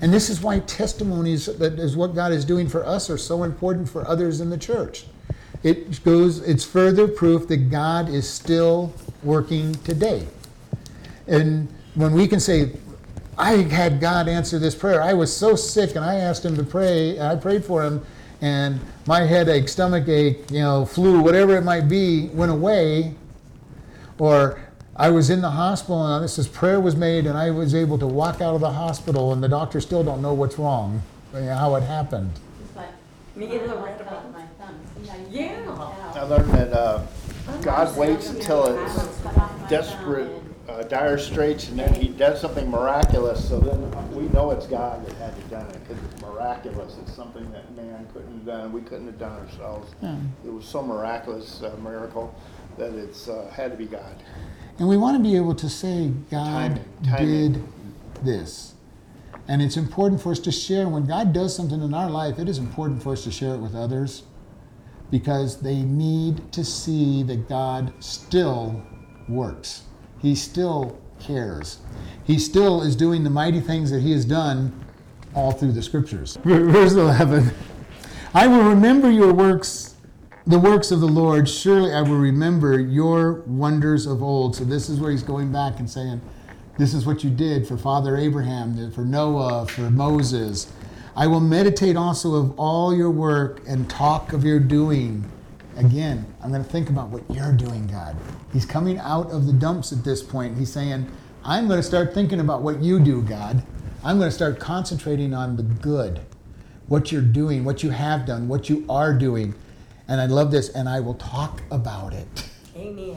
And 0.00 0.12
this 0.12 0.30
is 0.30 0.40
why 0.40 0.60
testimonies 0.60 1.46
that 1.46 1.78
is 1.78 1.96
what 1.96 2.14
God 2.14 2.30
is 2.30 2.44
doing 2.44 2.68
for 2.68 2.86
us 2.86 3.10
are 3.10 3.18
so 3.18 3.42
important 3.42 3.88
for 3.88 4.06
others 4.06 4.40
in 4.40 4.50
the 4.50 4.58
church. 4.58 5.06
It 5.62 6.04
goes 6.04 6.38
it's 6.40 6.64
further 6.64 7.08
proof 7.08 7.48
that 7.48 7.70
God 7.70 8.08
is 8.08 8.28
still 8.28 8.94
working 9.26 9.74
today. 9.84 10.26
And 11.26 11.68
when 11.94 12.12
we 12.12 12.26
can 12.26 12.40
say, 12.40 12.72
I 13.36 13.56
had 13.56 14.00
God 14.00 14.28
answer 14.28 14.58
this 14.58 14.74
prayer. 14.74 15.02
I 15.02 15.12
was 15.12 15.34
so 15.34 15.56
sick 15.56 15.94
and 15.94 16.04
I 16.04 16.14
asked 16.14 16.44
him 16.44 16.56
to 16.56 16.62
pray, 16.64 17.18
and 17.18 17.26
I 17.26 17.36
prayed 17.36 17.64
for 17.64 17.84
him, 17.84 18.04
and 18.40 18.80
my 19.06 19.20
headache, 19.20 19.68
stomach 19.68 20.08
ache, 20.08 20.50
you 20.50 20.60
know, 20.60 20.86
flu, 20.86 21.20
whatever 21.20 21.56
it 21.56 21.62
might 21.62 21.88
be, 21.88 22.28
went 22.28 22.50
away. 22.52 23.14
Or 24.18 24.60
I 24.94 25.10
was 25.10 25.28
in 25.28 25.42
the 25.42 25.50
hospital 25.50 26.06
and 26.06 26.24
this 26.24 26.38
is 26.38 26.48
prayer 26.48 26.80
was 26.80 26.96
made 26.96 27.26
and 27.26 27.36
I 27.36 27.50
was 27.50 27.74
able 27.74 27.98
to 27.98 28.06
walk 28.06 28.40
out 28.40 28.54
of 28.54 28.62
the 28.62 28.72
hospital 28.72 29.32
and 29.34 29.42
the 29.42 29.48
doctors 29.48 29.84
still 29.84 30.02
don't 30.02 30.22
know 30.22 30.32
what's 30.32 30.58
wrong, 30.58 31.02
you 31.34 31.40
know, 31.40 31.54
how 31.54 31.74
it 31.74 31.82
happened. 31.82 32.30
It's 32.64 32.76
like, 32.76 32.88
Me 33.34 33.46
when 33.46 33.60
and 33.60 33.72
I 33.72 33.74
Loretta 33.74 34.04
my 34.32 34.46
thumb. 34.58 34.74
See 35.04 35.38
Yeah. 35.38 35.90
I 36.14 36.22
learned 36.22 36.50
that 36.54 36.72
uh, 36.72 37.02
God 37.62 37.96
waits 37.96 38.30
until 38.30 38.64
it's 38.84 38.94
was 38.94 39.18
cut 39.22 39.36
off 39.36 39.62
my 39.62 39.68
desperate, 39.68 40.42
uh, 40.68 40.82
dire 40.82 41.18
straits, 41.18 41.68
and 41.68 41.78
then 41.78 41.94
He 41.94 42.08
does 42.08 42.40
something 42.40 42.68
miraculous. 42.68 43.48
So 43.48 43.60
then 43.60 43.90
we 44.14 44.28
know 44.28 44.50
it's 44.50 44.66
God 44.66 45.06
that 45.06 45.14
had 45.16 45.36
to 45.36 45.42
done 45.48 45.66
it 45.70 45.80
because 45.86 46.02
it's 46.04 46.22
miraculous. 46.22 46.96
It's 47.02 47.14
something 47.14 47.50
that 47.52 47.74
man 47.76 48.06
couldn't 48.12 48.32
have 48.32 48.46
done. 48.46 48.72
We 48.72 48.80
couldn't 48.80 49.06
have 49.06 49.18
done 49.18 49.38
ourselves. 49.46 49.94
It 50.44 50.52
was 50.52 50.64
so 50.64 50.82
miraculous, 50.82 51.62
uh, 51.62 51.76
miracle, 51.82 52.34
that 52.78 52.94
it's 52.94 53.28
uh, 53.28 53.50
had 53.54 53.70
to 53.70 53.76
be 53.76 53.86
God. 53.86 54.22
And 54.78 54.88
we 54.88 54.96
want 54.96 55.16
to 55.16 55.22
be 55.22 55.36
able 55.36 55.54
to 55.54 55.68
say, 55.68 56.10
God 56.30 56.76
Timing, 56.76 56.84
timing. 57.04 57.52
did 57.52 57.68
this. 58.24 58.74
And 59.48 59.62
it's 59.62 59.76
important 59.76 60.20
for 60.20 60.32
us 60.32 60.40
to 60.40 60.52
share. 60.52 60.88
When 60.88 61.06
God 61.06 61.32
does 61.32 61.54
something 61.54 61.80
in 61.80 61.94
our 61.94 62.10
life, 62.10 62.38
it 62.38 62.48
is 62.48 62.58
important 62.58 63.02
for 63.02 63.12
us 63.12 63.22
to 63.24 63.30
share 63.30 63.54
it 63.54 63.58
with 63.58 63.74
others 63.76 64.24
because 65.10 65.60
they 65.60 65.76
need 65.76 66.52
to 66.52 66.64
see 66.64 67.22
that 67.24 67.48
God 67.48 67.92
still 68.00 68.82
works. 69.28 69.82
He 70.20 70.34
still 70.34 70.98
cares. 71.20 71.78
He 72.24 72.38
still 72.38 72.82
is 72.82 72.96
doing 72.96 73.24
the 73.24 73.30
mighty 73.30 73.60
things 73.60 73.90
that 73.90 74.02
He 74.02 74.12
has 74.12 74.24
done 74.24 74.84
all 75.34 75.52
through 75.52 75.72
the 75.72 75.82
scriptures. 75.82 76.38
Verse 76.44 76.92
11 76.92 77.50
I 78.34 78.46
will 78.46 78.64
remember 78.64 79.10
your 79.10 79.32
works, 79.32 79.94
the 80.46 80.58
works 80.58 80.90
of 80.90 81.00
the 81.00 81.08
Lord. 81.08 81.48
Surely 81.48 81.94
I 81.94 82.02
will 82.02 82.18
remember 82.18 82.78
your 82.78 83.42
wonders 83.46 84.06
of 84.06 84.22
old. 84.22 84.56
So 84.56 84.64
this 84.64 84.88
is 84.88 85.00
where 85.00 85.10
he's 85.10 85.22
going 85.22 85.52
back 85.52 85.78
and 85.78 85.88
saying, 85.88 86.20
This 86.76 86.92
is 86.92 87.06
what 87.06 87.24
you 87.24 87.30
did 87.30 87.66
for 87.66 87.76
Father 87.78 88.16
Abraham, 88.16 88.90
for 88.92 89.02
Noah, 89.02 89.66
for 89.66 89.90
Moses. 89.90 90.70
I 91.16 91.26
will 91.26 91.40
meditate 91.40 91.96
also 91.96 92.34
of 92.34 92.60
all 92.60 92.94
your 92.94 93.10
work 93.10 93.62
and 93.66 93.88
talk 93.88 94.34
of 94.34 94.44
your 94.44 94.60
doing. 94.60 95.24
Again, 95.76 96.26
I'm 96.42 96.50
going 96.50 96.62
to 96.62 96.70
think 96.70 96.90
about 96.90 97.08
what 97.08 97.22
you're 97.30 97.52
doing, 97.52 97.86
God. 97.86 98.14
He's 98.52 98.66
coming 98.66 98.98
out 98.98 99.30
of 99.30 99.46
the 99.46 99.52
dumps 99.54 99.92
at 99.92 100.04
this 100.04 100.22
point. 100.22 100.58
He's 100.58 100.70
saying, 100.70 101.10
I'm 101.42 101.68
going 101.68 101.80
to 101.80 101.86
start 101.86 102.12
thinking 102.12 102.40
about 102.40 102.60
what 102.60 102.82
you 102.82 103.00
do, 103.00 103.22
God. 103.22 103.62
I'm 104.04 104.18
going 104.18 104.28
to 104.28 104.34
start 104.34 104.60
concentrating 104.60 105.32
on 105.32 105.56
the 105.56 105.62
good, 105.62 106.20
what 106.86 107.10
you're 107.10 107.22
doing, 107.22 107.64
what 107.64 107.82
you 107.82 107.90
have 107.90 108.26
done, 108.26 108.46
what 108.46 108.68
you 108.68 108.84
are 108.88 109.14
doing. 109.14 109.54
And 110.08 110.20
I 110.20 110.26
love 110.26 110.50
this, 110.50 110.68
and 110.68 110.86
I 110.86 111.00
will 111.00 111.14
talk 111.14 111.62
about 111.70 112.12
it. 112.12 112.48
Amen. 112.76 113.16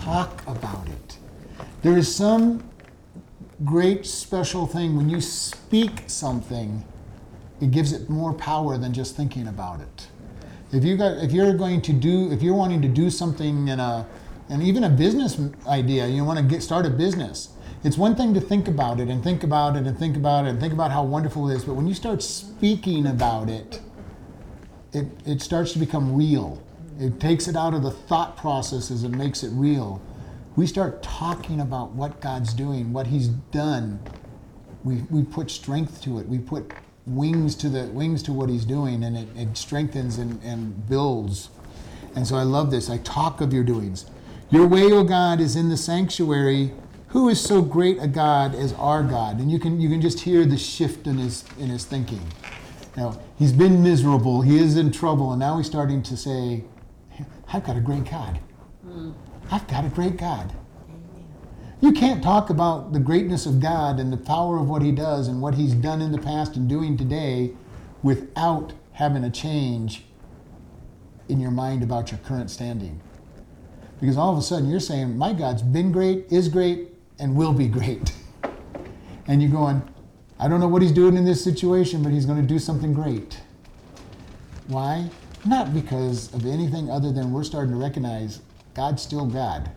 Talk 0.00 0.42
about 0.48 0.88
it. 0.88 1.18
There 1.82 1.96
is 1.96 2.12
some 2.12 2.68
great 3.64 4.06
special 4.06 4.66
thing 4.66 4.96
when 4.96 5.08
you 5.08 5.20
speak 5.20 6.02
something, 6.08 6.84
it 7.60 7.70
gives 7.70 7.92
it 7.92 8.08
more 8.08 8.32
power 8.32 8.78
than 8.78 8.92
just 8.92 9.16
thinking 9.16 9.48
about 9.48 9.80
it. 9.80 10.08
If 10.72 10.84
you 10.84 10.96
got, 10.96 11.18
if 11.18 11.32
you're 11.32 11.54
going 11.54 11.80
to 11.82 11.92
do, 11.92 12.30
if 12.30 12.42
you're 12.42 12.54
wanting 12.54 12.82
to 12.82 12.88
do 12.88 13.10
something 13.10 13.68
in 13.68 13.80
a, 13.80 14.06
and 14.48 14.62
even 14.62 14.84
a 14.84 14.88
business 14.88 15.40
idea, 15.66 16.06
you 16.06 16.24
want 16.24 16.38
to 16.38 16.44
get 16.44 16.62
start 16.62 16.86
a 16.86 16.90
business. 16.90 17.50
It's 17.84 17.96
one 17.96 18.16
thing 18.16 18.34
to 18.34 18.40
think 18.40 18.68
about 18.68 19.00
it 19.00 19.08
and 19.08 19.22
think 19.22 19.44
about 19.44 19.76
it 19.76 19.86
and 19.86 19.96
think 19.96 20.16
about 20.16 20.44
it 20.44 20.50
and 20.50 20.60
think 20.60 20.72
about 20.72 20.90
how 20.90 21.04
wonderful 21.04 21.48
it 21.48 21.56
is, 21.56 21.64
but 21.64 21.74
when 21.74 21.86
you 21.86 21.94
start 21.94 22.22
speaking 22.22 23.06
about 23.06 23.48
it, 23.48 23.80
it, 24.92 25.06
it 25.24 25.42
starts 25.42 25.72
to 25.74 25.78
become 25.78 26.14
real. 26.14 26.62
It 26.98 27.20
takes 27.20 27.46
it 27.46 27.56
out 27.56 27.74
of 27.74 27.82
the 27.82 27.90
thought 27.90 28.36
processes 28.36 29.04
and 29.04 29.16
makes 29.16 29.42
it 29.44 29.50
real. 29.52 30.02
We 30.56 30.66
start 30.66 31.02
talking 31.02 31.60
about 31.60 31.92
what 31.92 32.20
God's 32.20 32.52
doing, 32.52 32.92
what 32.92 33.06
He's 33.06 33.28
done. 33.28 34.00
We, 34.82 35.02
we 35.08 35.22
put 35.22 35.50
strength 35.50 36.02
to 36.02 36.18
it. 36.18 36.28
We 36.28 36.38
put 36.38 36.72
wings 37.08 37.54
to 37.56 37.68
the 37.68 37.84
wings 37.86 38.22
to 38.24 38.32
what 38.32 38.48
He's 38.48 38.64
doing, 38.64 39.02
and 39.04 39.16
it, 39.16 39.28
it 39.36 39.56
strengthens 39.56 40.18
and, 40.18 40.42
and 40.42 40.88
builds. 40.88 41.50
And 42.14 42.26
so 42.26 42.36
I 42.36 42.42
love 42.42 42.70
this. 42.70 42.90
I 42.90 42.98
talk 42.98 43.40
of 43.40 43.52
your 43.52 43.64
doings. 43.64 44.06
Your 44.50 44.66
way, 44.66 44.84
O 44.84 45.04
God, 45.04 45.40
is 45.40 45.56
in 45.56 45.68
the 45.68 45.76
sanctuary. 45.76 46.72
Who 47.08 47.28
is 47.28 47.40
so 47.40 47.62
great 47.62 47.98
a 48.00 48.06
God 48.06 48.54
as 48.54 48.72
our 48.74 49.02
God? 49.02 49.38
And 49.38 49.50
you 49.50 49.58
can 49.58 49.80
you 49.80 49.88
can 49.88 50.00
just 50.00 50.20
hear 50.20 50.44
the 50.44 50.58
shift 50.58 51.06
in 51.06 51.18
his 51.18 51.44
in 51.58 51.68
his 51.68 51.84
thinking. 51.84 52.22
Now, 52.98 53.20
he's 53.36 53.52
been 53.52 53.80
miserable, 53.80 54.42
he 54.42 54.58
is 54.58 54.76
in 54.76 54.90
trouble, 54.90 55.30
and 55.30 55.38
now 55.38 55.56
he's 55.56 55.68
starting 55.68 56.02
to 56.02 56.16
say, 56.16 56.64
I've 57.52 57.64
got 57.64 57.76
a 57.76 57.80
great 57.80 58.10
God. 58.10 58.40
Hmm. 58.82 59.12
I've 59.52 59.68
got 59.68 59.84
a 59.84 59.88
great 59.88 60.16
God. 60.16 60.52
You 61.80 61.92
can't 61.92 62.22
talk 62.22 62.50
about 62.50 62.92
the 62.92 62.98
greatness 62.98 63.46
of 63.46 63.60
God 63.60 64.00
and 64.00 64.12
the 64.12 64.16
power 64.16 64.58
of 64.58 64.68
what 64.68 64.82
he 64.82 64.90
does 64.90 65.28
and 65.28 65.40
what 65.40 65.54
he's 65.54 65.74
done 65.74 66.02
in 66.02 66.10
the 66.10 66.18
past 66.18 66.56
and 66.56 66.68
doing 66.68 66.96
today 66.96 67.52
without 68.02 68.72
having 68.92 69.22
a 69.22 69.30
change 69.30 70.04
in 71.28 71.38
your 71.38 71.52
mind 71.52 71.84
about 71.84 72.10
your 72.10 72.18
current 72.20 72.50
standing. 72.50 73.00
Because 74.00 74.16
all 74.16 74.32
of 74.32 74.38
a 74.38 74.42
sudden 74.42 74.68
you're 74.68 74.80
saying, 74.80 75.16
My 75.16 75.32
God's 75.32 75.62
been 75.62 75.92
great, 75.92 76.26
is 76.32 76.48
great, 76.48 76.88
and 77.18 77.36
will 77.36 77.52
be 77.52 77.68
great. 77.68 78.12
And 79.30 79.42
you're 79.42 79.50
going, 79.50 79.82
I 80.38 80.48
don't 80.48 80.58
know 80.58 80.68
what 80.68 80.80
he's 80.80 80.90
doing 80.90 81.14
in 81.14 81.26
this 81.26 81.44
situation, 81.44 82.02
but 82.02 82.12
he's 82.12 82.24
going 82.24 82.40
to 82.40 82.46
do 82.46 82.58
something 82.58 82.94
great. 82.94 83.38
Why? 84.68 85.10
Not 85.44 85.74
because 85.74 86.32
of 86.32 86.46
anything 86.46 86.90
other 86.90 87.12
than 87.12 87.30
we're 87.30 87.44
starting 87.44 87.72
to 87.72 87.78
recognize 87.78 88.40
God's 88.72 89.02
still 89.02 89.26
God. 89.26 89.70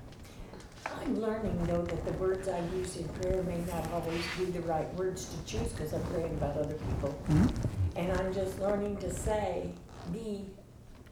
I'm 1.11 1.21
learning 1.21 1.59
though 1.65 1.81
that 1.81 2.05
the 2.05 2.13
words 2.13 2.47
I 2.47 2.61
use 2.73 2.95
in 2.95 3.07
prayer 3.09 3.43
may 3.43 3.57
not 3.69 3.91
always 3.91 4.23
be 4.37 4.45
the 4.45 4.61
right 4.61 4.91
words 4.93 5.25
to 5.25 5.45
choose 5.45 5.69
because 5.73 5.91
I'm 5.91 6.03
praying 6.03 6.31
about 6.35 6.55
other 6.55 6.75
people. 6.75 7.09
Mm-hmm. 7.27 7.97
And 7.97 8.13
I'm 8.13 8.33
just 8.33 8.57
learning 8.59 8.95
to 8.97 9.13
say, 9.13 9.71
be 10.13 10.45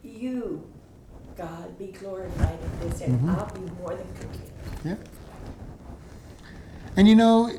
you, 0.02 0.66
God, 1.36 1.78
be 1.78 1.88
glorified 1.88 2.58
in 2.62 2.88
this, 2.88 3.02
and 3.02 3.18
mm-hmm. 3.18 3.28
I'll 3.28 3.52
be 3.52 3.70
more 3.78 3.94
than 3.94 4.06
content. 4.14 4.52
Yeah. 4.86 4.94
And 6.96 7.06
you 7.06 7.14
know, 7.14 7.52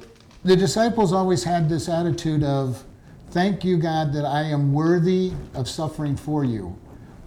the 0.44 0.56
disciples 0.56 1.14
always 1.14 1.44
had 1.44 1.70
this 1.70 1.88
attitude 1.88 2.44
of, 2.44 2.84
Thank 3.30 3.64
you, 3.64 3.78
God, 3.78 4.14
that 4.14 4.26
I 4.26 4.42
am 4.42 4.74
worthy 4.74 5.32
of 5.54 5.70
suffering 5.70 6.18
for 6.18 6.44
you. 6.44 6.78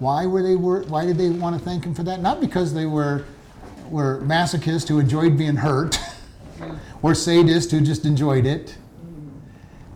Why 0.01 0.27
were 0.27 0.43
they 0.43 0.57
wor- 0.57 0.83
why 0.83 1.07
did 1.07 1.19
they 1.19 1.31
want 1.31 1.57
to 1.57 1.65
thank 1.65 1.85
him 1.85 1.95
for 1.95 2.03
that? 2.03 2.21
Not 2.21 2.41
because 2.41 2.75
they 2.75 2.85
were 2.85 3.25
were 3.95 4.21
masochists 4.23 4.89
who 4.89 4.99
enjoyed 4.99 5.39
being 5.39 5.55
hurt 5.55 5.97
or 7.01 7.13
sadists 7.13 7.71
who 7.71 7.81
just 7.81 8.05
enjoyed 8.05 8.45
it. 8.45 8.77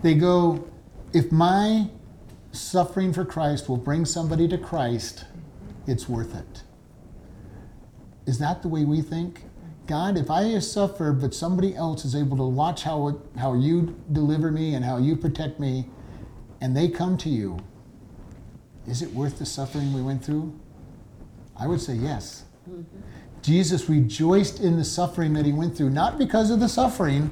They 0.04 0.14
go, 0.14 0.68
if 1.12 1.32
my 1.32 1.88
suffering 2.52 3.12
for 3.12 3.24
Christ 3.24 3.68
will 3.68 3.76
bring 3.76 4.04
somebody 4.04 4.46
to 4.46 4.56
Christ, 4.56 5.24
it's 5.88 6.08
worth 6.08 6.36
it. 6.36 6.62
Is 8.24 8.38
that 8.38 8.62
the 8.62 8.68
way 8.68 8.84
we 8.84 9.02
think? 9.02 9.42
God, 9.88 10.16
if 10.16 10.30
I 10.30 10.56
suffer, 10.60 11.12
but 11.12 11.34
somebody 11.34 11.74
else 11.74 12.04
is 12.04 12.14
able 12.14 12.36
to 12.36 12.44
watch 12.44 12.84
how, 12.84 13.08
it, 13.08 13.16
how 13.36 13.54
you 13.54 14.00
deliver 14.12 14.52
me 14.52 14.74
and 14.74 14.84
how 14.84 14.98
you 14.98 15.16
protect 15.16 15.58
me, 15.58 15.86
and 16.60 16.76
they 16.76 16.88
come 16.88 17.18
to 17.18 17.28
you, 17.28 17.58
is 18.86 19.02
it 19.02 19.12
worth 19.12 19.40
the 19.40 19.46
suffering 19.46 19.92
we 19.92 20.02
went 20.02 20.24
through? 20.24 20.56
I 21.58 21.66
would 21.66 21.80
say 21.80 21.94
yes. 21.94 22.44
Mm-hmm. 22.70 22.82
Jesus 23.42 23.88
rejoiced 23.88 24.60
in 24.60 24.76
the 24.76 24.84
suffering 24.84 25.32
that 25.34 25.46
he 25.46 25.52
went 25.52 25.76
through, 25.76 25.90
not 25.90 26.18
because 26.18 26.50
of 26.50 26.60
the 26.60 26.68
suffering, 26.68 27.30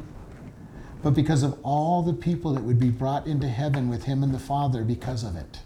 but 1.03 1.11
because 1.11 1.43
of 1.43 1.59
all 1.63 2.03
the 2.03 2.13
people 2.13 2.53
that 2.55 2.63
would 2.63 2.79
be 2.79 2.91
brought 2.91 3.27
into 3.27 3.49
heaven 3.49 3.89
with 3.89 4.05
him 4.05 4.23
and 4.23 4.33
the 4.33 4.39
Father 4.39 4.83
because 4.83 5.25
of 5.25 5.37
it. 5.37 5.61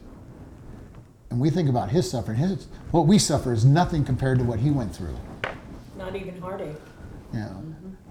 And 1.31 1.41
we 1.41 1.51
think 1.51 1.69
about 1.69 1.91
his 1.91 2.11
suffering. 2.11 2.39
His, 2.39 2.67
what 2.91 3.07
we 3.07 3.19
suffer 3.19 3.53
is 3.53 3.65
nothing 3.65 4.05
compared 4.05 4.39
to 4.39 4.45
what 4.45 4.59
he 4.59 4.71
went 4.71 4.95
through. 4.95 5.17
Not 5.97 6.17
even 6.17 6.41
heartache. 6.41 6.77
Yeah. 7.33 7.53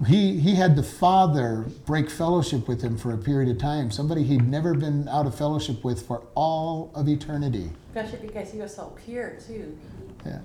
He, 0.06 0.40
he 0.40 0.54
had 0.54 0.76
the 0.76 0.82
Father 0.82 1.66
break 1.84 2.08
fellowship 2.08 2.66
with 2.66 2.80
him 2.80 2.96
for 2.96 3.12
a 3.12 3.18
period 3.18 3.50
of 3.50 3.58
time, 3.58 3.90
somebody 3.90 4.22
he'd 4.22 4.48
never 4.48 4.72
been 4.72 5.06
out 5.08 5.26
of 5.26 5.34
fellowship 5.34 5.84
with 5.84 6.06
for 6.06 6.22
all 6.34 6.90
of 6.94 7.06
eternity. 7.08 7.70
Especially 7.94 8.26
because 8.26 8.50
he 8.50 8.58
was 8.58 8.74
so 8.74 8.96
pure 9.04 9.36
too. 9.46 9.76
Yeah. 10.24 10.40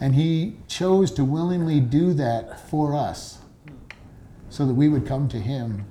And 0.00 0.14
he 0.14 0.56
chose 0.68 1.10
to 1.12 1.24
willingly 1.24 1.80
do 1.80 2.12
that 2.14 2.68
for 2.68 2.94
us 2.94 3.38
so 4.50 4.66
that 4.66 4.74
we 4.74 4.88
would 4.88 5.06
come 5.06 5.28
to 5.28 5.38
him. 5.38 5.86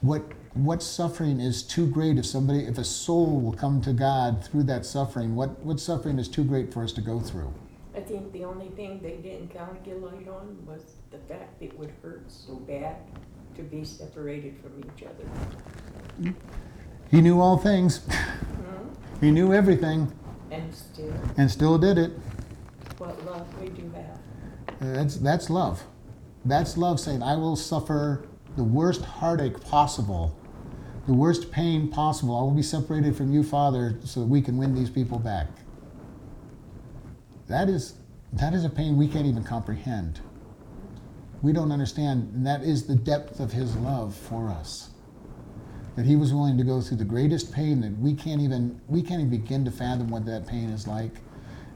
what 0.00 0.22
what 0.54 0.82
suffering 0.82 1.38
is 1.38 1.62
too 1.62 1.86
great 1.86 2.16
if 2.16 2.24
somebody 2.24 2.60
if 2.60 2.78
a 2.78 2.84
soul 2.84 3.40
will 3.40 3.52
come 3.52 3.80
to 3.82 3.92
God 3.92 4.42
through 4.42 4.62
that 4.64 4.86
suffering, 4.86 5.36
what, 5.36 5.62
what 5.62 5.78
suffering 5.78 6.18
is 6.18 6.28
too 6.28 6.44
great 6.44 6.72
for 6.72 6.82
us 6.82 6.92
to 6.92 7.02
go 7.02 7.20
through? 7.20 7.52
I 7.94 8.00
think 8.00 8.32
the 8.32 8.44
only 8.44 8.70
thing 8.70 9.00
they 9.02 9.16
didn't 9.16 9.54
light 9.54 10.28
on 10.28 10.56
was 10.66 10.94
the 11.10 11.18
fact 11.18 11.62
it 11.62 11.78
would 11.78 11.92
hurt 12.02 12.24
so 12.30 12.54
bad 12.54 12.96
to 13.54 13.62
be 13.62 13.84
separated 13.84 14.56
from 14.62 14.78
each 14.80 15.04
other. 15.04 16.34
He 17.10 17.20
knew 17.20 17.40
all 17.40 17.58
things. 17.58 17.98
Hmm? 17.98 18.88
He 19.20 19.30
knew 19.30 19.52
everything 19.52 20.10
And 20.50 20.74
still, 20.74 21.12
and 21.36 21.50
still 21.50 21.78
did 21.78 21.98
it. 21.98 22.12
what 22.98 23.24
love 23.26 23.46
we 23.60 23.68
do 23.68 23.90
have. 23.90 24.18
That's 24.80 25.16
that's 25.16 25.50
love. 25.50 25.84
That's 26.44 26.76
love 26.76 27.00
saying, 27.00 27.22
I 27.22 27.36
will 27.36 27.56
suffer 27.56 28.28
the 28.56 28.64
worst 28.64 29.02
heartache 29.02 29.60
possible, 29.60 30.38
the 31.06 31.12
worst 31.12 31.50
pain 31.50 31.88
possible. 31.88 32.36
I 32.38 32.42
will 32.42 32.52
be 32.54 32.62
separated 32.62 33.16
from 33.16 33.32
you, 33.32 33.42
Father, 33.42 33.98
so 34.04 34.20
that 34.20 34.26
we 34.26 34.40
can 34.40 34.56
win 34.56 34.74
these 34.74 34.90
people 34.90 35.18
back. 35.18 35.48
That 37.48 37.68
is 37.68 37.94
that 38.32 38.54
is 38.54 38.64
a 38.64 38.70
pain 38.70 38.96
we 38.96 39.08
can't 39.08 39.26
even 39.26 39.44
comprehend. 39.44 40.20
We 41.42 41.52
don't 41.52 41.72
understand, 41.72 42.32
and 42.34 42.46
that 42.46 42.62
is 42.62 42.86
the 42.86 42.96
depth 42.96 43.40
of 43.40 43.52
his 43.52 43.76
love 43.76 44.14
for 44.14 44.48
us. 44.48 44.90
That 45.96 46.04
he 46.04 46.14
was 46.14 46.32
willing 46.32 46.58
to 46.58 46.64
go 46.64 46.80
through 46.80 46.98
the 46.98 47.04
greatest 47.04 47.52
pain 47.52 47.80
that 47.80 47.98
we 47.98 48.14
can't 48.14 48.40
even 48.40 48.80
we 48.86 49.02
can't 49.02 49.20
even 49.20 49.30
begin 49.30 49.64
to 49.64 49.70
fathom 49.70 50.08
what 50.08 50.26
that 50.26 50.46
pain 50.46 50.68
is 50.70 50.86
like 50.86 51.12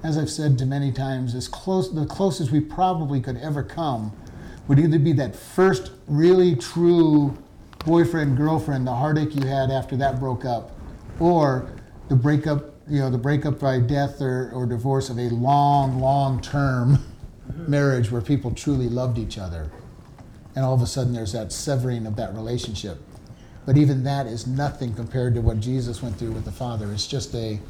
as 0.02 0.16
I've 0.16 0.30
said 0.30 0.58
to 0.58 0.66
many 0.66 0.92
times, 0.92 1.34
as 1.34 1.46
close 1.46 1.92
the 1.92 2.06
closest 2.06 2.50
we 2.50 2.60
probably 2.60 3.20
could 3.20 3.36
ever 3.36 3.62
come 3.62 4.12
would 4.66 4.78
either 4.78 4.98
be 4.98 5.12
that 5.14 5.36
first 5.36 5.92
really 6.06 6.56
true 6.56 7.36
boyfriend 7.84 8.36
girlfriend, 8.36 8.86
the 8.86 8.94
heartache 8.94 9.34
you 9.34 9.46
had 9.46 9.70
after 9.70 9.96
that 9.96 10.18
broke 10.18 10.44
up, 10.44 10.72
or 11.18 11.70
the 12.08 12.16
breakup, 12.16 12.74
you 12.88 13.00
know, 13.00 13.10
the 13.10 13.18
breakup 13.18 13.60
by 13.60 13.78
death 13.78 14.20
or, 14.20 14.50
or 14.52 14.66
divorce 14.66 15.10
of 15.10 15.18
a 15.18 15.28
long, 15.30 15.98
long 16.00 16.40
term 16.40 16.98
marriage 17.68 18.10
where 18.10 18.22
people 18.22 18.52
truly 18.52 18.88
loved 18.88 19.18
each 19.18 19.38
other. 19.38 19.70
And 20.56 20.64
all 20.64 20.74
of 20.74 20.82
a 20.82 20.86
sudden 20.86 21.12
there's 21.12 21.32
that 21.32 21.52
severing 21.52 22.06
of 22.06 22.16
that 22.16 22.34
relationship. 22.34 22.98
But 23.66 23.76
even 23.76 24.02
that 24.04 24.26
is 24.26 24.46
nothing 24.46 24.94
compared 24.94 25.34
to 25.34 25.40
what 25.40 25.60
Jesus 25.60 26.02
went 26.02 26.16
through 26.16 26.32
with 26.32 26.44
the 26.44 26.52
Father. 26.52 26.90
It's 26.92 27.06
just 27.06 27.34
a 27.34 27.60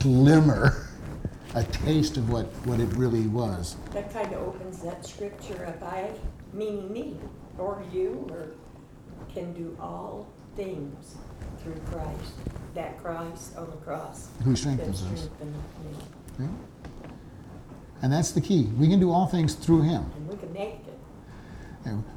glimmer 0.00 0.88
a 1.54 1.64
taste 1.64 2.16
of 2.16 2.30
what, 2.30 2.46
what 2.66 2.80
it 2.80 2.88
really 2.94 3.26
was. 3.26 3.76
That 3.92 4.12
kind 4.12 4.32
of 4.32 4.42
opens 4.42 4.82
that 4.82 5.04
scripture 5.04 5.66
up. 5.66 5.82
I, 5.82 6.10
meaning 6.52 6.92
me, 6.92 7.16
or 7.58 7.82
you, 7.92 8.26
or 8.30 8.48
can 9.34 9.52
do 9.52 9.76
all 9.80 10.26
things 10.56 11.16
through 11.62 11.80
Christ. 11.90 12.32
That 12.74 13.02
Christ 13.02 13.56
on 13.56 13.70
the 13.70 13.76
cross. 13.76 14.28
Who 14.44 14.56
strengthens 14.56 15.02
us. 15.02 15.28
Yeah. 16.38 16.46
And 18.00 18.12
that's 18.12 18.32
the 18.32 18.40
key. 18.40 18.64
We 18.78 18.88
can 18.88 18.98
do 18.98 19.10
all 19.10 19.26
things 19.26 19.54
through 19.54 19.82
Him. 19.82 20.10
And 20.16 20.28
we 20.28 20.36
can 20.36 20.52
make 20.52 20.80
it. 20.86 20.98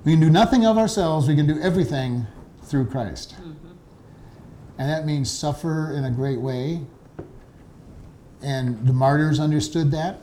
We 0.06 0.12
can 0.14 0.22
do 0.22 0.30
nothing 0.30 0.66
of 0.66 0.78
ourselves, 0.78 1.28
we 1.28 1.36
can 1.36 1.48
do 1.48 1.60
everything 1.60 2.28
through 2.66 2.88
Christ. 2.88 3.36
Mm-hmm. 3.40 3.76
And 4.78 4.90
that 4.90 5.06
means 5.06 5.32
suffer 5.32 5.94
in 5.94 6.06
a 6.06 6.12
great 6.12 6.40
way. 6.40 6.82
And 8.42 8.86
the 8.86 8.94
martyrs 8.94 9.40
understood 9.40 9.92
that. 9.92 10.20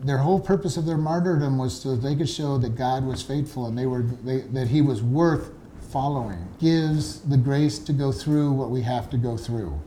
Their 0.00 0.18
whole 0.18 0.38
purpose 0.38 0.76
of 0.76 0.84
their 0.84 0.98
martyrdom 0.98 1.56
was 1.56 1.80
so 1.80 1.96
that 1.96 2.06
they 2.06 2.14
could 2.14 2.28
show 2.28 2.58
that 2.58 2.76
God 2.76 3.04
was 3.04 3.22
faithful 3.22 3.66
and 3.66 3.78
they 3.78 3.86
were 3.86 4.02
they, 4.02 4.40
that 4.40 4.68
He 4.68 4.82
was 4.82 5.02
worth 5.02 5.52
following. 5.90 6.46
Gives 6.60 7.20
the 7.20 7.38
grace 7.38 7.78
to 7.78 7.92
go 7.92 8.12
through 8.12 8.52
what 8.52 8.70
we 8.70 8.82
have 8.82 9.08
to 9.10 9.16
go 9.16 9.36
through. 9.36 9.80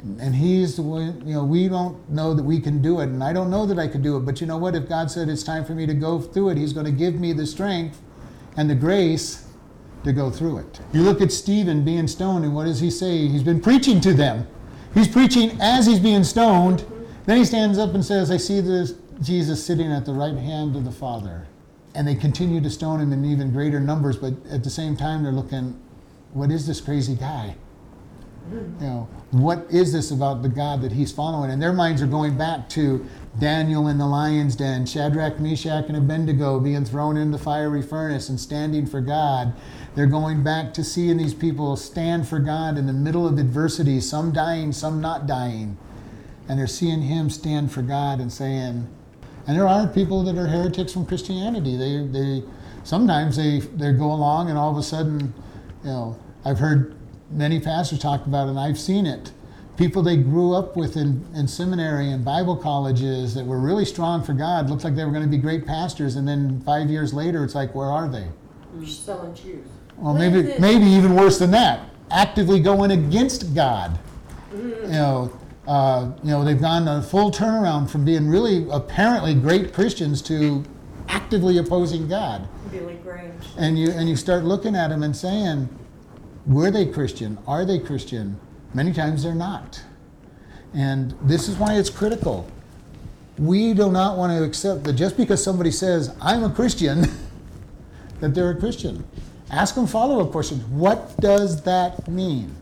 And 0.00 0.34
He's 0.34 0.74
the 0.74 0.82
one, 0.82 1.22
you 1.24 1.34
know, 1.34 1.44
we 1.44 1.68
don't 1.68 2.10
know 2.10 2.34
that 2.34 2.42
we 2.42 2.58
can 2.58 2.82
do 2.82 2.98
it, 3.00 3.04
and 3.04 3.22
I 3.22 3.32
don't 3.32 3.50
know 3.50 3.66
that 3.66 3.78
I 3.78 3.86
could 3.86 4.02
do 4.02 4.16
it, 4.16 4.20
but 4.20 4.40
you 4.40 4.48
know 4.48 4.58
what? 4.58 4.74
If 4.74 4.88
God 4.88 5.08
said 5.08 5.28
it's 5.28 5.44
time 5.44 5.64
for 5.64 5.74
me 5.74 5.86
to 5.86 5.94
go 5.94 6.20
through 6.20 6.48
it, 6.48 6.56
He's 6.56 6.72
going 6.72 6.86
to 6.86 6.92
give 6.92 7.14
me 7.14 7.32
the 7.32 7.46
strength 7.46 8.02
and 8.56 8.68
the 8.68 8.74
grace 8.74 9.46
to 10.04 10.12
go 10.12 10.30
through 10.30 10.58
it. 10.58 10.80
You 10.92 11.02
look 11.02 11.20
at 11.20 11.32
Stephen 11.32 11.84
being 11.84 12.08
stoned, 12.08 12.44
and 12.44 12.54
what 12.54 12.64
does 12.64 12.80
he 12.80 12.90
say? 12.90 13.28
He's 13.28 13.42
been 13.42 13.60
preaching 13.60 14.00
to 14.00 14.12
them. 14.12 14.46
He's 14.94 15.08
preaching 15.08 15.58
as 15.60 15.86
he's 15.86 16.00
being 16.00 16.24
stoned. 16.24 16.84
Then 17.26 17.36
he 17.38 17.44
stands 17.44 17.78
up 17.78 17.94
and 17.94 18.04
says, 18.04 18.30
I 18.30 18.36
see 18.36 18.60
this 18.60 18.94
Jesus 19.20 19.64
sitting 19.64 19.92
at 19.92 20.04
the 20.04 20.12
right 20.12 20.34
hand 20.34 20.76
of 20.76 20.84
the 20.84 20.90
Father. 20.90 21.46
And 21.94 22.06
they 22.06 22.14
continue 22.14 22.60
to 22.60 22.70
stone 22.70 23.00
him 23.00 23.12
in 23.12 23.24
even 23.24 23.52
greater 23.52 23.78
numbers, 23.78 24.16
but 24.16 24.34
at 24.50 24.64
the 24.64 24.70
same 24.70 24.96
time, 24.96 25.22
they're 25.22 25.32
looking, 25.32 25.80
what 26.32 26.50
is 26.50 26.66
this 26.66 26.80
crazy 26.80 27.14
guy? 27.14 27.54
You 28.50 28.74
know, 28.80 29.08
what 29.30 29.66
is 29.70 29.92
this 29.92 30.10
about 30.10 30.42
the 30.42 30.48
God 30.48 30.82
that 30.82 30.92
he's 30.92 31.12
following? 31.12 31.50
And 31.50 31.62
their 31.62 31.72
minds 31.72 32.02
are 32.02 32.06
going 32.06 32.36
back 32.36 32.68
to 32.70 33.06
Daniel 33.38 33.88
in 33.88 33.96
the 33.96 34.06
lion's 34.06 34.56
den, 34.56 34.84
Shadrach, 34.84 35.40
Meshach, 35.40 35.86
and 35.88 35.96
Abednego 35.96 36.60
being 36.60 36.84
thrown 36.84 37.16
in 37.16 37.30
the 37.30 37.38
fiery 37.38 37.80
furnace 37.80 38.28
and 38.28 38.38
standing 38.38 38.86
for 38.86 39.00
God. 39.00 39.54
They're 39.94 40.06
going 40.06 40.42
back 40.42 40.74
to 40.74 40.84
seeing 40.84 41.16
these 41.16 41.32
people 41.32 41.76
stand 41.76 42.28
for 42.28 42.38
God 42.38 42.76
in 42.76 42.86
the 42.86 42.92
middle 42.92 43.26
of 43.26 43.38
adversity, 43.38 44.00
some 44.00 44.32
dying, 44.32 44.72
some 44.72 45.00
not 45.00 45.26
dying. 45.26 45.78
And 46.48 46.58
they're 46.58 46.66
seeing 46.66 47.02
him 47.02 47.30
stand 47.30 47.72
for 47.72 47.82
God 47.82 48.20
and 48.20 48.30
saying, 48.30 48.86
and 49.46 49.56
there 49.56 49.66
are 49.66 49.86
people 49.86 50.22
that 50.24 50.36
are 50.36 50.46
heretics 50.46 50.92
from 50.92 51.06
Christianity. 51.06 51.76
They, 51.76 52.06
they 52.06 52.42
sometimes 52.84 53.36
they, 53.36 53.60
they 53.60 53.92
go 53.92 54.12
along 54.12 54.50
and 54.50 54.58
all 54.58 54.70
of 54.70 54.76
a 54.76 54.82
sudden, 54.82 55.32
you 55.82 55.90
know, 55.90 56.18
I've 56.44 56.58
heard 56.58 56.94
many 57.30 57.60
pastors 57.60 57.98
talk 57.98 58.26
about 58.26 58.46
it 58.46 58.50
and 58.50 58.60
I've 58.60 58.78
seen 58.78 59.06
it. 59.06 59.32
People 59.76 60.02
they 60.02 60.16
grew 60.18 60.54
up 60.54 60.76
with 60.76 60.96
in, 60.96 61.24
in 61.34 61.48
seminary 61.48 62.10
and 62.10 62.24
Bible 62.24 62.56
colleges 62.56 63.34
that 63.34 63.44
were 63.44 63.58
really 63.58 63.84
strong 63.84 64.22
for 64.22 64.34
God, 64.34 64.68
looked 64.68 64.84
like 64.84 64.94
they 64.94 65.04
were 65.04 65.10
going 65.10 65.24
to 65.24 65.30
be 65.30 65.38
great 65.38 65.66
pastors, 65.66 66.16
and 66.16 66.28
then 66.28 66.60
five 66.60 66.90
years 66.90 67.14
later, 67.14 67.42
it's 67.42 67.54
like, 67.54 67.74
where 67.74 67.90
are 67.90 68.08
they? 68.08 68.26
Selling 68.86 69.34
shoes. 69.34 69.66
Well, 69.96 70.14
What 70.14 70.18
maybe 70.20 70.54
maybe 70.58 70.84
even 70.86 71.14
worse 71.14 71.38
than 71.38 71.50
that, 71.52 71.88
actively 72.10 72.60
going 72.60 72.90
against 72.90 73.54
God. 73.54 73.98
You 74.54 74.88
know, 74.88 75.38
uh, 75.66 76.10
you 76.22 76.30
know, 76.30 76.44
they've 76.44 76.60
gone 76.60 76.88
a 76.88 77.02
full 77.02 77.30
turnaround 77.30 77.88
from 77.88 78.04
being 78.04 78.28
really 78.28 78.66
apparently 78.70 79.34
great 79.34 79.72
Christians 79.72 80.20
to 80.22 80.64
actively 81.08 81.58
opposing 81.58 82.08
God. 82.08 82.48
Billy 82.70 82.94
Graham. 82.96 83.32
And 83.56 83.78
you 83.78 83.90
and 83.90 84.08
you 84.08 84.16
start 84.16 84.44
looking 84.44 84.74
at 84.74 84.88
them 84.88 85.02
and 85.02 85.14
saying, 85.16 85.68
were 86.46 86.70
they 86.70 86.86
Christian? 86.86 87.38
Are 87.46 87.64
they 87.64 87.78
Christian? 87.78 88.38
Many 88.74 88.92
times 88.92 89.22
they're 89.22 89.34
not. 89.34 89.82
And 90.74 91.14
this 91.22 91.48
is 91.48 91.56
why 91.56 91.74
it's 91.74 91.90
critical. 91.90 92.46
We 93.38 93.74
do 93.74 93.90
not 93.90 94.16
want 94.16 94.32
to 94.36 94.44
accept 94.44 94.84
that 94.84 94.94
just 94.94 95.16
because 95.16 95.42
somebody 95.42 95.70
says, 95.70 96.14
I'm 96.20 96.44
a 96.44 96.50
Christian, 96.50 97.02
that 98.20 98.34
they're 98.34 98.50
a 98.50 98.56
Christian. 98.58 99.04
Ask 99.50 99.74
them 99.74 99.86
follow 99.86 100.24
up 100.24 100.32
questions. 100.32 100.64
What 100.64 101.16
does 101.18 101.62
that 101.62 102.08
mean? 102.08 102.54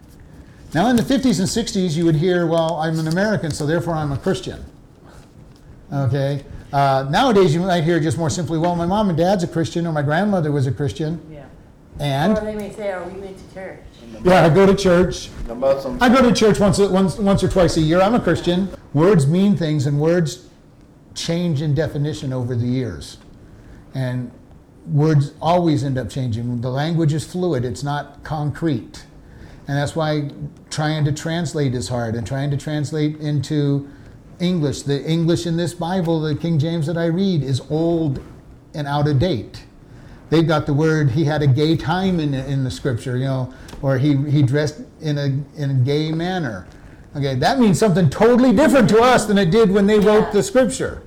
Now, 0.75 0.89
in 0.89 0.97
the 0.97 1.03
50s 1.03 1.39
and 1.39 1.49
60s, 1.49 1.97
you 1.97 2.05
would 2.05 2.15
hear, 2.17 2.47
well, 2.47 2.77
I'm 2.77 2.99
an 2.99 3.09
American, 3.09 3.51
so 3.51 3.67
therefore 3.67 3.95
I'm 3.95 4.13
a 4.13 4.17
Christian. 4.17 4.65
Okay? 5.93 6.45
Uh, 6.73 7.07
nowadays, 7.11 7.53
you 7.53 7.61
might 7.61 7.83
hear 7.83 7.99
just 7.99 8.17
more 8.17 8.31
simply, 8.31 8.59
well, 8.59 8.77
my 8.77 8.87
mom 8.87 9.09
and 9.09 9.19
dad's 9.19 9.43
a 9.43 9.49
Christian, 9.49 9.87
or 9.87 9.93
my 9.93 10.03
grandmother 10.03 10.53
was 10.53 10.67
a 10.69 10.73
Christian, 10.73 11.21
Yeah. 11.31 11.40
And 12.01 12.37
Or 12.39 12.41
they 12.41 12.55
may 12.55 12.73
say, 12.73 12.95
oh, 12.95 13.07
we 13.07 13.21
went 13.21 13.37
to 13.37 13.55
church. 13.55 13.81
yeah, 14.25 14.47
I 14.47 14.49
go 14.49 14.65
to 14.65 14.75
church. 14.75 15.29
The 15.47 15.55
Muslims. 15.55 16.01
I 16.01 16.09
go 16.09 16.23
to 16.27 16.35
church 16.35 16.59
once, 16.59 16.79
once, 16.79 17.19
once 17.19 17.45
or 17.45 17.49
twice 17.49 17.77
a 17.77 17.83
year. 17.83 18.01
I'm 18.01 18.15
a 18.15 18.21
Christian. 18.21 18.71
Words 18.95 19.27
mean 19.27 19.55
things, 19.55 19.87
and 19.87 20.01
words 20.01 20.49
change 21.15 21.61
in 21.61 21.75
definition 21.75 22.33
over 22.33 22.57
the 22.57 22.67
years. 22.67 23.19
And 23.95 24.33
words 24.87 25.35
always 25.43 25.85
end 25.85 25.99
up 25.99 26.09
changing. 26.09 26.63
The 26.63 26.71
language 26.71 27.13
is 27.13 27.31
fluid, 27.31 27.67
it's 27.67 27.83
not 27.83 28.25
concrete. 28.25 29.05
And 29.69 29.77
that's 29.77 29.95
why 29.95 30.31
trying 30.71 31.05
to 31.05 31.13
translate 31.13 31.75
is 31.75 31.89
hard, 31.89 32.15
and 32.15 32.27
trying 32.27 32.51
to 32.51 32.57
translate 32.57 33.17
into 33.21 33.89
English. 34.41 34.83
The 34.83 35.05
English 35.05 35.47
in 35.47 35.59
this 35.59 35.75
Bible, 35.75 36.21
the 36.21 36.35
King 36.35 36.59
James 36.59 36.87
that 36.87 36.97
I 36.97 37.07
read, 37.07 37.43
is 37.43 37.61
old 37.69 38.23
and 38.75 38.87
out 38.87 39.07
of 39.07 39.19
date. 39.19 39.65
They've 40.31 40.47
got 40.47 40.65
the 40.65 40.73
word 40.73 41.11
he 41.11 41.25
had 41.25 41.43
a 41.43 41.47
gay 41.47 41.77
time 41.77 42.21
in, 42.21 42.33
in 42.35 42.63
the 42.63 42.71
scripture, 42.71 43.17
you 43.17 43.25
know, 43.25 43.53
or 43.83 43.99
he, 43.99 44.17
he 44.31 44.43
dressed 44.43 44.81
in 45.01 45.19
a, 45.19 45.61
in 45.61 45.71
a 45.71 45.75
gay 45.75 46.13
manner. 46.13 46.67
Okay, 47.17 47.35
that 47.35 47.59
means 47.59 47.79
something 47.79 48.09
totally 48.09 48.55
different 48.55 48.89
to 48.91 49.01
us 49.01 49.27
than 49.27 49.37
it 49.37 49.51
did 49.51 49.71
when 49.71 49.89
they 49.89 49.99
wrote 49.99 50.33
the 50.33 50.43
scripture. 50.43 51.03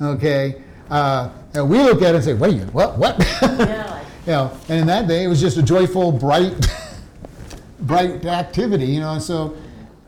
Okay, 0.00 0.62
uh, 0.88 1.28
and 1.52 1.68
we 1.68 1.78
look 1.82 2.00
at 2.00 2.14
it 2.14 2.16
and 2.16 2.24
say, 2.24 2.32
wait, 2.32 2.62
what, 2.72 2.98
what? 2.98 3.18
Yeah, 3.42 3.90
like, 3.90 4.06
you 4.26 4.32
know, 4.32 4.58
and 4.68 4.80
in 4.80 4.86
that 4.86 5.08
day 5.08 5.24
it 5.24 5.28
was 5.28 5.40
just 5.40 5.58
a 5.58 5.62
joyful, 5.62 6.12
bright, 6.12 6.54
bright 7.80 8.24
activity, 8.24 8.86
you 8.86 9.00
know. 9.00 9.12
And 9.12 9.22
so, 9.22 9.56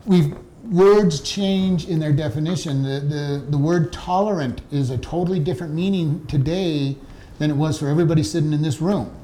we 0.06 0.32
words 0.70 1.20
change 1.20 1.88
in 1.88 1.98
their 1.98 2.12
definition. 2.12 2.82
The, 2.82 3.00
the 3.00 3.44
the 3.50 3.58
word 3.58 3.92
tolerant 3.92 4.62
is 4.70 4.90
a 4.90 4.98
totally 4.98 5.40
different 5.40 5.74
meaning 5.74 6.24
today 6.26 6.96
than 7.38 7.50
it 7.50 7.56
was 7.56 7.78
for 7.78 7.88
everybody 7.88 8.22
sitting 8.22 8.52
in 8.52 8.62
this 8.62 8.80
room. 8.80 9.14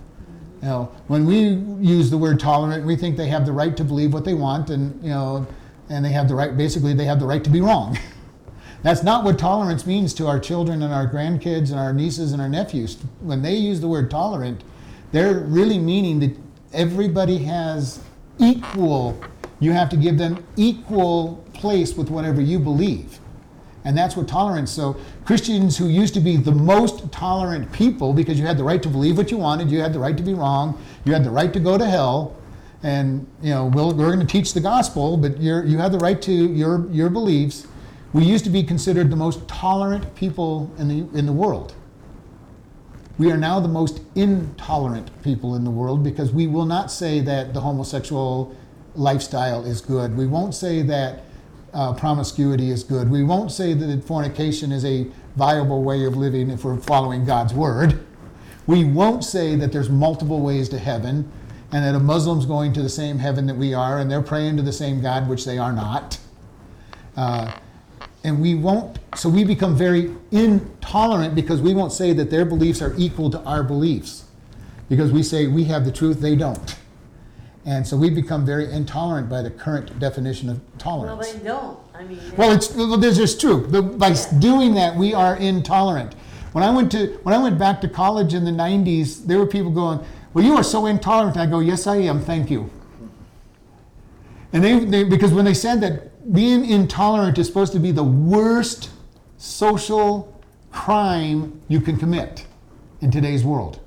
You 0.63 0.69
know, 0.69 0.93
when 1.07 1.25
we 1.25 1.39
use 1.87 2.11
the 2.11 2.19
word 2.19 2.39
tolerant, 2.39 2.85
we 2.85 2.97
think 2.97 3.17
they 3.17 3.29
have 3.29 3.47
the 3.47 3.53
right 3.53 3.77
to 3.77 3.85
believe 3.85 4.13
what 4.13 4.25
they 4.25 4.35
want, 4.35 4.71
and 4.71 5.03
you 5.03 5.11
know, 5.11 5.47
and 5.89 6.05
they 6.05 6.11
have 6.11 6.29
the 6.29 6.35
right. 6.35 6.57
Basically, 6.57 6.93
they 6.93 7.07
have 7.07 7.19
the 7.19 7.27
right 7.27 7.43
to 7.43 7.51
be 7.51 7.61
wrong. 7.61 7.99
That's 8.83 9.03
not 9.03 9.25
what 9.25 9.39
tolerance 9.39 9.87
means 9.87 10.15
to 10.15 10.27
our 10.27 10.39
children 10.39 10.83
and 10.83 10.93
our 10.93 11.07
grandkids 11.07 11.71
and 11.71 11.79
our 11.79 11.93
nieces 11.93 12.33
and 12.33 12.41
our 12.41 12.49
nephews. 12.49 12.97
When 13.21 13.43
they 13.43 13.55
use 13.55 13.81
the 13.81 13.89
word 13.89 14.11
tolerant, 14.11 14.65
they're 15.13 15.41
really 15.41 15.79
meaning 15.79 16.21
that 16.21 16.35
everybody 16.73 17.39
has 17.39 18.03
equal. 18.39 19.23
You 19.61 19.73
have 19.73 19.91
to 19.91 19.97
give 19.97 20.17
them 20.17 20.45
equal 20.57 21.45
place 21.53 21.95
with 21.95 22.09
whatever 22.09 22.41
you 22.41 22.59
believe. 22.59 23.20
And 23.85 23.97
that's 23.97 24.16
what 24.16 24.28
tolerance. 24.28 24.70
So 24.70 24.97
Christians 25.24 25.78
who 25.78 25.89
used 25.89 26.14
to 26.14 26.20
be 26.20 26.37
the 26.37 26.53
most 26.53 27.11
tolerant 27.11 27.72
people 27.72 28.12
because 28.12 28.39
you 28.39 28.47
had 28.47 28.59
the 28.59 28.64
right 28.64 28.83
to 28.83 28.89
believe 28.89 29.16
what 29.16 29.31
you 29.31 29.39
wanted, 29.39 29.70
you 29.70 29.81
had 29.81 29.93
the 29.93 29.99
right 29.99 30.16
to 30.16 30.22
be 30.22 30.35
wrong, 30.35 30.81
you 31.05 31.12
had 31.12 31.24
the 31.24 31.31
right 31.31 31.53
to 31.53 31.61
go 31.61 31.78
to 31.78 31.87
hell, 31.87 32.37
and 32.83 33.26
you 33.43 33.51
know 33.51 33.66
we'll, 33.66 33.95
we're 33.95 34.14
going 34.14 34.20
to 34.20 34.26
teach 34.26 34.53
the 34.53 34.61
gospel, 34.61 35.16
but 35.16 35.41
you're, 35.41 35.64
you 35.64 35.78
have 35.78 35.93
the 35.93 35.99
right 35.99 36.20
to 36.22 36.33
your 36.33 36.91
your 36.91 37.09
beliefs. 37.09 37.66
We 38.12 38.24
used 38.24 38.45
to 38.45 38.51
be 38.51 38.62
considered 38.62 39.11
the 39.11 39.16
most 39.16 39.47
tolerant 39.49 40.14
people 40.14 40.70
in 40.78 40.89
the 40.89 41.18
in 41.18 41.26
the 41.26 41.33
world. 41.33 41.74
We 43.18 43.31
are 43.31 43.37
now 43.37 43.61
the 43.61 43.68
most 43.68 44.01
intolerant 44.14 45.11
people 45.22 45.55
in 45.55 45.64
the 45.64 45.70
world 45.70 46.03
because 46.03 46.33
we 46.33 46.47
will 46.47 46.64
not 46.64 46.91
say 46.91 47.20
that 47.20 47.53
the 47.53 47.61
homosexual 47.61 48.57
lifestyle 48.95 49.64
is 49.64 49.83
good. 49.83 50.16
We 50.16 50.26
won't 50.26 50.55
say 50.55 50.83
that 50.83 51.24
uh, 51.73 51.93
promiscuity 51.95 52.71
is 52.71 52.85
good. 52.85 53.11
We 53.11 53.23
won't 53.23 53.53
say 53.53 53.75
that 53.75 54.05
fornication 54.05 54.73
is 54.73 54.85
a 54.85 55.07
viable 55.37 55.83
way 55.83 56.05
of 56.05 56.16
living 56.16 56.51
if 56.51 56.64
we're 56.64 56.77
following 56.79 57.25
God's 57.25 57.55
word. 57.55 58.05
We 58.66 58.85
won't 58.85 59.25
say 59.25 59.57
that 59.57 59.73
there's 59.73 59.89
multiple 59.89 60.41
ways 60.41 60.68
to 60.71 60.79
heaven 60.79 61.31
and 61.73 61.85
that 61.85 61.95
a 61.95 62.01
Muslim's 62.01 62.47
going 62.47 62.73
to 62.75 62.83
the 62.83 62.89
same 62.89 63.18
heaven 63.18 63.47
that 63.47 63.57
we 63.57 63.75
are 63.75 63.99
and 63.99 64.11
they're 64.11 64.23
praying 64.23 64.57
to 64.57 64.62
the 64.62 64.73
same 64.73 65.01
God, 65.01 65.29
which 65.29 65.45
they 65.45 65.59
are 65.59 65.73
not. 65.73 66.18
Uh, 67.16 67.53
and 68.25 68.41
we 68.41 68.55
won't, 68.55 68.99
so 69.16 69.29
we 69.29 69.45
become 69.45 69.77
very 69.77 70.14
intolerant 70.31 71.35
because 71.35 71.62
we 71.62 71.73
won't 71.75 71.93
say 71.93 72.12
that 72.12 72.31
their 72.31 72.45
beliefs 72.45 72.83
are 72.83 72.95
equal 72.99 73.31
to 73.31 73.41
our 73.43 73.62
beliefs. 73.62 74.25
Because 74.89 75.12
we 75.12 75.23
say 75.23 75.47
we 75.47 75.64
have 75.64 75.85
the 75.85 75.93
truth, 75.93 76.21
they 76.21 76.35
don't. 76.35 76.77
And 77.67 77.87
so 77.87 77.97
we've 77.97 78.15
become 78.15 78.47
very 78.47 78.71
intolerant 78.73 79.29
by 79.29 79.43
the 79.43 79.51
current 79.51 79.99
definition 79.99 80.49
of 80.49 80.61
tolerance. 80.79 81.27
Well, 81.27 81.33
tolerance. 81.33 81.33
they 81.33 81.47
don't, 81.47 81.79
I 81.95 82.05
mean. 82.05 82.37
Well, 82.37 82.53
it's 82.53 82.75
well, 82.75 82.97
this 82.97 83.19
is 83.19 83.37
true. 83.37 83.67
The, 83.67 83.83
by 83.83 84.11
s- 84.11 84.31
doing 84.31 84.75
that, 84.75 84.97
we 84.97 85.13
are 85.13 85.37
intolerant. 85.37 86.15
When 86.53 86.65
I 86.65 86.71
went 86.71 86.91
to 86.93 87.19
when 87.23 87.35
I 87.35 87.39
went 87.39 87.59
back 87.59 87.81
to 87.83 87.89
college 87.89 88.33
in 88.33 88.45
the 88.45 88.51
'90s, 88.51 89.27
there 89.27 89.39
were 89.39 89.47
people 89.47 89.71
going, 89.71 90.01
"Well, 90.33 90.45
you 90.45 90.55
are 90.55 90.65
so 90.65 90.87
intolerant." 90.87 91.37
I 91.37 91.45
go, 91.47 91.61
"Yes, 91.61 91.87
I 91.87 91.97
am. 91.97 92.21
Thank 92.21 92.51
you." 92.51 92.71
And 94.53 94.65
they, 94.65 94.85
they 94.85 95.05
because 95.05 95.33
when 95.33 95.45
they 95.45 95.55
said 95.55 95.81
that 95.83 96.33
being 96.33 96.65
intolerant 96.69 97.39
is 97.39 97.47
supposed 97.47 97.73
to 97.75 97.79
be 97.79 97.93
the 97.93 98.03
worst 98.05 98.91
social 99.37 100.41
crime 100.73 101.61
you 101.69 101.81
can 101.81 101.97
commit 101.99 102.47
in 103.01 103.11
today's 103.11 103.45
world. 103.45 103.81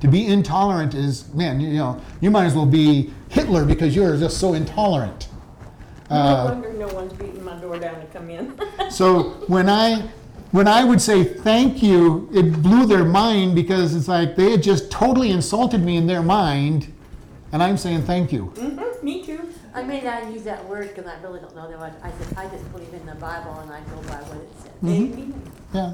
To 0.00 0.08
be 0.08 0.26
intolerant 0.26 0.94
is, 0.94 1.32
man, 1.34 1.60
you, 1.60 1.68
you 1.68 1.76
know, 1.78 2.00
you 2.20 2.30
might 2.30 2.46
as 2.46 2.54
well 2.54 2.66
be 2.66 3.10
Hitler 3.28 3.64
because 3.64 3.94
you're 3.94 4.16
just 4.16 4.38
so 4.38 4.54
intolerant. 4.54 5.28
No 6.10 6.16
Uh, 6.16 6.44
wonder 6.46 6.72
no 6.72 6.88
one's 6.88 7.12
beating 7.12 7.44
my 7.44 7.54
door 7.60 7.78
down 7.78 8.00
to 8.00 8.06
come 8.06 8.30
in. 8.30 8.58
So 8.90 9.44
when 9.46 9.68
I 9.68 10.02
when 10.52 10.66
I 10.66 10.82
would 10.82 11.00
say 11.00 11.22
thank 11.22 11.80
you, 11.80 12.28
it 12.34 12.60
blew 12.62 12.84
their 12.86 13.04
mind 13.04 13.54
because 13.54 13.94
it's 13.94 14.08
like 14.08 14.34
they 14.34 14.50
had 14.50 14.62
just 14.64 14.90
totally 14.90 15.30
insulted 15.30 15.80
me 15.84 15.96
in 15.96 16.08
their 16.08 16.22
mind, 16.22 16.92
and 17.52 17.62
I'm 17.62 17.76
saying 17.76 18.02
thank 18.02 18.32
you. 18.32 18.52
Mhm, 18.56 19.02
Me 19.04 19.24
too. 19.24 19.38
I 19.72 19.84
may 19.84 20.00
not 20.00 20.32
use 20.32 20.42
that 20.42 20.68
word 20.68 20.88
because 20.88 21.06
I 21.06 21.14
really 21.22 21.38
don't 21.38 21.54
know 21.54 21.70
that 21.70 21.78
much. 21.78 21.92
I 22.02 22.10
said, 22.10 22.36
I 22.36 22.48
just 22.48 22.68
believe 22.72 22.92
in 22.92 23.06
the 23.06 23.14
Bible 23.14 23.52
and 23.60 23.70
I 23.70 23.78
go 23.82 23.96
by 24.08 24.16
what 24.28 24.38
it 24.42 24.50
says. 24.60 24.72
Amen. 24.82 25.42
Yeah. 25.72 25.92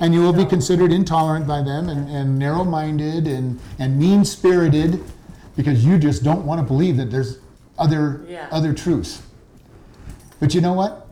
And 0.00 0.14
you 0.14 0.20
will 0.20 0.32
be 0.32 0.44
considered 0.44 0.92
intolerant 0.92 1.46
by 1.46 1.62
them 1.62 1.88
and, 1.88 2.08
and 2.08 2.38
narrow 2.38 2.64
minded 2.64 3.26
and, 3.26 3.60
and 3.78 3.98
mean 3.98 4.24
spirited 4.24 5.02
because 5.56 5.84
you 5.84 5.98
just 5.98 6.24
don't 6.24 6.44
want 6.44 6.60
to 6.60 6.66
believe 6.66 6.96
that 6.96 7.10
there's 7.10 7.38
other 7.78 8.24
Yeah. 8.28 8.46
other 8.50 8.72
truths. 8.72 9.22
But 10.40 10.54
you 10.54 10.60
know 10.60 10.72
what? 10.72 11.08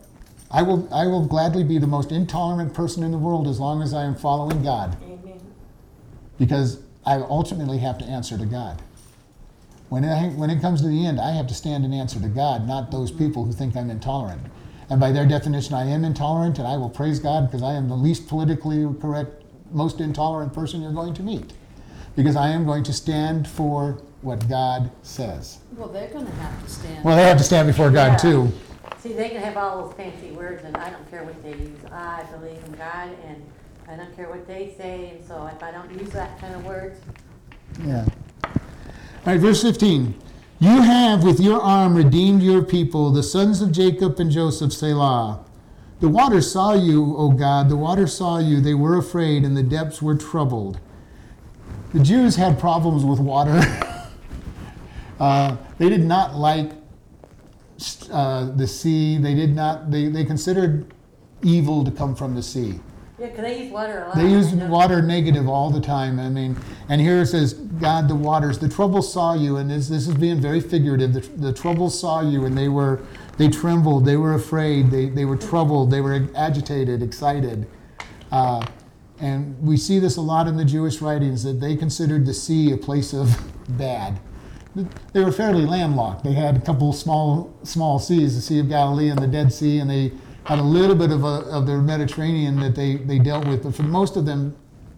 I 0.51 0.61
will 0.61 0.87
I 0.93 1.07
will 1.07 1.25
gladly 1.25 1.63
be 1.63 1.77
the 1.77 1.87
most 1.87 2.11
intolerant 2.11 2.73
person 2.73 3.03
in 3.03 3.11
the 3.11 3.17
world 3.17 3.47
as 3.47 3.59
long 3.59 3.81
as 3.81 3.93
I 3.93 4.03
am 4.03 4.15
following 4.15 4.63
God. 4.63 4.97
Amen. 5.03 5.39
because 6.37 6.79
I 7.05 7.15
ultimately 7.15 7.77
have 7.79 7.97
to 7.99 8.05
answer 8.05 8.37
to 8.37 8.45
God. 8.45 8.81
When 9.89 10.03
it, 10.03 10.33
when 10.33 10.49
it 10.49 10.61
comes 10.61 10.81
to 10.81 10.87
the 10.87 11.05
end, 11.05 11.19
I 11.19 11.31
have 11.31 11.47
to 11.47 11.53
stand 11.53 11.85
and 11.85 11.93
answer 11.93 12.19
to 12.19 12.27
God, 12.27 12.67
not 12.67 12.91
those 12.91 13.11
mm-hmm. 13.11 13.25
people 13.25 13.45
who 13.45 13.51
think 13.53 13.75
I'm 13.75 13.89
intolerant. 13.89 14.41
And 14.89 14.99
by 14.99 15.11
their 15.11 15.25
definition, 15.25 15.73
I 15.75 15.85
am 15.89 16.03
intolerant, 16.03 16.59
and 16.59 16.67
I 16.67 16.77
will 16.77 16.89
praise 16.89 17.19
God 17.19 17.47
because 17.49 17.63
I 17.63 17.73
am 17.73 17.87
the 17.87 17.95
least 17.95 18.27
politically 18.27 18.87
correct, 18.99 19.43
most 19.71 19.99
intolerant 19.99 20.53
person 20.53 20.81
you're 20.81 20.91
going 20.91 21.13
to 21.15 21.23
meet. 21.23 21.53
Because 22.15 22.35
I 22.35 22.49
am 22.49 22.65
going 22.65 22.83
to 22.83 22.93
stand 22.93 23.47
for 23.47 24.01
what 24.21 24.47
God 24.47 24.91
says. 25.01 25.59
Well, 25.75 25.87
they're 25.89 26.09
gonna 26.09 26.29
have 26.29 26.63
to 26.63 26.69
stand. 26.69 27.03
Well, 27.03 27.15
they 27.17 27.23
have 27.23 27.37
to 27.39 27.43
stand 27.43 27.67
before 27.67 27.89
God, 27.89 28.11
Yeah. 28.13 28.17
too. 28.17 28.51
See, 28.99 29.13
they 29.13 29.29
can 29.29 29.41
have 29.41 29.57
all 29.57 29.83
those 29.87 29.93
fancy 29.95 30.31
words 30.31 30.63
and 30.63 30.77
I 30.77 30.89
don't 30.89 31.09
care 31.11 31.23
what 31.23 31.41
they 31.43 31.49
use. 31.51 31.77
I 31.91 32.23
believe 32.31 32.63
in 32.65 32.71
God 32.73 33.09
and 33.27 33.43
I 33.89 33.95
don't 33.97 34.15
care 34.15 34.29
what 34.29 34.47
they 34.47 34.73
say. 34.77 35.09
And 35.15 35.27
so 35.27 35.45
if 35.47 35.61
I 35.61 35.71
don't 35.71 35.91
use 35.99 36.09
that 36.11 36.39
kind 36.39 36.55
of 36.55 36.63
words, 36.65 36.99
Yeah. 37.85 38.05
All 38.45 38.51
right, 39.25 39.39
verse 39.39 39.61
15. 39.63 40.13
You 40.63 40.81
have 40.81 41.25
with 41.25 41.41
your 41.41 41.61
arm 41.61 41.93
redeemed 41.93 42.41
your 42.41 42.63
people, 42.63 43.11
the 43.11 43.21
sons 43.21 43.61
of 43.61 43.73
Jacob 43.73 44.17
and 44.17 44.31
Joseph, 44.31 44.71
Selah. 44.71 45.43
The 45.99 46.07
water 46.07 46.41
saw 46.41 46.71
you, 46.71 47.17
O 47.17 47.31
God, 47.31 47.67
the 47.67 47.75
water 47.75 48.07
saw 48.07 48.37
you. 48.37 48.61
They 48.61 48.73
were 48.73 48.97
afraid, 48.97 49.43
and 49.43 49.57
the 49.57 49.61
depths 49.61 50.01
were 50.01 50.15
troubled. 50.15 50.79
The 51.93 51.99
Jews 51.99 52.37
had 52.37 52.57
problems 52.57 53.03
with 53.03 53.19
water. 53.19 53.59
uh, 55.19 55.57
they 55.79 55.89
did 55.89 56.05
not 56.05 56.35
like 56.35 56.71
uh, 58.09 58.45
the 58.55 58.65
sea. 58.65 59.17
They 59.17 59.35
did 59.35 59.53
not, 59.53 59.91
they, 59.91 60.07
they 60.07 60.23
considered 60.23 60.93
evil 61.41 61.83
to 61.83 61.91
come 61.91 62.15
from 62.15 62.35
the 62.35 62.43
sea. 62.43 62.79
Yeah, 63.23 63.41
they 63.41 63.63
use 63.63 63.71
water 63.71 64.03
a 64.03 64.07
lot. 64.07 64.15
They 64.15 64.29
use 64.29 64.53
I 64.53 64.55
know. 64.55 64.67
water 64.67 65.01
negative 65.01 65.47
all 65.47 65.69
the 65.69 65.79
time. 65.79 66.19
I 66.19 66.29
mean, 66.29 66.57
and 66.89 66.99
here 66.99 67.21
it 67.21 67.27
says, 67.27 67.53
God, 67.53 68.07
the 68.07 68.15
waters, 68.15 68.59
the 68.59 68.69
trouble 68.69 69.01
saw 69.01 69.33
you, 69.33 69.57
and 69.57 69.69
this, 69.69 69.87
this 69.87 70.07
is 70.07 70.15
being 70.15 70.41
very 70.41 70.59
figurative. 70.59 71.13
The, 71.13 71.21
the 71.21 71.53
troubles 71.53 71.99
saw 71.99 72.21
you, 72.21 72.45
and 72.45 72.57
they 72.57 72.67
were, 72.67 73.01
they 73.37 73.47
trembled, 73.47 74.05
they 74.05 74.17
were 74.17 74.33
afraid, 74.33 74.91
they, 74.91 75.09
they 75.09 75.25
were 75.25 75.37
troubled, 75.37 75.91
they 75.91 76.01
were 76.01 76.27
agitated, 76.35 77.01
excited. 77.01 77.67
Uh, 78.31 78.65
and 79.19 79.57
we 79.61 79.77
see 79.77 79.99
this 79.99 80.17
a 80.17 80.21
lot 80.21 80.47
in 80.47 80.57
the 80.57 80.65
Jewish 80.65 81.01
writings 81.01 81.43
that 81.43 81.61
they 81.61 81.75
considered 81.75 82.25
the 82.25 82.33
sea 82.33 82.71
a 82.71 82.77
place 82.77 83.13
of 83.13 83.37
bad. 83.77 84.19
They 85.13 85.23
were 85.23 85.31
fairly 85.31 85.67
landlocked. 85.67 86.23
They 86.23 86.33
had 86.33 86.57
a 86.57 86.59
couple 86.59 86.91
small 86.93 87.53
small 87.61 87.99
seas, 87.99 88.35
the 88.35 88.41
Sea 88.41 88.59
of 88.59 88.69
Galilee 88.69 89.09
and 89.09 89.19
the 89.19 89.27
Dead 89.27 89.53
Sea, 89.53 89.77
and 89.77 89.87
they 89.87 90.13
had 90.45 90.59
a 90.59 90.63
little 90.63 90.95
bit 90.95 91.11
of, 91.11 91.23
a, 91.23 91.45
of 91.49 91.65
the 91.65 91.77
Mediterranean 91.77 92.59
that 92.59 92.75
they, 92.75 92.95
they 92.95 93.19
dealt 93.19 93.47
with. 93.47 93.63
But 93.63 93.75
for 93.75 93.83
most 93.83 94.17
of 94.17 94.25
them, 94.25 94.55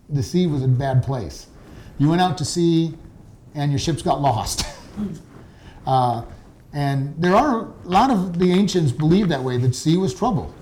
the 0.09 0.23
sea 0.23 0.47
was 0.47 0.63
a 0.63 0.67
bad 0.67 1.03
place. 1.03 1.47
You 1.97 2.09
went 2.09 2.21
out 2.21 2.37
to 2.39 2.45
sea, 2.45 2.93
and 3.53 3.71
your 3.71 3.79
ships 3.79 4.01
got 4.01 4.21
lost. 4.21 4.65
uh, 5.87 6.23
and 6.73 7.15
there 7.17 7.35
are 7.35 7.61
a 7.61 7.87
lot 7.87 8.09
of 8.09 8.37
the 8.37 8.51
ancients 8.51 8.91
believed 8.91 9.29
that 9.29 9.43
way 9.43 9.57
that 9.57 9.75
sea 9.75 9.97
was 9.97 10.13
trouble. 10.13 10.53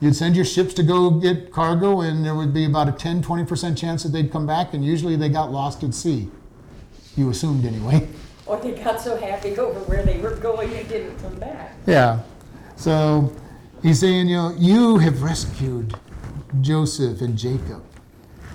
You'd 0.00 0.16
send 0.16 0.34
your 0.34 0.46
ships 0.46 0.72
to 0.74 0.82
go 0.82 1.10
get 1.10 1.52
cargo, 1.52 2.00
and 2.00 2.24
there 2.24 2.34
would 2.34 2.54
be 2.54 2.64
about 2.64 2.88
a 2.88 2.92
10 2.92 3.22
20% 3.22 3.76
chance 3.76 4.02
that 4.04 4.10
they'd 4.10 4.32
come 4.32 4.46
back, 4.46 4.72
and 4.72 4.82
usually 4.84 5.16
they 5.16 5.28
got 5.28 5.52
lost 5.52 5.84
at 5.84 5.92
sea. 5.92 6.30
You 7.16 7.30
assumed 7.30 7.64
anyway. 7.64 8.08
Or 8.46 8.58
they 8.58 8.72
got 8.72 9.00
so 9.00 9.16
happy 9.16 9.56
over 9.56 9.78
where 9.80 10.02
they 10.02 10.18
were 10.18 10.34
going, 10.34 10.70
they 10.70 10.82
didn't 10.82 11.16
come 11.18 11.38
back. 11.38 11.72
Yeah. 11.86 12.18
So 12.74 13.32
he's 13.82 14.00
saying, 14.00 14.28
you 14.28 14.36
know, 14.36 14.54
you 14.58 14.98
have 14.98 15.22
rescued 15.22 15.94
Joseph 16.60 17.20
and 17.20 17.36
Jacob. 17.36 17.84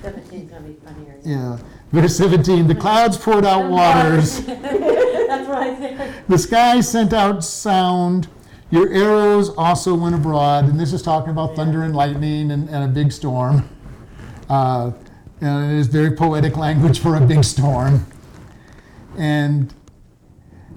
17's 0.02 0.52
gonna 0.52 0.68
be 0.68 0.74
funnier. 0.86 1.20
Yeah. 1.24 1.60
Verse 1.92 2.18
17 2.18 2.68
the 2.68 2.76
clouds 2.76 3.18
poured 3.18 3.46
out 3.46 3.70
waters, 3.70 4.42
That's 4.46 5.48
what 5.48 5.58
I 5.58 5.76
said. 5.78 6.24
the 6.28 6.38
sky 6.38 6.82
sent 6.82 7.14
out 7.14 7.44
sound. 7.44 8.28
Your 8.72 8.92
arrows 8.92 9.50
also 9.58 9.96
went 9.96 10.16
abroad. 10.16 10.66
And 10.66 10.80
this 10.80 10.92
is 10.92 11.02
talking 11.02 11.30
about 11.30 11.56
thunder 11.56 11.84
and 11.84 11.96
lightning 11.96 12.52
and, 12.52 12.68
and 12.70 12.84
a 12.84 12.88
big 12.88 13.12
storm. 13.12 13.70
Uh, 14.50 14.92
know, 15.46 15.62
it 15.62 15.72
is 15.72 15.88
very 15.88 16.12
poetic 16.12 16.58
language 16.58 17.00
for 17.00 17.16
a 17.16 17.22
big 17.22 17.44
storm. 17.44 18.06
And 19.18 19.74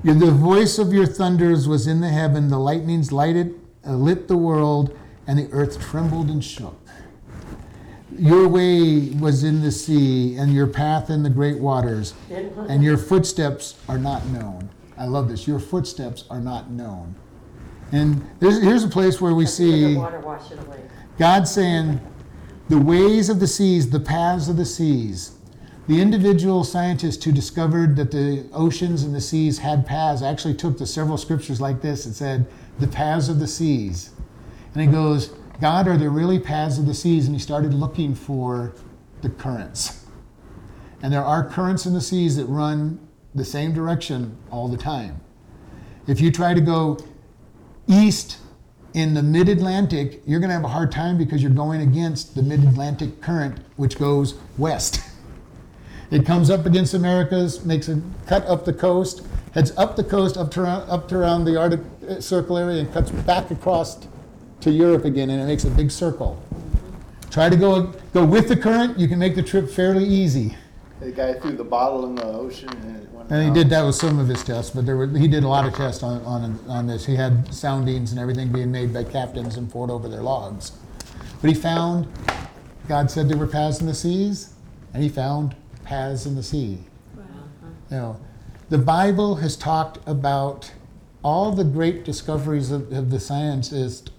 the 0.04 0.30
voice 0.30 0.78
of 0.78 0.92
your 0.92 1.06
thunders 1.06 1.66
was 1.66 1.86
in 1.86 2.00
the 2.00 2.08
heaven, 2.08 2.48
the 2.48 2.58
lightnings 2.58 3.10
lighted, 3.10 3.58
Uh, 3.86 3.92
lit 3.92 4.28
the 4.28 4.36
world, 4.36 4.98
and 5.26 5.38
the 5.38 5.48
earth 5.52 5.80
trembled 5.80 6.28
and 6.28 6.44
shook. 6.44 6.78
Your 8.18 8.48
way 8.48 9.10
was 9.20 9.44
in 9.44 9.62
the 9.62 9.70
sea, 9.70 10.36
and 10.36 10.52
your 10.52 10.66
path 10.66 11.10
in 11.10 11.22
the 11.22 11.30
great 11.30 11.58
waters, 11.58 12.14
and 12.30 12.82
your 12.82 12.96
footsteps 12.96 13.76
are 13.88 13.98
not 13.98 14.26
known. 14.26 14.70
I 14.96 15.06
love 15.06 15.28
this. 15.28 15.46
Your 15.46 15.60
footsteps 15.60 16.24
are 16.28 16.40
not 16.40 16.70
known. 16.70 17.14
And 17.92 18.28
there's, 18.40 18.60
here's 18.60 18.84
a 18.84 18.88
place 18.88 19.20
where 19.20 19.34
we 19.34 19.46
see 19.46 19.94
the 19.94 20.00
water 20.00 20.20
wash 20.20 20.50
it 20.50 20.58
away. 20.58 20.82
God 21.18 21.46
saying, 21.46 22.00
the 22.68 22.78
ways 22.78 23.30
of 23.30 23.40
the 23.40 23.46
seas, 23.46 23.90
the 23.90 24.00
paths 24.00 24.48
of 24.48 24.56
the 24.56 24.66
seas. 24.66 25.32
The 25.86 26.02
individual 26.02 26.64
scientist 26.64 27.24
who 27.24 27.32
discovered 27.32 27.96
that 27.96 28.10
the 28.10 28.46
oceans 28.52 29.04
and 29.04 29.14
the 29.14 29.22
seas 29.22 29.58
had 29.58 29.86
paths 29.86 30.20
actually 30.20 30.54
took 30.54 30.76
the 30.76 30.86
several 30.86 31.16
scriptures 31.16 31.62
like 31.62 31.80
this 31.80 32.04
and 32.04 32.14
said, 32.14 32.46
the 32.78 32.88
paths 32.88 33.28
of 33.28 33.38
the 33.38 33.46
seas. 33.46 34.10
And 34.74 34.82
he 34.82 34.88
goes, 34.88 35.32
God, 35.60 35.88
are 35.88 35.96
there 35.96 36.10
really 36.10 36.38
paths 36.38 36.78
of 36.78 36.86
the 36.86 36.94
seas? 36.94 37.26
And 37.26 37.34
he 37.34 37.40
started 37.40 37.74
looking 37.74 38.14
for 38.14 38.74
the 39.22 39.28
currents. 39.28 40.06
And 41.02 41.12
there 41.12 41.24
are 41.24 41.48
currents 41.48 41.86
in 41.86 41.94
the 41.94 42.00
seas 42.00 42.36
that 42.36 42.46
run 42.46 43.00
the 43.34 43.44
same 43.44 43.72
direction 43.72 44.36
all 44.50 44.68
the 44.68 44.76
time. 44.76 45.20
If 46.06 46.20
you 46.20 46.30
try 46.30 46.54
to 46.54 46.60
go 46.60 46.98
east 47.86 48.38
in 48.94 49.14
the 49.14 49.22
mid 49.22 49.48
Atlantic, 49.48 50.22
you're 50.26 50.40
going 50.40 50.48
to 50.48 50.54
have 50.54 50.64
a 50.64 50.68
hard 50.68 50.90
time 50.90 51.18
because 51.18 51.42
you're 51.42 51.52
going 51.52 51.80
against 51.82 52.34
the 52.34 52.42
mid 52.42 52.64
Atlantic 52.64 53.20
current, 53.20 53.58
which 53.76 53.98
goes 53.98 54.34
west. 54.56 55.00
It 56.10 56.24
comes 56.24 56.48
up 56.48 56.64
against 56.64 56.94
Americas, 56.94 57.66
makes 57.66 57.88
a 57.88 58.00
cut 58.26 58.46
up 58.46 58.64
the 58.64 58.72
coast, 58.72 59.26
heads 59.52 59.76
up 59.76 59.94
the 59.94 60.04
coast, 60.04 60.38
up 60.38 60.50
to 60.52 60.64
up 60.64 61.06
to 61.08 61.16
around 61.16 61.44
the 61.44 61.60
Arctic 61.60 61.80
Circle 62.20 62.58
area, 62.58 62.80
and 62.80 62.92
cuts 62.92 63.10
back 63.10 63.50
across 63.50 64.06
to 64.60 64.70
Europe 64.70 65.04
again, 65.04 65.30
and 65.30 65.40
it 65.40 65.46
makes 65.46 65.64
a 65.64 65.70
big 65.70 65.90
circle. 65.90 66.42
Try 67.30 67.48
to 67.48 67.56
go 67.56 67.92
go 68.12 68.24
with 68.24 68.48
the 68.48 68.56
current. 68.56 68.98
You 68.98 69.06
can 69.08 69.18
make 69.18 69.34
the 69.34 69.42
trip 69.42 69.68
fairly 69.70 70.04
easy. 70.04 70.56
The 71.00 71.12
guy 71.12 71.34
threw 71.34 71.52
the 71.52 71.62
bottle 71.64 72.04
in 72.06 72.16
the 72.16 72.24
ocean 72.24 72.68
and 72.70 72.96
it 72.96 73.08
went 73.12 73.30
And 73.30 73.40
he 73.40 73.46
down. 73.46 73.54
did 73.54 73.70
that 73.70 73.84
with 73.86 73.94
some 73.94 74.18
of 74.18 74.26
his 74.26 74.42
tests, 74.42 74.72
but 74.74 74.84
there 74.84 74.96
were, 74.96 75.06
he 75.06 75.28
did 75.28 75.44
a 75.44 75.48
lot 75.48 75.64
of 75.64 75.72
tests 75.74 76.02
on, 76.02 76.20
on, 76.22 76.58
on 76.68 76.88
this. 76.88 77.06
He 77.06 77.14
had 77.14 77.54
soundings 77.54 78.10
and 78.10 78.18
everything 78.20 78.50
being 78.50 78.72
made 78.72 78.92
by 78.92 79.04
captains 79.04 79.56
and 79.56 79.70
poured 79.70 79.90
over 79.90 80.08
their 80.08 80.22
logs. 80.22 80.72
But 81.40 81.50
he 81.50 81.54
found, 81.54 82.08
God 82.88 83.12
said 83.12 83.28
there 83.28 83.36
were 83.36 83.46
paths 83.46 83.80
in 83.80 83.86
the 83.86 83.94
seas, 83.94 84.54
and 84.92 85.00
he 85.00 85.08
found 85.08 85.54
paths 85.84 86.26
in 86.26 86.34
the 86.34 86.42
sea. 86.42 86.78
You 87.90 87.96
know, 87.96 88.20
the 88.68 88.78
Bible 88.78 89.36
has 89.36 89.54
talked 89.56 89.98
about 90.04 90.72
all 91.22 91.52
the 91.52 91.64
great 91.64 92.04
discoveries 92.04 92.70
of, 92.70 92.92
of 92.92 93.10
the 93.10 93.20
scientists 93.20 94.10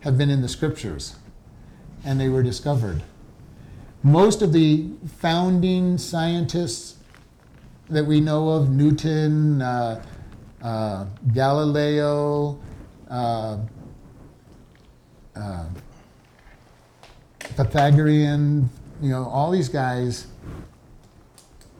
have 0.00 0.18
been 0.18 0.30
in 0.30 0.42
the 0.42 0.48
scriptures, 0.48 1.16
and 2.04 2.20
they 2.20 2.28
were 2.28 2.42
discovered. 2.42 3.02
Most 4.02 4.42
of 4.42 4.52
the 4.52 4.88
founding 5.18 5.98
scientists 5.98 6.96
that 7.88 8.04
we 8.04 8.20
know 8.20 8.50
of 8.50 8.70
Newton, 8.70 9.62
uh, 9.62 10.04
uh, 10.62 11.06
Galileo, 11.32 12.60
uh, 13.10 13.58
uh, 15.34 15.64
Pythagorean, 17.38 18.68
you 19.00 19.10
know, 19.10 19.24
all 19.24 19.50
these 19.50 19.68
guys 19.68 20.26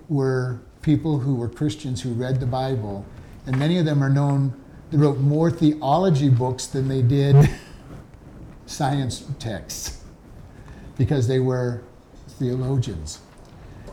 were 0.09 0.61
people 0.83 1.19
who 1.19 1.35
were 1.35 1.49
Christians 1.49 2.01
who 2.01 2.13
read 2.13 2.41
the 2.41 2.47
Bible, 2.47 3.05
and 3.47 3.59
many 3.59 3.79
of 3.79 3.85
them 3.85 4.03
are 4.03 4.09
known. 4.09 4.55
They 4.91 4.97
wrote 4.97 5.19
more 5.19 5.51
theology 5.51 6.29
books 6.29 6.67
than 6.67 6.89
they 6.89 7.03
did 7.03 7.51
science 8.67 9.25
texts 9.39 10.03
because 10.97 11.29
they 11.29 11.41
were 11.41 11.83
theologians. 12.39 13.21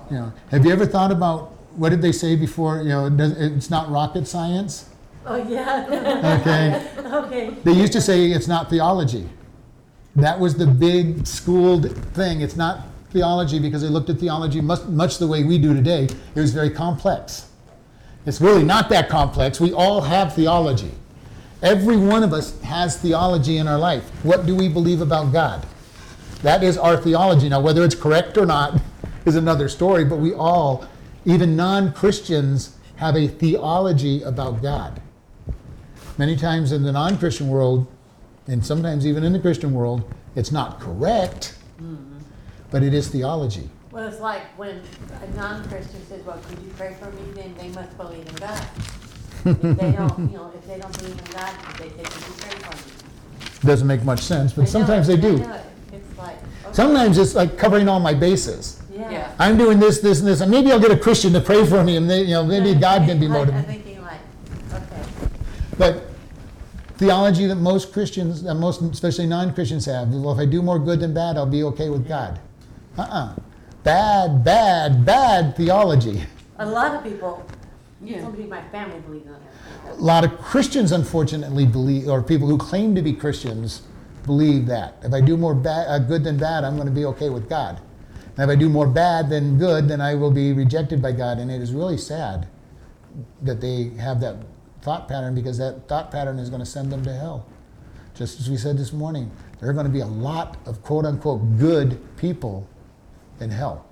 You 0.09 0.17
know, 0.17 0.33
have 0.51 0.65
you 0.65 0.71
ever 0.71 0.85
thought 0.85 1.11
about 1.11 1.51
what 1.75 1.89
did 1.89 2.01
they 2.01 2.11
say 2.11 2.35
before? 2.35 2.81
You 2.81 2.89
know, 2.89 3.17
it's 3.19 3.69
not 3.69 3.89
rocket 3.89 4.27
science. 4.27 4.89
Oh, 5.25 5.35
yeah. 5.35 5.85
Okay, 6.39 6.91
Okay. 7.25 7.49
they 7.63 7.73
used 7.73 7.93
to 7.93 8.01
say 8.01 8.31
it's 8.31 8.47
not 8.47 8.69
theology. 8.69 9.27
That 10.15 10.39
was 10.39 10.55
the 10.55 10.67
big 10.67 11.27
schooled 11.27 11.91
thing. 12.13 12.41
It's 12.41 12.55
not 12.55 12.85
theology 13.09 13.59
because 13.59 13.81
they 13.81 13.89
looked 13.89 14.09
at 14.09 14.19
theology 14.19 14.61
much, 14.61 14.83
much 14.85 15.17
the 15.17 15.27
way 15.27 15.43
we 15.43 15.57
do 15.57 15.73
today. 15.73 16.05
It 16.05 16.39
was 16.39 16.53
very 16.53 16.69
complex. 16.69 17.49
It's 18.25 18.41
really 18.41 18.63
not 18.63 18.89
that 18.89 19.07
complex. 19.07 19.59
We 19.59 19.71
all 19.71 20.01
have 20.01 20.33
theology. 20.33 20.91
Every 21.61 21.97
one 21.97 22.23
of 22.23 22.33
us 22.33 22.59
has 22.61 22.97
theology 22.97 23.57
in 23.57 23.67
our 23.67 23.77
life. 23.77 24.03
What 24.23 24.45
do 24.45 24.55
we 24.55 24.67
believe 24.67 25.01
about 25.01 25.31
God? 25.31 25.65
That 26.41 26.63
is 26.63 26.77
our 26.77 26.97
theology. 26.97 27.49
Now, 27.49 27.61
whether 27.61 27.83
it's 27.83 27.95
correct 27.95 28.37
or 28.37 28.45
not 28.45 28.81
is 29.25 29.35
another 29.35 29.69
story, 29.69 30.05
but 30.05 30.17
we 30.17 30.33
all, 30.33 30.87
even 31.25 31.55
non 31.55 31.93
Christians, 31.93 32.75
have 32.97 33.15
a 33.15 33.27
theology 33.27 34.21
about 34.23 34.61
God. 34.61 35.01
Many 36.17 36.35
times 36.35 36.71
in 36.71 36.83
the 36.83 36.91
non 36.91 37.17
Christian 37.17 37.47
world, 37.47 37.87
and 38.47 38.65
sometimes 38.65 39.05
even 39.05 39.23
in 39.23 39.33
the 39.33 39.39
Christian 39.39 39.73
world, 39.73 40.03
it's 40.35 40.51
not 40.51 40.79
correct, 40.79 41.57
mm-hmm. 41.81 42.19
but 42.71 42.83
it 42.83 42.93
is 42.93 43.07
theology. 43.07 43.69
Well, 43.95 44.09
it's 44.09 44.19
like 44.19 44.41
when 44.57 44.81
a 45.23 45.35
non-Christian 45.37 46.05
says, 46.07 46.21
well, 46.25 46.37
could 46.49 46.59
you 46.59 46.69
pray 46.75 46.97
for 46.99 47.09
me, 47.11 47.31
then 47.33 47.55
they 47.57 47.69
must 47.69 47.95
believe 47.95 48.27
in 48.27 48.35
God. 48.35 48.61
If 49.45 49.61
they 49.61 49.91
don't, 49.93 50.19
you 50.31 50.37
know, 50.37 50.51
if 50.53 50.67
they 50.67 50.77
don't 50.79 50.97
believe 50.99 51.17
in 51.17 51.31
God, 51.31 51.53
they 51.77 51.87
say, 51.87 52.03
could 52.03 52.27
you 52.27 52.33
pray 52.37 52.59
for 52.59 52.75
me? 52.75 52.91
Doesn't 53.63 53.87
make 53.87 54.03
much 54.03 54.19
sense, 54.19 54.51
but 54.51 54.63
know 54.63 54.67
sometimes 54.67 55.07
it, 55.07 55.21
they 55.21 55.27
I 55.29 55.31
do. 55.31 55.37
know. 55.37 55.61
It's 55.93 56.17
like, 56.17 56.35
okay, 56.35 56.73
Sometimes 56.73 57.17
it's 57.17 57.35
like 57.35 57.57
covering 57.57 57.87
all 57.87 58.01
my 58.01 58.13
bases. 58.13 58.81
yeah. 58.93 59.09
Yeah. 59.09 59.31
I'm 59.39 59.57
doing 59.57 59.79
this, 59.79 59.99
this, 60.01 60.19
and 60.19 60.27
this, 60.27 60.41
and 60.41 60.51
maybe 60.51 60.73
I'll 60.73 60.79
get 60.81 60.91
a 60.91 60.97
Christian 60.97 61.31
to 61.31 61.39
pray 61.39 61.65
for 61.65 61.81
me, 61.81 61.95
and 61.95 62.09
they, 62.09 62.23
you 62.23 62.31
know, 62.31 62.43
maybe 62.43 62.73
Right. 62.73 62.81
God 62.81 63.07
can 63.07 63.17
be 63.17 63.29
Like, 63.29 63.47
I'm 63.47 63.53
motivated. 63.53 63.85
thinking 63.85 64.01
like, 64.03 64.19
okay, 64.73 65.29
But 65.77 66.03
theology 66.97 67.47
that 67.47 67.55
most 67.55 67.93
Christians, 67.93 68.43
and 68.43 68.59
most 68.59 68.81
especially 68.81 69.27
non-Christians 69.27 69.85
have, 69.85 70.09
well, 70.09 70.33
if 70.33 70.39
I 70.39 70.45
do 70.45 70.61
more 70.61 70.79
good 70.79 70.99
than 70.99 71.13
bad, 71.13 71.37
I'll 71.37 71.45
be 71.45 71.63
okay 71.63 71.87
with 71.89 72.05
God. 72.09 72.41
Uh-uh. 72.97 73.35
Bad, 73.85 74.43
bad, 74.43 75.05
bad 75.05 75.55
theology. 75.55 76.23
a 76.57 76.65
lot 76.65 76.95
of 76.95 77.03
people, 77.03 77.45
Yeah. 78.03 78.21
somebody 78.23 78.45
in 78.45 78.49
my 78.49 78.63
family 78.71 78.99
believes 79.01 79.27
in 79.27 79.31
that. 79.33 79.99
A 79.99 80.01
lot 80.01 80.23
of 80.23 80.39
Christians, 80.39 80.91
unfortunately, 80.91 81.67
believe, 81.67 82.07
or 82.07 82.23
people 82.23 82.47
who 82.47 82.57
claim 82.57 82.95
to 82.95 83.03
be 83.03 83.13
Christians, 83.13 83.83
believe 84.25 84.65
that. 84.65 84.95
If 85.03 85.13
I 85.13 85.21
do 85.21 85.37
more 85.37 85.53
bad, 85.53 85.85
uh, 85.87 85.99
good 85.99 86.23
than 86.23 86.37
bad, 86.37 86.63
I'm 86.63 86.77
going 86.77 86.87
to 86.87 86.93
be 86.93 87.05
okay 87.05 87.29
with 87.29 87.47
God. 87.47 87.79
And 88.37 88.49
if 88.49 88.57
I 88.57 88.59
do 88.59 88.69
more 88.69 88.87
bad 88.87 89.29
than 89.29 89.59
good, 89.59 89.87
then 89.87 90.01
I 90.01 90.15
will 90.15 90.31
be 90.31 90.51
rejected 90.51 90.99
by 90.99 91.11
God. 91.11 91.37
And 91.37 91.51
it 91.51 91.61
is 91.61 91.71
really 91.71 91.97
sad 91.97 92.47
that 93.43 93.61
they 93.61 93.89
have 93.99 94.19
that 94.21 94.37
thought 94.81 95.07
pattern 95.07 95.35
because 95.35 95.59
that 95.59 95.87
thought 95.87 96.09
pattern 96.09 96.39
is 96.39 96.49
going 96.49 96.59
to 96.61 96.65
send 96.65 96.91
them 96.91 97.03
to 97.03 97.13
hell. 97.13 97.45
Just 98.15 98.39
as 98.39 98.49
we 98.49 98.57
said 98.57 98.79
this 98.79 98.91
morning, 98.91 99.29
there 99.59 99.69
are 99.69 99.73
going 99.73 99.85
to 99.85 99.91
be 99.91 99.99
a 99.99 100.07
lot 100.07 100.57
of 100.65 100.81
quote 100.81 101.05
unquote 101.05 101.59
good 101.59 101.99
people 102.17 102.67
in 103.39 103.49
hell 103.49 103.85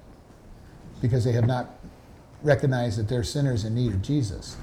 because 1.01 1.23
they 1.23 1.31
have 1.33 1.47
not 1.47 1.69
recognized 2.43 2.97
that 2.99 3.07
they're 3.07 3.23
sinners 3.23 3.65
in 3.65 3.75
need 3.75 3.93
of 3.93 4.01
Jesus. 4.01 4.57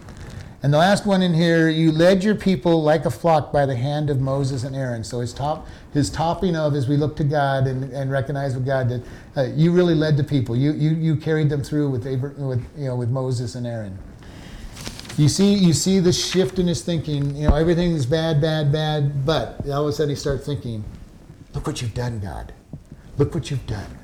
And 0.63 0.75
the 0.75 0.79
last 0.79 1.07
one 1.07 1.23
in 1.23 1.33
here, 1.33 1.71
you 1.71 1.91
led 1.91 2.23
your 2.23 2.35
people 2.35 2.83
like 2.83 3.07
a 3.07 3.11
flock 3.11 3.51
by 3.51 3.65
the 3.65 3.75
hand 3.75 4.11
of 4.11 4.21
Moses 4.21 4.63
and 4.63 4.77
Aaron. 4.77 5.03
So 5.03 5.21
his 5.21 5.33
top, 5.33 5.67
his 5.95 6.11
topping 6.11 6.55
of 6.55 6.75
as 6.75 6.87
we 6.87 6.99
look 6.99 7.17
to 7.17 7.25
God 7.25 7.67
and, 7.67 7.91
and 7.93 8.11
recognize 8.11 8.55
what 8.55 8.67
God 8.67 8.89
did, 8.89 9.03
uh, 9.37 9.45
you 9.55 9.73
really 9.73 9.95
led 9.95 10.19
the 10.19 10.25
people. 10.25 10.55
You, 10.55 10.73
you, 10.73 10.91
you 10.91 11.17
carried 11.17 11.49
them 11.49 11.63
through 11.63 11.89
with, 11.89 12.07
Abra- 12.07 12.35
with, 12.37 12.63
you 12.77 12.87
know, 12.87 12.97
with 12.97 13.09
Moses 13.09 13.55
and 13.55 13.67
Aaron. 13.67 13.99
You 15.17 15.29
see, 15.29 15.55
you 15.55 15.73
see 15.73 15.99
the 15.99 16.13
shift 16.13 16.59
in 16.59 16.67
his 16.67 16.83
thinking. 16.83 17.35
You 17.37 17.49
know, 17.49 17.55
everything's 17.55 18.05
bad, 18.05 18.43
bad, 18.43 18.71
bad. 18.71 19.25
But 19.25 19.67
all 19.71 19.83
of 19.83 19.89
a 19.89 19.93
sudden 19.93 20.11
he 20.11 20.17
starts 20.17 20.45
thinking, 20.45 20.85
look 21.55 21.67
what 21.67 21.81
you've 21.81 21.95
done, 21.95 22.21
God. 22.21 22.53
Look 23.17 23.35
what 23.35 23.51
you've 23.51 23.67
done. 23.67 24.00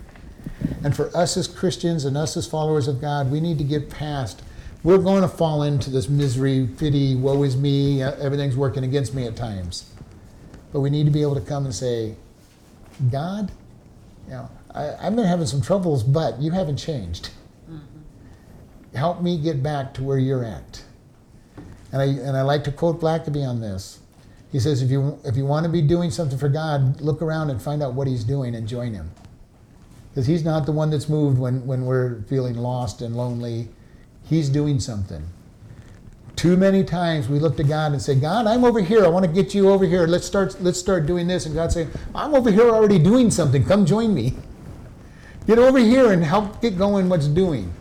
And 0.85 0.95
for 0.95 1.15
us 1.17 1.37
as 1.37 1.49
Christians 1.49 2.05
and 2.05 2.17
us 2.17 2.37
as 2.37 2.47
followers 2.47 2.89
of 2.89 3.01
God, 3.01 3.31
we 3.31 3.41
need 3.41 3.59
to 3.59 3.65
get 3.65 3.91
past. 3.91 4.43
We're 4.83 4.99
going 4.99 5.23
to 5.23 5.29
fall 5.29 5.63
into 5.63 5.91
this 5.91 6.09
misery, 6.09 6.69
pity, 6.79 7.17
woe 7.17 7.43
is 7.43 7.57
me, 7.57 8.03
uh, 8.03 8.13
everything's 8.17 8.57
working 8.57 8.85
against 8.85 9.15
me 9.15 9.27
at 9.27 9.37
times. 9.37 9.91
But 10.73 10.81
we 10.81 10.91
need 10.91 11.07
to 11.07 11.11
be 11.11 11.23
able 11.23 11.35
to 11.35 11.41
come 11.41 11.65
and 11.65 11.75
say, 11.75 12.15
God, 13.11 13.51
you 14.27 14.35
know, 14.35 14.51
I, 14.75 14.95
I've 15.01 15.17
been 15.17 15.25
having 15.25 15.47
some 15.47 15.61
troubles, 15.61 16.03
but 16.03 16.41
you 16.41 16.53
haven't 16.53 16.77
changed. 16.77 17.31
Help 18.95 19.21
me 19.23 19.39
get 19.39 19.63
back 19.63 19.93
to 19.95 20.03
where 20.03 20.19
you're 20.19 20.45
at. 20.45 20.83
And 21.93 22.03
I, 22.03 22.05
and 22.05 22.37
I 22.37 22.43
like 22.43 22.65
to 22.65 22.73
quote 22.73 23.01
Blackaby 23.01 23.47
on 23.47 23.61
this. 23.61 24.01
He 24.53 24.61
says, 24.61 24.83
if 24.83 24.91
you, 24.91 25.19
if 25.25 25.37
you 25.37 25.45
want 25.45 25.65
to 25.67 25.73
be 25.73 25.83
doing 25.83 26.11
something 26.11 26.39
for 26.39 26.49
God, 26.49 27.01
look 27.01 27.21
around 27.21 27.51
and 27.51 27.61
find 27.61 27.83
out 27.83 27.95
what 27.95 28.07
he's 28.07 28.25
doing 28.25 28.55
and 28.55 28.67
join 28.67 28.95
him. 28.95 29.11
Because 30.17 30.29
he's 30.29 30.47
not 30.47 30.65
the 30.65 30.73
one 30.73 30.89
that's 30.89 31.11
moved 31.11 31.39
when, 31.39 31.67
when 31.67 31.85
we're 31.85 32.23
feeling 32.23 32.57
lost 32.57 33.03
and 33.03 33.15
lonely. 33.15 33.69
He's 34.25 34.49
doing 34.49 34.81
something. 34.81 35.23
Too 36.37 36.57
many 36.57 36.85
times 36.85 37.29
we 37.29 37.39
look 37.39 37.55
to 37.59 37.63
God 37.63 37.93
and 37.93 38.01
say, 38.01 38.15
God, 38.15 38.47
I'm 38.47 38.65
over 38.65 38.81
here. 38.81 39.05
I 39.05 39.09
want 39.09 39.27
to 39.27 39.31
get 39.31 39.55
you 39.55 39.69
over 39.69 39.85
here. 39.85 40.07
Let's 40.07 40.25
start, 40.25 40.59
let's 40.63 40.81
start 40.81 41.05
doing 41.05 41.27
this. 41.27 41.45
And 41.45 41.55
God 41.55 41.71
say, 41.71 41.89
I'm 42.15 42.35
over 42.35 42.51
here 42.51 42.71
already 42.71 42.99
doing 42.99 43.31
something. 43.31 43.63
Come 43.63 43.85
join 43.85 44.15
me. 44.15 44.33
Get 45.47 45.59
over 45.59 45.79
here 45.79 46.11
and 46.11 46.25
help 46.25 46.63
get 46.63 46.79
going 46.79 47.11
what's 47.11 47.29
doing. 47.29 47.75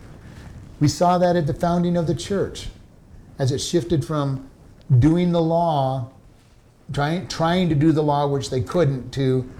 We 0.78 0.88
saw 0.88 1.16
that 1.16 1.36
at 1.36 1.46
the 1.46 1.54
founding 1.54 1.96
of 1.96 2.06
the 2.06 2.14
church 2.14 2.68
as 3.38 3.50
it 3.50 3.60
shifted 3.60 4.04
from 4.04 4.46
doing 4.98 5.32
the 5.32 5.40
law, 5.40 6.10
trying, 6.92 7.28
trying 7.28 7.70
to 7.70 7.74
do 7.74 7.92
the 7.92 8.02
law 8.02 8.26
which 8.26 8.50
they 8.50 8.60
couldn't, 8.60 9.10
to 9.12 9.50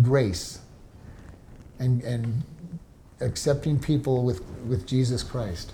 grace 0.00 0.60
and, 1.78 2.02
and 2.02 2.42
accepting 3.20 3.78
people 3.78 4.24
with, 4.24 4.42
with 4.66 4.86
Jesus 4.86 5.22
Christ. 5.22 5.72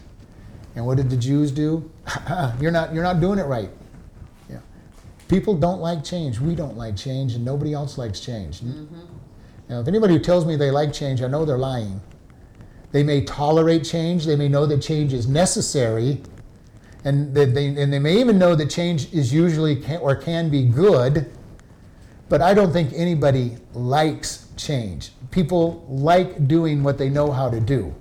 And 0.75 0.85
what 0.87 0.97
did 0.97 1.11
the 1.11 1.17
Jews 1.17 1.51
do? 1.51 1.91
you're, 2.61 2.71
not, 2.71 2.93
you're 2.95 3.05
not 3.05 3.21
doing 3.21 3.39
it 3.39 3.45
right. 3.45 3.71
Yeah. 4.51 4.59
People 5.29 5.55
don't 5.55 5.81
like 5.81 6.05
change. 6.05 6.41
We 6.41 6.55
don't 6.55 6.77
like 6.77 6.97
change, 6.97 7.35
and 7.35 7.45
nobody 7.45 7.73
else 7.73 7.97
likes 7.97 8.21
change. 8.21 8.61
Mm-hmm. 8.61 9.01
Now, 9.69 9.81
if 9.81 9.89
anybody 9.89 10.15
who 10.15 10.21
tells 10.21 10.45
me 10.45 10.57
they 10.57 10.71
like 10.71 10.93
change, 10.93 11.23
I 11.23 11.29
know 11.29 11.45
they're 11.45 11.59
lying. 11.59 12.01
They 12.93 13.03
may 13.03 13.25
tolerate 13.25 13.85
change, 13.85 14.25
they 14.25 14.37
may 14.37 14.49
know 14.49 14.67
that 14.67 14.81
change 14.81 15.13
is 15.13 15.27
necessary, 15.27 16.23
and 17.05 17.35
that 17.35 17.55
they, 17.55 17.67
and 17.67 17.93
they 17.93 17.99
may 17.99 18.19
even 18.19 18.39
know 18.39 18.55
that 18.55 18.71
change 18.71 19.13
is 19.13 19.33
usually 19.33 19.77
can, 19.77 20.01
or 20.01 20.15
can 20.15 20.49
be 20.49 20.65
good, 20.65 21.31
but 22.29 22.41
I 22.41 22.55
don't 22.55 22.73
think 22.73 22.93
anybody 22.95 23.57
likes 23.73 24.44
change. 24.57 25.11
People 25.31 25.85
like 25.89 26.47
doing 26.47 26.83
what 26.83 26.99
they 26.99 27.09
know 27.09 27.31
how 27.31 27.51
to 27.51 27.61
do. 27.61 27.95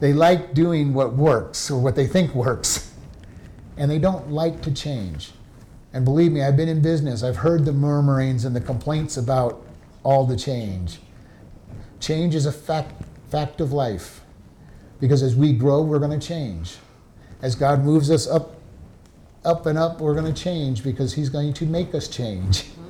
They 0.00 0.12
like 0.12 0.54
doing 0.54 0.94
what 0.94 1.14
works 1.14 1.70
or 1.70 1.80
what 1.80 1.94
they 1.94 2.06
think 2.06 2.34
works, 2.34 2.92
and 3.76 3.90
they 3.90 3.98
don't 3.98 4.30
like 4.30 4.62
to 4.62 4.72
change. 4.72 5.32
And 5.92 6.04
believe 6.04 6.32
me, 6.32 6.42
I've 6.42 6.56
been 6.56 6.68
in 6.68 6.80
business. 6.80 7.22
I've 7.22 7.36
heard 7.36 7.64
the 7.64 7.72
murmurings 7.72 8.44
and 8.44 8.56
the 8.56 8.60
complaints 8.60 9.16
about 9.16 9.64
all 10.02 10.26
the 10.26 10.36
change. 10.36 10.98
Change 12.00 12.34
is 12.34 12.46
a 12.46 12.52
fact, 12.52 13.04
fact 13.30 13.60
of 13.60 13.72
life. 13.72 14.22
Because 15.00 15.22
as 15.22 15.36
we 15.36 15.52
grow, 15.52 15.82
we're 15.82 15.98
going 15.98 16.18
to 16.18 16.26
change. 16.26 16.76
As 17.42 17.54
God 17.54 17.84
moves 17.84 18.10
us 18.10 18.26
up, 18.26 18.56
up 19.44 19.66
and 19.66 19.76
up, 19.76 20.00
we're 20.00 20.14
going 20.14 20.32
to 20.32 20.42
change 20.42 20.82
because 20.82 21.14
He's 21.14 21.28
going 21.28 21.52
to 21.54 21.66
make 21.66 21.94
us 21.94 22.08
change. 22.08 22.64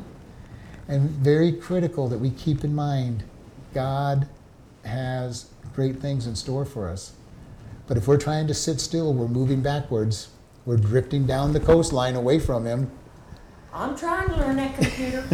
And 0.88 1.10
very 1.10 1.52
critical 1.52 2.08
that 2.08 2.18
we 2.18 2.30
keep 2.30 2.64
in 2.64 2.74
mind 2.74 3.24
God 3.74 4.28
has 4.84 5.46
great 5.74 6.00
things 6.00 6.26
in 6.26 6.36
store 6.36 6.64
for 6.64 6.88
us. 6.88 7.12
But 7.86 7.96
if 7.96 8.06
we're 8.06 8.18
trying 8.18 8.46
to 8.48 8.54
sit 8.54 8.80
still, 8.80 9.14
we're 9.14 9.28
moving 9.28 9.62
backwards. 9.62 10.28
We're 10.64 10.76
drifting 10.76 11.26
down 11.26 11.52
the 11.52 11.60
coastline 11.60 12.14
away 12.14 12.38
from 12.38 12.66
Him. 12.66 12.90
I'm 13.72 13.96
trying 13.96 14.28
to 14.28 14.36
learn 14.36 14.56
that 14.56 14.74
computer. 14.74 15.24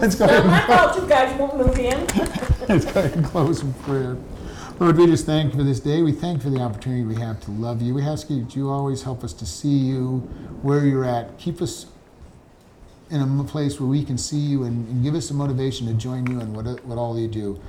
Let's 0.00 0.14
go 0.14 0.26
ahead 0.26 0.46
my 0.46 0.66
fault 0.66 0.96
you 1.02 1.08
guys 1.08 1.38
won't 1.38 1.56
move 1.56 1.78
in. 1.78 2.06
Let's 2.68 2.84
go 2.84 3.00
ahead 3.00 3.14
and 3.16 3.24
close 3.24 3.62
in 3.62 3.72
prayer. 3.74 4.16
Lord, 4.78 4.98
we 4.98 5.06
just 5.06 5.24
thank 5.24 5.52
you 5.52 5.58
for 5.58 5.64
this 5.64 5.80
day. 5.80 6.02
We 6.02 6.12
thank 6.12 6.38
you 6.38 6.50
for 6.50 6.56
the 6.56 6.62
opportunity 6.62 7.02
we 7.04 7.14
have 7.16 7.40
to 7.44 7.50
love 7.50 7.80
you. 7.80 7.94
We 7.94 8.02
ask 8.02 8.28
you 8.28 8.44
that 8.44 8.54
you 8.54 8.68
always 8.68 9.02
help 9.02 9.24
us 9.24 9.32
to 9.32 9.46
see 9.46 9.68
you 9.68 10.18
where 10.60 10.84
you're 10.84 11.06
at. 11.06 11.38
Keep 11.38 11.62
us 11.62 11.86
in 13.10 13.20
a 13.20 13.44
place 13.44 13.80
where 13.80 13.88
we 13.88 14.04
can 14.04 14.18
see 14.18 14.38
you 14.38 14.64
and, 14.64 14.88
and 14.88 15.02
give 15.02 15.14
us 15.14 15.28
the 15.28 15.34
motivation 15.34 15.86
to 15.86 15.94
join 15.94 16.26
you 16.26 16.40
in 16.40 16.52
what, 16.52 16.84
what 16.84 16.98
all 16.98 17.18
you 17.18 17.28
do. 17.28 17.60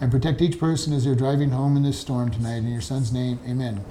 And 0.00 0.10
protect 0.10 0.40
each 0.40 0.58
person 0.58 0.92
as 0.92 1.04
they're 1.04 1.14
driving 1.14 1.50
home 1.50 1.76
in 1.76 1.84
this 1.84 1.98
storm 1.98 2.30
tonight. 2.30 2.56
In 2.56 2.72
your 2.72 2.80
son's 2.80 3.12
name, 3.12 3.38
amen. 3.46 3.84